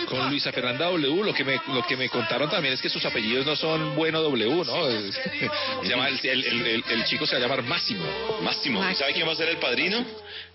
Con 0.08 0.30
Luisa 0.30 0.52
Fernanda 0.52 0.86
W, 0.88 1.24
lo 1.24 1.34
que 1.34 1.46
me 1.46 1.58
lo 1.68 1.84
que 1.88 1.96
me 1.96 2.10
contaron 2.10 2.50
también 2.50 2.74
es 2.74 2.82
que 2.82 2.90
sus 2.90 3.04
apellidos 3.06 3.46
no 3.46 3.56
son 3.56 3.96
bueno 3.96 4.22
W, 4.22 4.66
¿no? 4.66 4.86
Se 5.84 5.88
llama 5.90 6.10
el, 6.10 6.20
el, 6.22 6.46
el- 6.68 6.84
el 6.90 7.04
chico 7.06 7.26
se 7.26 7.36
va 7.36 7.40
a 7.40 7.42
llamar 7.48 7.64
Máximo. 7.64 8.04
Máximo. 8.42 8.84
¿Y 8.92 8.96
sabe 8.96 9.14
quién 9.14 9.26
va 9.28 9.32
a 9.32 9.36
ser 9.36 9.48
el 9.48 9.58
padrino? 9.58 10.06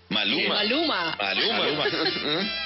Maluma. 0.09 0.55
Maluma. 0.55 1.15
Maluma. 1.19 1.57
Maluma. 1.57 1.85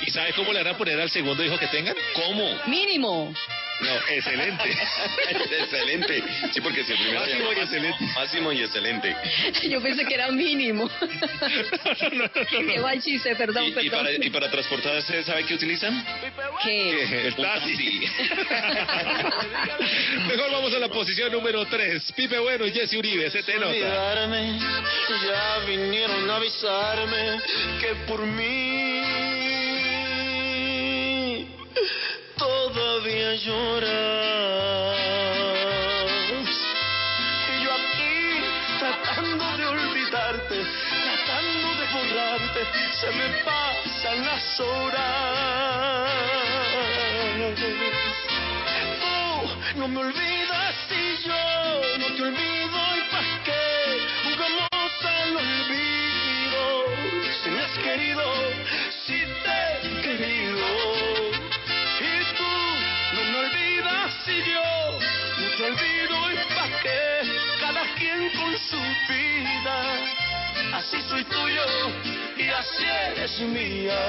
¿Y 0.06 0.12
sabe 0.12 0.34
cómo 0.34 0.52
le 0.52 0.64
van 0.64 0.76
a 0.76 0.78
poner 0.78 1.00
al 1.00 1.10
segundo 1.10 1.44
hijo 1.46 1.58
que 1.58 1.68
tengan? 1.68 1.96
¿Cómo? 2.14 2.60
Mínimo. 2.68 3.34
No, 3.82 3.96
excelente. 4.10 4.70
excelente. 5.60 6.24
Sí, 6.54 6.62
porque 6.62 6.84
si 6.84 6.92
el 6.94 7.00
primero 7.00 7.22
Máximo 7.22 7.52
y 7.52 7.60
excelente. 7.60 8.06
Máximo 8.16 8.52
y 8.54 8.62
excelente. 8.62 9.16
Yo 9.70 9.82
pensé 9.82 10.06
que 10.06 10.14
era 10.14 10.30
mínimo. 10.32 10.90
Qué 12.50 12.80
mal 12.80 13.02
chiste, 13.02 13.36
perdón, 13.36 13.66
¿Y, 13.82 13.90
para, 13.90 14.12
y 14.12 14.30
para 14.30 14.50
transportarse, 14.52 15.24
¿sabe 15.24 15.44
qué 15.46 15.56
utilizan? 15.56 16.06
¿Qué? 16.64 17.28
El 17.28 17.36
taxi. 17.36 18.02
Mejor 20.28 20.52
vamos 20.52 20.74
a 20.74 20.80
la 20.80 20.90
posición 20.90 21.32
número 21.32 21.66
3. 21.66 22.12
Pipe 22.14 22.40
Bueno 22.40 22.66
y 22.66 22.72
Jesse 22.72 22.94
Uribe, 22.94 23.30
se 23.32 23.44
te 23.44 23.56
nota. 23.56 23.68
olvidarme, 23.68 24.60
ya 24.60 25.58
vinieron 25.68 26.30
a 26.30 26.36
avisarme 26.36 27.40
que 27.80 27.96
por 28.08 28.22
mí 28.26 29.22
todavía 32.42 33.36
lloras. 33.36 33.92
Y 37.52 37.64
yo 37.64 37.72
aquí 37.80 38.16
tratando 38.80 39.46
de 39.58 39.66
olvidarte, 39.68 40.58
tratando 41.06 41.68
de 41.80 41.86
borrarte, 41.94 42.62
se 43.00 43.10
me 43.12 43.28
pasan 43.46 44.26
las 44.26 44.60
horas. 44.60 46.12
Tú 49.02 49.80
no 49.80 49.88
me 49.88 50.00
olvidas 50.00 50.76
y 50.90 51.28
yo 51.28 51.44
no 52.00 52.08
te 52.16 52.22
olvido 52.24 52.80
y 52.98 53.02
pa' 53.12 53.28
qué 53.46 53.66
jugamos 54.24 54.92
al 55.06 55.32
olvido. 55.38 56.62
Si 57.44 57.50
me 57.50 57.62
has 57.62 57.76
querido, 57.78 58.41
Así 70.82 71.00
soy 71.08 71.24
tuyo 71.26 71.64
y 72.38 72.50
así 72.50 72.84
eres 72.84 73.40
mía. 73.42 74.00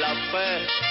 La 0.00 0.14
fe. 0.32 0.81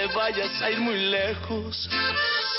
Te 0.00 0.06
vayas 0.14 0.62
a 0.62 0.70
ir 0.70 0.80
muy 0.80 0.98
lejos. 1.10 1.88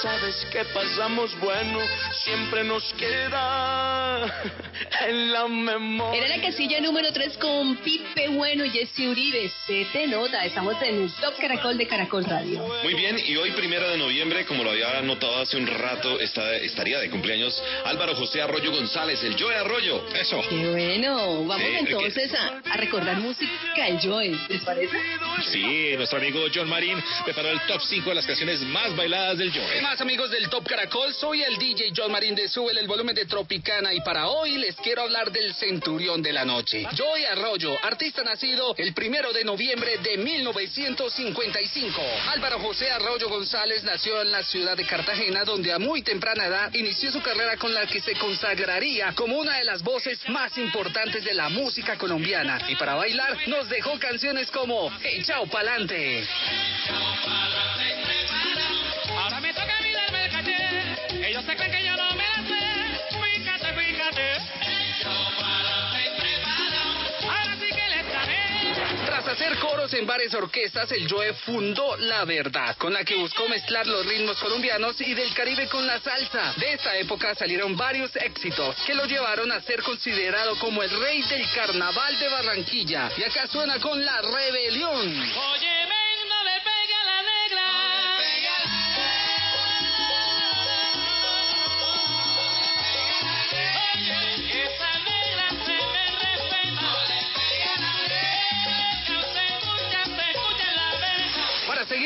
Sabes 0.02 0.46
que 0.52 0.64
pasamos 0.66 1.38
bueno 1.40 1.80
siempre 2.24 2.64
nos 2.64 2.94
queda 2.94 4.28
en 5.08 5.32
la 5.32 5.48
memoria. 5.48 6.26
Era 6.26 6.38
la 6.38 6.42
casilla 6.42 6.80
número 6.82 7.12
3 7.12 7.38
con 7.38 7.76
Pipe 7.78 8.28
Bueno 8.30 8.66
y 8.66 8.70
Jesse 8.70 9.08
Uribe. 9.08 9.52
Se 9.68 9.86
te 9.86 10.08
nota, 10.08 10.44
estamos 10.46 10.76
en 10.82 11.04
el 11.04 11.12
Top 11.14 11.36
Caracol 11.40 11.78
de 11.78 11.88
Caracol 11.88 12.24
Radio. 12.26 12.66
Muy 12.84 12.94
bien, 12.94 13.18
y 13.26 13.36
hoy 13.36 13.52
primero 13.52 13.90
de 13.90 13.98
noviembre, 13.98 14.46
como 14.46 14.64
lo 14.64 14.72
había 14.72 15.02
notado 15.02 15.40
hace 15.42 15.58
un 15.58 15.68
rato, 15.68 16.20
está, 16.20 16.56
estaría 16.58 17.00
de 17.00 17.10
cumpleaños 17.10 17.62
Álvaro 17.86 18.16
José 18.16 18.42
Arroyo 18.42 18.72
González, 18.72 19.24
el 19.24 19.42
Joe 19.42 19.56
Arroyo. 19.56 20.04
Eso. 20.16 20.42
Qué 20.50 20.68
bueno, 20.70 21.46
vamos 21.46 21.62
Sí, 21.68 21.76
entonces 21.80 22.34
a, 22.34 22.62
a 22.72 22.78
recordar 22.78 23.18
música 23.18 23.86
del 23.86 24.00
Joe, 24.02 24.36
¿les 24.50 24.62
parece? 24.64 24.98
Sí, 25.52 25.94
nuestro 25.96 26.20
amigo 26.20 26.42
John 26.54 26.70
Marín 26.70 27.02
preparó 27.24 27.50
el 27.50 27.60
top 27.62 27.82
5 27.82 28.10
de 28.10 28.16
las 28.16 28.26
canciones 28.26 28.62
más 28.62 28.96
bailadas 28.96 29.38
del 29.38 29.52
Joe. 29.52 29.66
¿Qué 29.74 29.82
más 29.82 30.00
amigos 30.02 30.30
del 30.32 30.50
Top 30.50 30.68
Caracol? 30.68 31.14
Soy 31.14 31.42
el 31.44 31.58
DJ 31.58 31.94
John 31.96 32.12
Marín 32.12 32.36
de 32.36 32.48
Súbele 32.48 32.82
el 32.82 32.88
volumen 32.88 33.16
de 33.16 33.26
Tropicana 33.26 33.94
y 33.94 34.02
para 34.02 34.28
hoy 34.28 34.58
les 34.58 34.71
quiero 34.76 35.04
hablar 35.04 35.32
del 35.32 35.54
Centurión 35.56 36.22
de 36.22 36.34
la 36.34 36.46
Noche. 36.46 36.88
Joey 36.98 37.26
Arroyo, 37.26 37.78
artista 37.84 38.24
nacido 38.24 38.74
el 38.78 38.94
primero 38.94 39.32
de 39.34 39.44
noviembre 39.44 39.98
de 39.98 40.18
1955. 40.18 42.02
Álvaro 42.30 42.60
José 42.60 42.92
Arroyo 42.92 43.30
González 43.30 43.84
nació 43.84 44.22
en 44.22 44.32
la 44.32 44.44
ciudad 44.44 44.78
de 44.78 44.86
Cartagena 44.86 45.44
donde 45.44 45.74
a 45.74 45.80
muy 45.80 46.02
temprana 46.02 46.46
edad 46.46 46.74
inició 46.74 47.12
su 47.12 47.22
carrera 47.22 47.58
con 47.58 47.74
la 47.74 47.86
que 47.86 48.02
se 48.02 48.14
consagraría 48.16 49.14
como 49.14 49.38
una 49.38 49.58
de 49.58 49.64
las 49.64 49.82
voces 49.84 50.20
más 50.30 50.58
importantes 50.58 51.24
de 51.24 51.34
la 51.34 51.50
música 51.50 51.98
colombiana. 51.98 52.60
Y 52.68 52.76
para 52.76 52.96
bailar 52.96 53.38
nos 53.48 53.70
dejó 53.70 54.00
canciones 54.00 54.50
como 54.52 54.92
Hey 55.02 55.22
Chao 55.24 55.46
Pa'lante. 55.48 56.28
Ahora 59.18 59.40
me 59.40 59.54
toca. 59.54 59.82
Ellos 61.24 61.46
se 61.46 61.56
creen 61.56 61.72
que 61.72 61.81
hacer 69.32 69.58
coros 69.60 69.94
en 69.94 70.06
varias 70.06 70.34
orquestas, 70.34 70.92
el 70.92 71.10
Joe 71.10 71.34
fundó 71.34 71.96
La 71.98 72.26
Verdad, 72.26 72.76
con 72.78 72.92
la 72.92 73.04
que 73.06 73.16
buscó 73.16 73.48
mezclar 73.48 73.88
los 73.88 74.06
ritmos 74.06 74.38
colombianos 74.38 75.00
y 75.00 75.14
del 75.14 75.34
Caribe 75.34 75.68
con 75.68 75.88
la 75.88 76.00
salsa. 76.02 76.54
De 76.58 76.74
esta 76.74 76.98
época 76.98 77.34
salieron 77.36 77.78
varios 77.78 78.14
éxitos 78.18 78.76
que 78.86 78.94
lo 78.94 79.06
llevaron 79.06 79.52
a 79.52 79.62
ser 79.62 79.82
considerado 79.84 80.60
como 80.60 80.84
el 80.84 80.90
rey 80.90 81.22
del 81.24 81.50
carnaval 81.56 82.20
de 82.20 82.28
Barranquilla. 82.28 83.10
Y 83.18 83.24
acá 83.24 83.48
suena 83.48 83.80
con 83.80 84.04
La 84.04 84.22
Rebelión. 84.22 85.16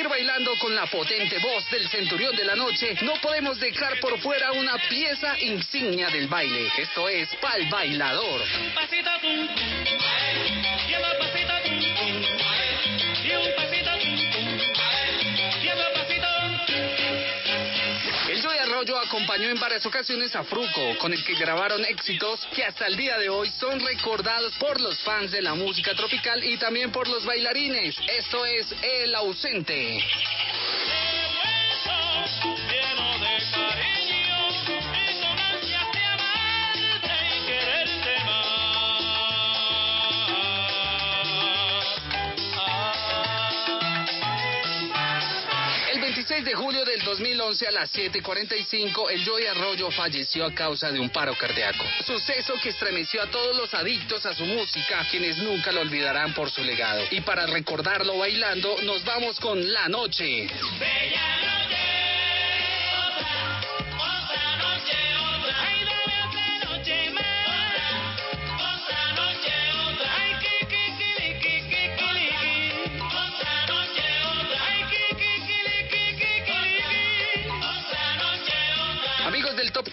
Bailando 0.08 0.56
con 0.60 0.76
la 0.76 0.86
potente 0.88 1.38
voz 1.40 1.70
del 1.70 1.88
Centurión 1.90 2.36
de 2.36 2.46
la 2.46 2.56
Noche, 2.56 2.96
no 3.02 3.14
podemos 3.22 3.60
dejar 3.60 4.00
por 4.00 4.20
fuera 4.20 4.52
una 4.52 4.78
pieza 4.90 5.40
insignia 5.40 6.10
del 6.10 6.28
baile. 6.28 6.70
Esto 6.78 7.08
es 7.10 7.34
Pal 7.36 7.68
Bailador. 7.70 8.42
Pasito 8.74 9.10
acompañó 19.16 19.48
en 19.50 19.60
varias 19.62 19.86
ocasiones 19.86 20.36
a 20.36 20.44
Fruco, 20.44 20.98
con 21.00 21.14
el 21.14 21.24
que 21.24 21.36
grabaron 21.36 21.86
éxitos 21.86 22.46
que 22.54 22.66
hasta 22.66 22.86
el 22.86 22.98
día 22.98 23.18
de 23.18 23.30
hoy 23.30 23.50
son 23.62 23.80
recordados 23.80 24.54
por 24.58 24.82
los 24.82 25.00
fans 25.04 25.32
de 25.32 25.42
la 25.42 25.54
música 25.54 25.96
tropical 25.96 26.44
y 26.44 26.58
también 26.58 26.92
por 26.92 27.08
los 27.08 27.24
bailarines. 27.24 27.96
Esto 28.10 28.46
es 28.46 28.68
El 28.84 29.16
Ausente. 29.16 30.04
de 46.44 46.54
julio 46.54 46.84
del 46.84 47.02
2011 47.02 47.68
a 47.68 47.72
las 47.72 47.92
7:45, 47.94 49.10
el 49.10 49.24
Joy 49.24 49.46
Arroyo 49.46 49.90
falleció 49.92 50.46
a 50.46 50.54
causa 50.54 50.92
de 50.92 51.00
un 51.00 51.10
paro 51.10 51.34
cardíaco. 51.38 51.86
Suceso 52.06 52.56
que 52.62 52.70
estremeció 52.70 53.22
a 53.22 53.28
todos 53.28 53.56
los 53.56 53.74
adictos 53.74 54.26
a 54.26 54.34
su 54.34 54.46
música, 54.46 55.08
quienes 55.10 55.38
nunca 55.38 55.72
lo 55.72 55.82
olvidarán 55.82 56.34
por 56.34 56.52
su 56.52 56.64
legado. 56.64 57.04
Y 57.12 57.22
para 57.22 57.46
recordarlo 57.46 58.18
bailando, 58.18 58.76
nos 58.84 59.04
vamos 59.06 59.40
con 59.40 59.72
La 59.72 59.88
Noche. 59.88 60.48
Bella. 60.80 61.35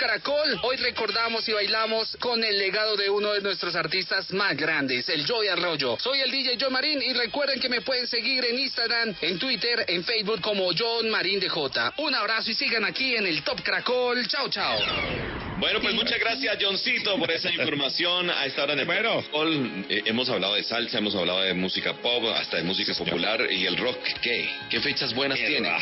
Caracol, 0.06 0.58
hoy 0.64 0.76
recordamos 0.78 1.48
y 1.48 1.52
bailamos 1.52 2.16
con 2.16 2.42
el 2.42 2.58
legado 2.58 2.96
de 2.96 3.08
uno 3.08 3.34
de 3.34 3.40
nuestros 3.40 3.76
artistas 3.76 4.32
más 4.32 4.56
grandes, 4.56 5.08
el 5.08 5.24
Joey 5.24 5.46
Arroyo. 5.46 5.96
Soy 6.00 6.18
el 6.18 6.28
DJ 6.32 6.58
John 6.60 6.72
Marín 6.72 7.00
y 7.00 7.12
recuerden 7.12 7.60
que 7.60 7.68
me 7.68 7.82
pueden 7.82 8.08
seguir 8.08 8.44
en 8.44 8.58
Instagram, 8.58 9.14
en 9.20 9.38
Twitter, 9.38 9.84
en 9.86 10.02
Facebook 10.02 10.40
como 10.40 10.70
John 10.76 11.08
Marín 11.08 11.38
DJ. 11.38 11.92
Un 11.98 12.16
abrazo 12.16 12.50
y 12.50 12.54
sigan 12.54 12.84
aquí 12.84 13.14
en 13.14 13.28
el 13.28 13.44
Top 13.44 13.62
Caracol. 13.62 14.26
Chao, 14.26 14.48
chao. 14.50 14.76
Bueno, 15.58 15.80
pues 15.80 15.94
muchas 15.94 16.18
gracias, 16.18 16.58
Johncito, 16.60 17.16
por 17.16 17.30
esa 17.30 17.52
información. 17.52 18.28
A 18.28 18.44
esta 18.46 18.64
hora 18.64 18.72
en 18.72 18.80
el 18.80 18.86
bueno. 18.86 19.22
hemos 19.88 20.28
hablado 20.30 20.54
de 20.56 20.64
salsa, 20.64 20.98
hemos 20.98 21.14
hablado 21.14 21.42
de 21.42 21.54
música 21.54 21.94
pop, 21.94 22.24
hasta 22.34 22.56
de 22.56 22.64
música 22.64 22.92
popular 22.94 23.46
y 23.52 23.66
el 23.66 23.76
rock. 23.76 23.98
¿Qué? 24.20 24.50
¿Qué 24.68 24.80
fechas 24.80 25.14
buenas 25.14 25.38
Eh, 25.38 25.44
tiene? 25.46 25.68
ah, 25.68 25.78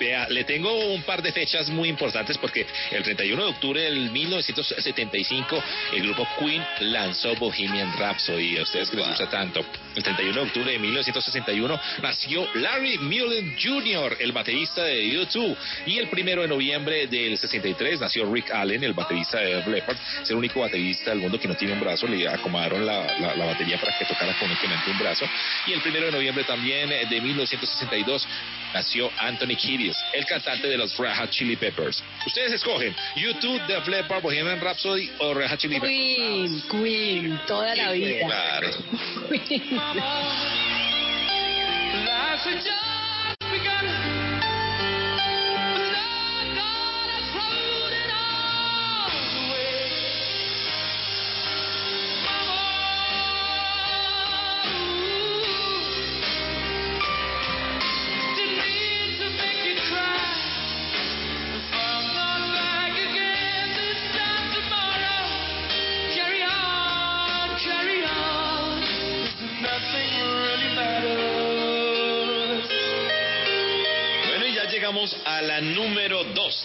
Vea, 0.00 0.26
le 0.30 0.44
tengo 0.44 0.74
un 0.86 1.02
par 1.02 1.20
de 1.20 1.30
fechas 1.30 1.68
muy 1.68 1.90
importantes 1.90 2.38
porque 2.38 2.66
el 2.90 3.02
31 3.02 3.42
de 3.44 3.48
octubre 3.50 3.82
del 3.82 4.10
1975 4.10 5.62
el 5.94 6.02
grupo 6.04 6.26
Queen 6.38 6.64
lanzó 6.80 7.34
Bohemian 7.36 7.92
Rhapsody. 7.98 8.56
A 8.56 8.62
ustedes 8.62 8.88
que 8.88 8.96
les 8.96 9.06
gusta 9.06 9.28
tanto. 9.28 9.62
El 9.94 10.02
31 10.02 10.34
de 10.34 10.40
octubre 10.46 10.72
de 10.72 10.78
1961 10.78 11.80
nació 12.02 12.48
Larry 12.54 12.96
Mullen 12.96 13.56
Jr., 13.62 14.16
el 14.20 14.32
baterista 14.32 14.84
de 14.84 15.02
U2. 15.20 15.56
Y 15.86 15.98
el 15.98 16.08
1 16.10 16.40
de 16.42 16.48
noviembre 16.48 17.06
del 17.06 17.36
63 17.36 18.00
nació 18.00 18.32
Rick 18.32 18.52
Allen, 18.52 18.82
el 18.82 18.94
baterista 18.94 19.38
de 19.40 19.56
Def 19.56 19.66
Leppard. 19.66 19.98
Es 20.22 20.30
el 20.30 20.36
único 20.36 20.60
baterista 20.60 21.10
del 21.10 21.18
mundo 21.18 21.38
que 21.38 21.46
no 21.46 21.56
tiene 21.56 21.74
un 21.74 21.80
brazo. 21.80 22.06
Le 22.06 22.26
acomodaron 22.26 22.86
la, 22.86 23.04
la- 23.18 23.34
la 23.36 23.44
batería 23.44 23.78
para 23.78 23.98
que 23.98 24.06
tocara 24.06 24.32
con 24.38 24.48
únicamente 24.50 24.90
un 24.90 24.98
brazo. 24.98 25.26
Y 25.66 25.72
el 25.72 25.80
1 25.84 26.06
de 26.06 26.12
noviembre 26.12 26.44
también 26.44 26.88
de 26.88 27.20
1962 27.20 28.26
nació 28.72 29.10
Anthony 29.18 29.56
El 30.12 30.24
cantante 30.26 30.68
de 30.68 30.76
los 30.76 30.96
Red 30.96 31.14
Hot 31.16 31.30
Chili 31.30 31.56
Peppers. 31.56 32.02
Ustedes 32.26 32.52
escogen 32.52 32.94
YouTube, 33.16 33.60
Def 33.66 33.86
Leppard, 33.88 34.22
Bohemian 34.22 34.60
Rhapsody 34.60 35.10
o 35.18 35.34
Red 35.34 35.50
Hot 35.50 35.58
Chili 35.58 35.80
Peppers. 35.80 35.90
Queen, 35.90 36.62
Queen, 36.68 37.40
toda 37.46 37.74
la 37.74 37.92
vida. 37.92 38.26
Claro. 38.26 38.70
Queen. 39.48 39.80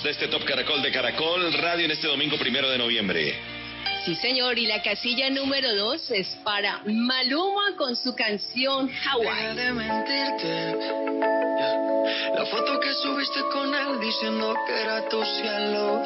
De 0.05 0.11
este 0.11 0.27
Top 0.27 0.43
Caracol 0.45 0.83
de 0.83 0.91
Caracol 0.91 1.51
Radio 1.53 1.85
en 1.85 1.91
este 1.91 2.05
domingo 2.05 2.37
primero 2.37 2.69
de 2.69 2.77
noviembre. 2.77 3.33
Sí, 4.05 4.13
señor, 4.13 4.59
y 4.59 4.67
la 4.67 4.83
casilla 4.83 5.31
número 5.31 5.75
2 5.75 6.11
es 6.11 6.27
para 6.43 6.79
Maluma 6.85 7.75
con 7.75 7.95
su 7.95 8.13
canción 8.13 8.87
Hawaii. 8.87 9.55
de 9.55 9.73
mentirte. 9.73 10.75
La 12.35 12.45
foto 12.45 12.79
que 12.79 12.93
subiste 12.93 13.39
con 13.51 13.73
él 13.73 13.99
diciendo 13.99 14.55
que 14.67 14.79
era 14.79 15.09
tu 15.09 15.25
cielo. 15.25 16.03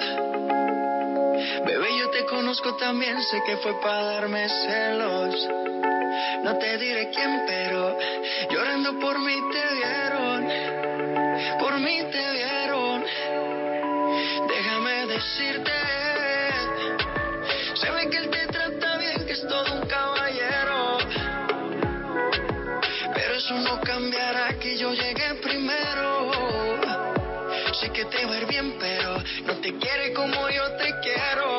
conozco 2.29 2.75
también, 2.77 3.21
sé 3.23 3.41
que 3.45 3.57
fue 3.57 3.81
para 3.81 4.01
darme 4.03 4.47
celos. 4.47 5.47
No 6.43 6.57
te 6.57 6.77
diré 6.77 7.09
quién, 7.09 7.43
pero 7.45 7.97
llorando 8.49 8.97
por 8.97 9.19
mí 9.19 9.35
te 9.51 9.75
vieron. 9.75 10.47
Por 11.59 11.79
mí 11.79 12.01
te 12.11 12.31
vieron. 12.31 12.48
Decirte. 15.19 15.71
Se 17.73 17.91
ve 17.91 18.09
que 18.09 18.17
él 18.19 18.29
te 18.29 18.47
trata 18.47 18.97
bien, 18.99 19.25
que 19.25 19.33
es 19.33 19.45
todo 19.45 19.73
un 19.73 19.85
caballero. 19.85 20.97
Pero 23.13 23.35
eso 23.35 23.53
no 23.55 23.81
cambiará 23.81 24.57
que 24.57 24.77
yo 24.77 24.93
llegué 24.93 25.33
primero. 25.43 26.31
Sé 27.73 27.89
que 27.89 28.05
te 28.05 28.25
va 28.27 28.35
a 28.35 28.37
ir 28.37 28.45
bien, 28.45 28.77
pero 28.79 29.21
no 29.45 29.55
te 29.55 29.77
quiere 29.77 30.13
como 30.13 30.49
yo 30.51 30.71
te 30.77 30.95
quiero. 31.01 31.58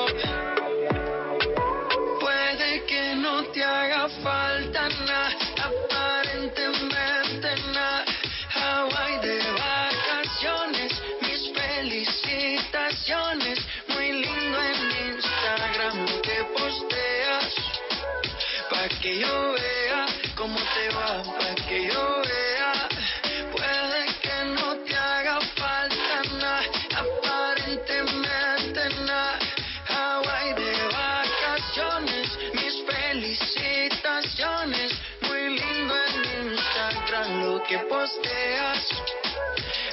Que 37.71 37.79
posteas. 37.87 38.83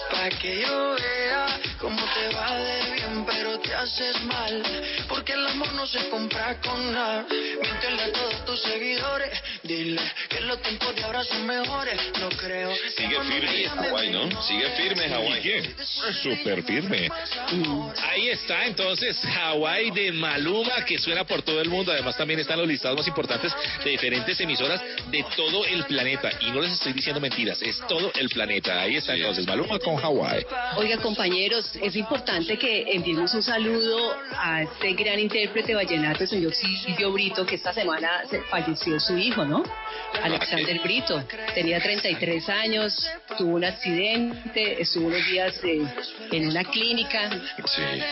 Pa' 0.10 0.30
que 0.42 0.62
yo 0.62 0.96
vea 0.96 1.46
cómo 1.80 2.02
te 2.16 2.36
va 2.36 2.56
de 2.56 2.92
bien, 2.94 3.26
pero 3.28 3.60
te 3.60 3.72
haces 3.72 4.20
mal. 4.24 4.64
Porque 5.08 5.34
el 5.34 5.46
amor 5.46 5.72
no 5.74 5.86
se 5.86 6.10
compra 6.10 6.60
con 6.62 6.92
nada. 6.92 7.26
Miéntele 7.30 8.02
a 8.02 8.12
todos 8.12 8.46
tus 8.46 8.62
seguidores. 8.64 9.30
Dile 9.68 10.02
que 10.30 10.40
los 10.42 10.62
tiempos 10.62 10.96
de 10.96 11.04
ahora 11.04 11.24
son 11.26 11.46
mejores. 11.46 12.00
No 12.20 12.30
creo. 12.30 12.72
Sigue 12.96 13.20
firme 13.22 13.68
Hawái, 13.68 14.12
¿no? 14.12 14.42
Sigue 14.42 14.70
firme 14.78 15.10
Hawái. 15.10 15.76
Súper 16.24 16.64
firme. 16.64 17.10
Ahí 18.10 18.30
está 18.30 18.66
entonces 18.66 19.20
Hawái 19.20 19.92
de 19.92 20.12
Maluma 20.14 20.86
que 20.86 20.98
suena 20.98 21.26
por 21.26 21.42
todo 21.42 21.60
el 21.60 21.70
mundo. 21.70 21.92
Además 21.92 22.16
también 22.16 22.40
están 22.40 22.60
los 22.60 22.68
listados 22.68 22.98
más 22.98 23.08
importantes 23.08 23.54
de 23.84 23.92
diferentes 23.92 24.40
emisoras 24.40 24.82
de 25.12 25.26
todo 25.36 25.66
el 25.66 25.84
planeta. 25.86 26.32
Y 26.40 26.52
no 26.52 26.62
les 26.62 26.72
estoy 26.72 26.94
diciendo 26.94 27.20
mentiras, 27.20 27.62
es 27.62 27.82
todo 27.88 28.12
el 28.16 28.30
planeta. 28.30 28.82
Ahí 28.82 28.96
está 28.96 29.16
entonces 29.16 29.46
Maluma 29.46 29.80
con 29.80 29.98
Hawái. 29.98 30.46
Oiga, 30.78 30.98
compañeros, 30.98 31.70
es 31.82 31.96
importante 31.96 32.58
que 32.58 32.86
enviemos 32.94 33.34
un 33.34 33.44
saludo 33.44 34.16
a 34.38 34.64
este 34.64 34.94
gran 34.94 35.20
intérprete 35.20 35.76
vallenato, 35.76 36.24
el 36.24 36.30
señor 36.30 36.54
Silvio 36.54 37.12
Brito, 37.12 37.46
que 37.46 37.56
esta 37.56 37.74
semana 37.74 38.24
se 38.30 38.42
falleció 38.44 39.00
su 39.00 39.18
hijo, 39.18 39.44
¿no? 39.46 39.57
Alexander 40.24 40.80
Brito. 40.80 41.24
Tenía 41.54 41.80
33 41.80 42.50
años, 42.50 43.10
tuvo 43.38 43.56
un 43.56 43.66
accidente, 43.66 44.82
estuvo 44.82 45.08
unos 45.08 45.26
días 45.26 45.60
eh, 45.64 45.82
en 46.32 46.48
una 46.48 46.64
clínica 46.64 47.30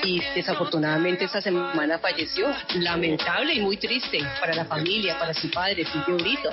y 0.03 0.21
desafortunadamente 0.35 1.25
esta 1.25 1.41
semana 1.41 1.99
falleció. 1.99 2.53
Lamentable 2.75 3.53
y 3.53 3.59
muy 3.59 3.77
triste 3.77 4.19
para 4.39 4.53
la 4.53 4.65
familia, 4.65 5.17
para 5.17 5.33
su 5.33 5.49
padre, 5.49 5.85
Silvio 5.85 6.17
Brito. 6.17 6.49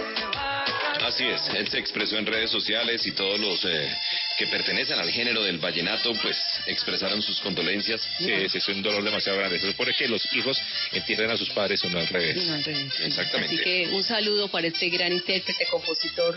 Así 1.07 1.27
es, 1.27 1.49
él 1.55 1.69
se 1.69 1.79
expresó 1.79 2.17
en 2.17 2.27
redes 2.27 2.51
sociales 2.51 3.05
y 3.07 3.13
todos 3.13 3.39
los 3.39 3.65
eh, 3.65 3.93
que 4.39 4.47
pertenecen 4.47 4.99
al 4.99 5.11
género 5.11 5.43
del 5.43 5.59
vallenato, 5.59 6.13
pues 6.23 6.37
expresaron 6.67 7.23
sus 7.23 7.41
condolencias. 7.41 8.01
Sí, 8.19 8.31
ese 8.31 8.59
es 8.59 8.69
un 8.69 8.83
dolor 8.83 9.03
demasiado 9.03 9.39
grande. 9.39 9.59
Se 9.59 9.69
supone 9.69 9.93
que 9.95 10.09
los 10.09 10.33
hijos 10.33 10.61
entierren 10.93 11.31
a 11.31 11.37
sus 11.37 11.51
padres 11.51 11.83
o 11.85 11.91
no 11.91 11.99
al 11.99 12.09
revés. 12.09 12.37
No, 12.45 12.55
al 12.55 12.65
revés. 12.65 13.01
Exactamente. 13.01 13.55
Así 13.55 13.65
que 13.65 13.89
un 13.89 14.03
saludo 14.03 14.49
para 14.49 14.67
este 14.67 14.89
gran 14.89 15.13
intérprete, 15.13 15.67
compositor 15.67 16.35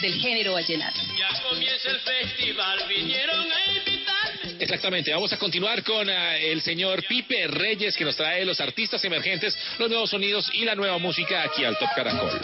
del 0.00 0.14
género 0.20 0.54
vallenato. 0.54 1.00
Ya 1.18 1.42
comienza 1.42 1.90
el 1.90 2.00
festival, 2.00 2.84
vinieron 2.88 3.52
a 3.52 3.66
invitarme. 3.66 4.58
Exactamente, 4.60 5.12
vamos 5.12 5.32
a 5.32 5.38
continuar 5.38 5.82
con 5.84 6.08
ah, 6.10 6.36
el 6.36 6.60
señor 6.60 7.04
Pipe 7.06 7.46
Reyes 7.46 7.96
que 7.96 8.04
nos 8.04 8.16
trae 8.16 8.44
los 8.44 8.60
artistas 8.60 9.02
emergentes, 9.04 9.56
los 9.78 9.88
nuevos 9.88 10.10
sonidos 10.10 10.50
y 10.52 10.64
la 10.64 10.74
nueva 10.74 10.98
música 10.98 11.42
aquí 11.42 11.64
al 11.64 11.78
Top 11.78 11.88
Caracol. 11.94 12.40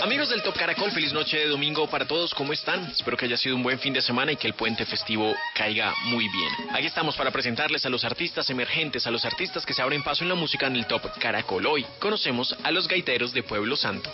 Amigos 0.00 0.28
del 0.28 0.42
Top 0.42 0.56
Caracol, 0.56 0.92
feliz 0.92 1.12
noche 1.12 1.38
de 1.38 1.46
domingo 1.46 1.88
para 1.88 2.06
todos. 2.06 2.32
¿Cómo 2.34 2.52
están? 2.52 2.84
Espero 2.90 3.16
que 3.16 3.26
haya 3.26 3.36
sido 3.36 3.56
un 3.56 3.62
buen 3.62 3.78
fin 3.78 3.92
de 3.92 4.00
semana 4.00 4.32
y 4.32 4.36
que 4.36 4.45
el 4.46 4.54
puente 4.54 4.86
festivo 4.86 5.34
caiga 5.54 5.92
muy 6.04 6.28
bien. 6.28 6.52
Aquí 6.72 6.86
estamos 6.86 7.16
para 7.16 7.30
presentarles 7.30 7.84
a 7.84 7.90
los 7.90 8.04
artistas 8.04 8.48
emergentes, 8.48 9.06
a 9.06 9.10
los 9.10 9.24
artistas 9.24 9.66
que 9.66 9.74
se 9.74 9.82
abren 9.82 10.02
paso 10.02 10.22
en 10.22 10.30
la 10.30 10.36
música 10.36 10.68
en 10.68 10.76
el 10.76 10.86
Top 10.86 11.02
Caracol. 11.18 11.66
Hoy 11.66 11.84
conocemos 11.98 12.56
a 12.62 12.70
los 12.70 12.88
gaiteros 12.88 13.32
de 13.32 13.42
Pueblo 13.42 13.76
Santo. 13.76 14.10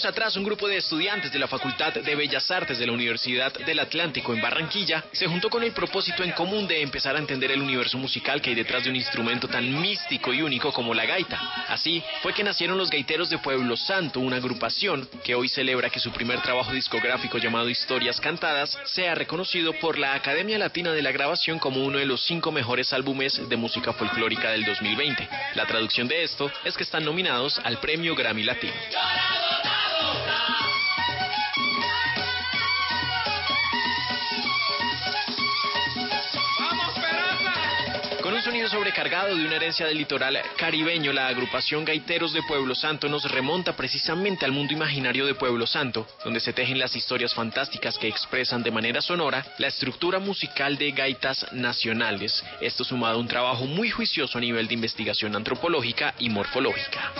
Años 0.00 0.12
atrás, 0.12 0.36
un 0.36 0.44
grupo 0.44 0.66
de 0.66 0.78
estudiantes 0.78 1.30
de 1.30 1.38
la 1.38 1.46
Facultad 1.46 1.92
de 1.92 2.14
Bellas 2.14 2.50
Artes 2.50 2.78
de 2.78 2.86
la 2.86 2.92
Universidad 2.92 3.52
del 3.52 3.80
Atlántico 3.80 4.32
en 4.32 4.40
Barranquilla 4.40 5.04
se 5.12 5.26
juntó 5.26 5.50
con 5.50 5.62
el 5.62 5.72
propósito 5.72 6.24
en 6.24 6.32
común 6.32 6.66
de 6.66 6.80
empezar 6.80 7.16
a 7.16 7.18
entender 7.18 7.50
el 7.50 7.60
universo 7.60 7.98
musical 7.98 8.40
que 8.40 8.48
hay 8.48 8.56
detrás 8.56 8.82
de 8.82 8.88
un 8.88 8.96
instrumento 8.96 9.46
tan 9.46 9.78
místico 9.78 10.32
y 10.32 10.40
único 10.40 10.72
como 10.72 10.94
la 10.94 11.04
gaita. 11.04 11.38
Así 11.68 12.02
fue 12.22 12.32
que 12.32 12.42
nacieron 12.42 12.78
los 12.78 12.88
Gaiteros 12.88 13.28
de 13.28 13.36
Pueblo 13.36 13.76
Santo, 13.76 14.20
una 14.20 14.36
agrupación 14.36 15.06
que 15.22 15.34
hoy 15.34 15.50
celebra 15.50 15.90
que 15.90 16.00
su 16.00 16.10
primer 16.12 16.40
trabajo 16.40 16.72
discográfico 16.72 17.36
llamado 17.36 17.68
Historias 17.68 18.22
Cantadas 18.22 18.78
sea 18.86 19.14
reconocido 19.14 19.74
por 19.80 19.98
la 19.98 20.14
Academia 20.14 20.58
Latina 20.58 20.92
de 20.92 21.02
la 21.02 21.12
Grabación 21.12 21.58
como 21.58 21.84
uno 21.84 21.98
de 21.98 22.06
los 22.06 22.24
cinco 22.24 22.52
mejores 22.52 22.94
álbumes 22.94 23.50
de 23.50 23.56
música 23.58 23.92
folclórica 23.92 24.50
del 24.50 24.64
2020. 24.64 25.28
La 25.56 25.66
traducción 25.66 26.08
de 26.08 26.22
esto 26.22 26.50
es 26.64 26.74
que 26.74 26.84
están 26.84 27.04
nominados 27.04 27.60
al 27.64 27.80
Premio 27.80 28.14
Grammy 28.14 28.44
Latino. 28.44 28.72
Con 38.22 38.34
un 38.34 38.42
sonido 38.42 38.68
sobrecargado 38.68 39.34
de 39.34 39.44
una 39.44 39.56
herencia 39.56 39.86
del 39.86 39.98
litoral 39.98 40.38
caribeño, 40.56 41.12
la 41.12 41.26
agrupación 41.26 41.84
Gaiteros 41.84 42.32
de 42.32 42.42
Pueblo 42.42 42.74
Santo 42.74 43.08
nos 43.08 43.28
remonta 43.28 43.74
precisamente 43.74 44.44
al 44.44 44.52
mundo 44.52 44.72
imaginario 44.72 45.26
de 45.26 45.34
Pueblo 45.34 45.66
Santo, 45.66 46.06
donde 46.22 46.38
se 46.38 46.52
tejen 46.52 46.78
las 46.78 46.94
historias 46.94 47.34
fantásticas 47.34 47.98
que 47.98 48.06
expresan 48.06 48.62
de 48.62 48.70
manera 48.70 49.00
sonora 49.00 49.44
la 49.58 49.66
estructura 49.66 50.20
musical 50.20 50.78
de 50.78 50.92
gaitas 50.92 51.50
nacionales. 51.52 52.44
Esto 52.60 52.84
sumado 52.84 53.16
a 53.16 53.20
un 53.20 53.26
trabajo 53.26 53.64
muy 53.64 53.90
juicioso 53.90 54.38
a 54.38 54.40
nivel 54.40 54.68
de 54.68 54.74
investigación 54.74 55.34
antropológica 55.34 56.14
y 56.20 56.28
morfológica. 56.28 57.12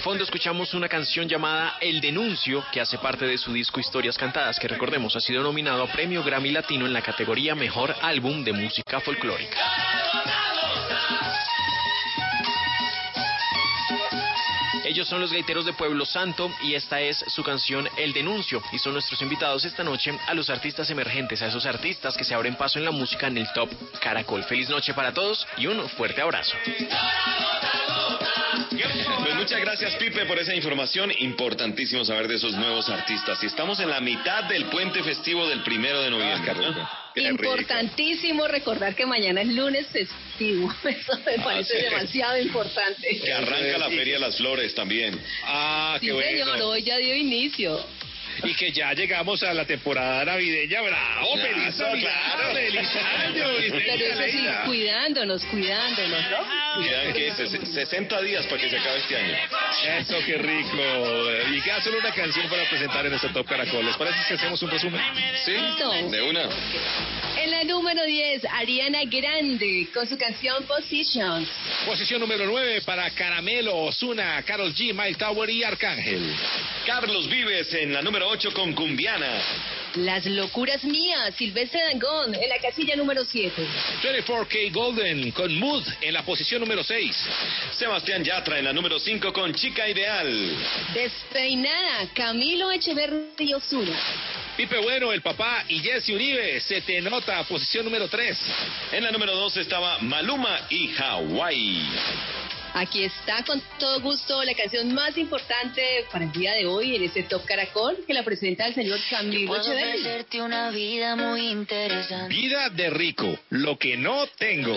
Fondo 0.00 0.24
escuchamos 0.24 0.72
una 0.72 0.88
canción 0.88 1.28
llamada 1.28 1.76
El 1.80 2.00
Denuncio, 2.00 2.64
que 2.72 2.80
hace 2.80 2.96
parte 2.98 3.26
de 3.26 3.36
su 3.36 3.52
disco 3.52 3.80
Historias 3.80 4.16
Cantadas, 4.16 4.58
que 4.58 4.66
recordemos 4.66 5.14
ha 5.14 5.20
sido 5.20 5.42
nominado 5.42 5.82
a 5.82 5.86
Premio 5.88 6.24
Grammy 6.24 6.50
Latino 6.50 6.86
en 6.86 6.92
la 6.92 7.02
categoría 7.02 7.54
Mejor 7.54 7.94
Álbum 8.00 8.42
de 8.42 8.52
Música 8.52 9.00
Folclórica. 9.00 9.58
Ellos 14.84 15.06
son 15.06 15.20
los 15.20 15.32
gaiteros 15.32 15.66
de 15.66 15.72
Pueblo 15.72 16.04
Santo 16.06 16.50
y 16.62 16.74
esta 16.74 17.00
es 17.00 17.18
su 17.28 17.44
canción 17.44 17.88
El 17.96 18.12
Denuncio 18.12 18.62
y 18.72 18.78
son 18.78 18.94
nuestros 18.94 19.20
invitados 19.22 19.64
esta 19.64 19.84
noche 19.84 20.18
a 20.26 20.34
los 20.34 20.50
artistas 20.50 20.90
emergentes, 20.90 21.42
a 21.42 21.46
esos 21.46 21.66
artistas 21.66 22.16
que 22.16 22.24
se 22.24 22.34
abren 22.34 22.56
paso 22.56 22.78
en 22.78 22.86
la 22.86 22.90
música 22.90 23.28
en 23.28 23.38
el 23.38 23.52
Top 23.52 23.70
Caracol. 24.00 24.44
Feliz 24.44 24.68
noche 24.68 24.94
para 24.94 25.12
todos 25.12 25.46
y 25.58 25.66
un 25.66 25.88
fuerte 25.90 26.22
abrazo. 26.22 26.56
Pues 28.70 29.34
muchas 29.34 29.60
gracias 29.60 29.94
Pipe 29.96 30.24
por 30.26 30.38
esa 30.38 30.54
información. 30.54 31.10
Importantísimo 31.18 32.04
saber 32.04 32.28
de 32.28 32.36
esos 32.36 32.54
nuevos 32.54 32.88
artistas. 32.88 33.42
Y 33.42 33.46
estamos 33.46 33.80
en 33.80 33.90
la 33.90 34.00
mitad 34.00 34.44
del 34.44 34.66
puente 34.66 35.02
festivo 35.02 35.48
del 35.48 35.62
primero 35.62 36.02
de 36.02 36.10
noviembre. 36.10 36.54
rico. 36.54 36.88
Importantísimo 37.16 38.46
recordar 38.46 38.94
que 38.94 39.06
mañana 39.06 39.42
es 39.42 39.48
lunes 39.48 39.86
festivo. 39.88 40.72
Eso 40.84 41.18
me 41.24 41.42
parece 41.42 41.76
sí. 41.76 41.82
demasiado 41.84 42.38
importante. 42.38 43.20
Que 43.20 43.32
arranca 43.32 43.78
la 43.78 43.88
Feria 43.88 44.14
de 44.14 44.20
las 44.20 44.36
Flores 44.36 44.74
también. 44.74 45.18
Ah, 45.44 45.98
Sí, 46.00 46.08
señor, 46.08 46.62
hoy 46.62 46.82
ya 46.82 46.96
dio 46.98 47.14
inicio. 47.14 47.84
Y 48.44 48.54
que 48.54 48.72
ya 48.72 48.92
llegamos 48.92 49.42
a 49.42 49.52
la 49.54 49.64
temporada 49.64 50.24
navideña. 50.24 50.80
¡Bravo, 50.82 51.32
Claro, 51.34 51.42
feliz 51.42 51.78
Navidad, 51.78 52.12
claro. 52.36 52.54
feliz 52.54 52.88
año! 52.96 53.44
Pero 53.86 54.04
eso 54.04 54.22
sí, 54.30 54.46
cuidándonos, 54.66 55.44
cuidándonos, 55.46 56.20
¿no? 56.30 56.82
Quedan 56.84 57.12
que 57.12 57.32
60 57.32 58.22
días 58.22 58.46
para 58.46 58.60
que 58.60 58.70
se 58.70 58.78
acabe 58.78 58.98
este 58.98 59.16
año. 59.16 59.36
Eso, 59.98 60.16
qué 60.24 60.38
rico. 60.38 61.52
Y 61.52 61.60
queda 61.62 61.80
solo 61.80 61.98
una 61.98 62.12
canción 62.12 62.48
para 62.48 62.64
presentar 62.68 63.06
en 63.06 63.14
este 63.14 63.28
Top 63.30 63.46
Caracol. 63.46 63.84
¿Les 63.84 63.96
parece 63.96 64.18
si 64.28 64.34
hacemos 64.34 64.62
un 64.62 64.70
resumen? 64.70 65.00
Sí, 65.44 65.52
de 66.10 66.22
una. 66.22 66.48
En 67.36 67.50
la 67.50 67.64
número 67.64 68.04
10, 68.04 68.44
Ariana 68.44 69.00
Grande 69.04 69.88
con 69.92 70.06
su 70.08 70.16
canción 70.16 70.64
Positions. 70.64 71.48
Posición 71.86 72.20
número 72.20 72.46
9 72.46 72.82
para 72.82 73.10
Caramelo, 73.10 73.76
Osuna, 73.76 74.42
Carol 74.46 74.72
G, 74.74 74.94
Mike 74.94 75.18
Tower 75.18 75.48
y 75.50 75.64
Arcángel. 75.64 76.34
Carlos 76.86 77.28
Vives 77.28 77.72
en 77.74 77.92
la 77.92 78.02
número 78.02 78.29
8 78.30 78.52
con 78.54 78.72
Cumbiana. 78.74 79.42
Las 79.96 80.24
locuras 80.24 80.84
mías, 80.84 81.34
Silvestre 81.36 81.80
Dangón 81.90 82.32
en 82.32 82.48
la 82.48 82.58
casilla 82.58 82.94
número 82.94 83.24
7. 83.24 83.66
24K 84.04 84.72
Golden 84.72 85.32
con 85.32 85.52
Mood 85.58 85.82
en 86.00 86.14
la 86.14 86.24
posición 86.24 86.60
número 86.60 86.84
6. 86.84 87.16
Sebastián 87.72 88.22
Yatra 88.22 88.60
en 88.60 88.66
la 88.66 88.72
número 88.72 89.00
5 89.00 89.32
con 89.32 89.52
Chica 89.52 89.88
Ideal. 89.88 90.56
Despeinada, 90.94 92.08
Camilo 92.14 92.70
Echeverri 92.70 93.30
y 93.40 93.52
Osuna. 93.52 93.96
Pipe 94.56 94.78
Bueno, 94.78 95.12
el 95.12 95.22
papá 95.22 95.64
y 95.66 95.80
Jesse 95.80 96.10
Uribe, 96.10 96.60
se 96.60 96.82
te 96.82 97.00
nota, 97.00 97.42
posición 97.48 97.84
número 97.84 98.06
3. 98.06 98.38
En 98.92 99.02
la 99.02 99.10
número 99.10 99.34
2 99.34 99.56
estaba 99.56 99.98
Maluma 99.98 100.68
y 100.70 100.88
Hawaii. 100.96 101.88
Aquí 102.74 103.04
está 103.04 103.42
con 103.44 103.60
todo 103.78 104.00
gusto 104.00 104.44
la 104.44 104.54
canción 104.54 104.94
más 104.94 105.18
importante 105.18 105.82
para 106.12 106.24
el 106.24 106.32
día 106.32 106.52
de 106.52 106.66
hoy 106.66 106.94
en 106.94 107.02
este 107.02 107.24
Top 107.24 107.44
Caracol 107.44 107.98
que 108.06 108.14
la 108.14 108.22
presenta 108.22 108.66
el 108.66 108.74
señor 108.74 108.98
Camilo 109.10 109.48
Puedo 109.48 109.64
una 110.44 110.70
vida 110.70 111.16
muy 111.16 111.48
interesante. 111.48 112.32
Vida 112.34 112.68
de 112.70 112.90
rico, 112.90 113.38
lo 113.50 113.76
que 113.76 113.96
no 113.96 114.26
tengo. 114.38 114.76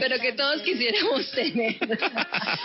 Pero 0.00 0.18
que 0.18 0.32
todos 0.32 0.60
quisiéramos 0.62 1.30
tener. 1.30 1.76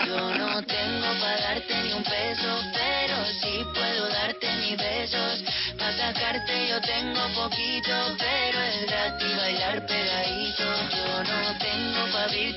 Yo 0.05 0.37
no 0.37 0.61
tengo 0.63 1.19
para 1.19 1.39
darte 1.39 1.83
ni 1.83 1.93
un 1.93 2.03
peso, 2.03 2.61
pero 2.73 3.25
sí 3.41 3.63
puedo 3.73 4.09
darte 4.09 4.47
mis 4.57 4.77
besos. 4.77 5.43
Para 5.77 5.97
sacarte 5.97 6.67
yo 6.69 6.81
tengo 6.81 7.27
poquito, 7.35 8.17
pero 8.17 8.61
es 8.61 8.85
gratis 8.87 9.37
bailar 9.37 9.85
pegadito. 9.85 10.63
Yo 10.91 11.23
no 11.23 11.57
tengo 11.59 12.11
para 12.11 12.25
abrirte 12.25 12.56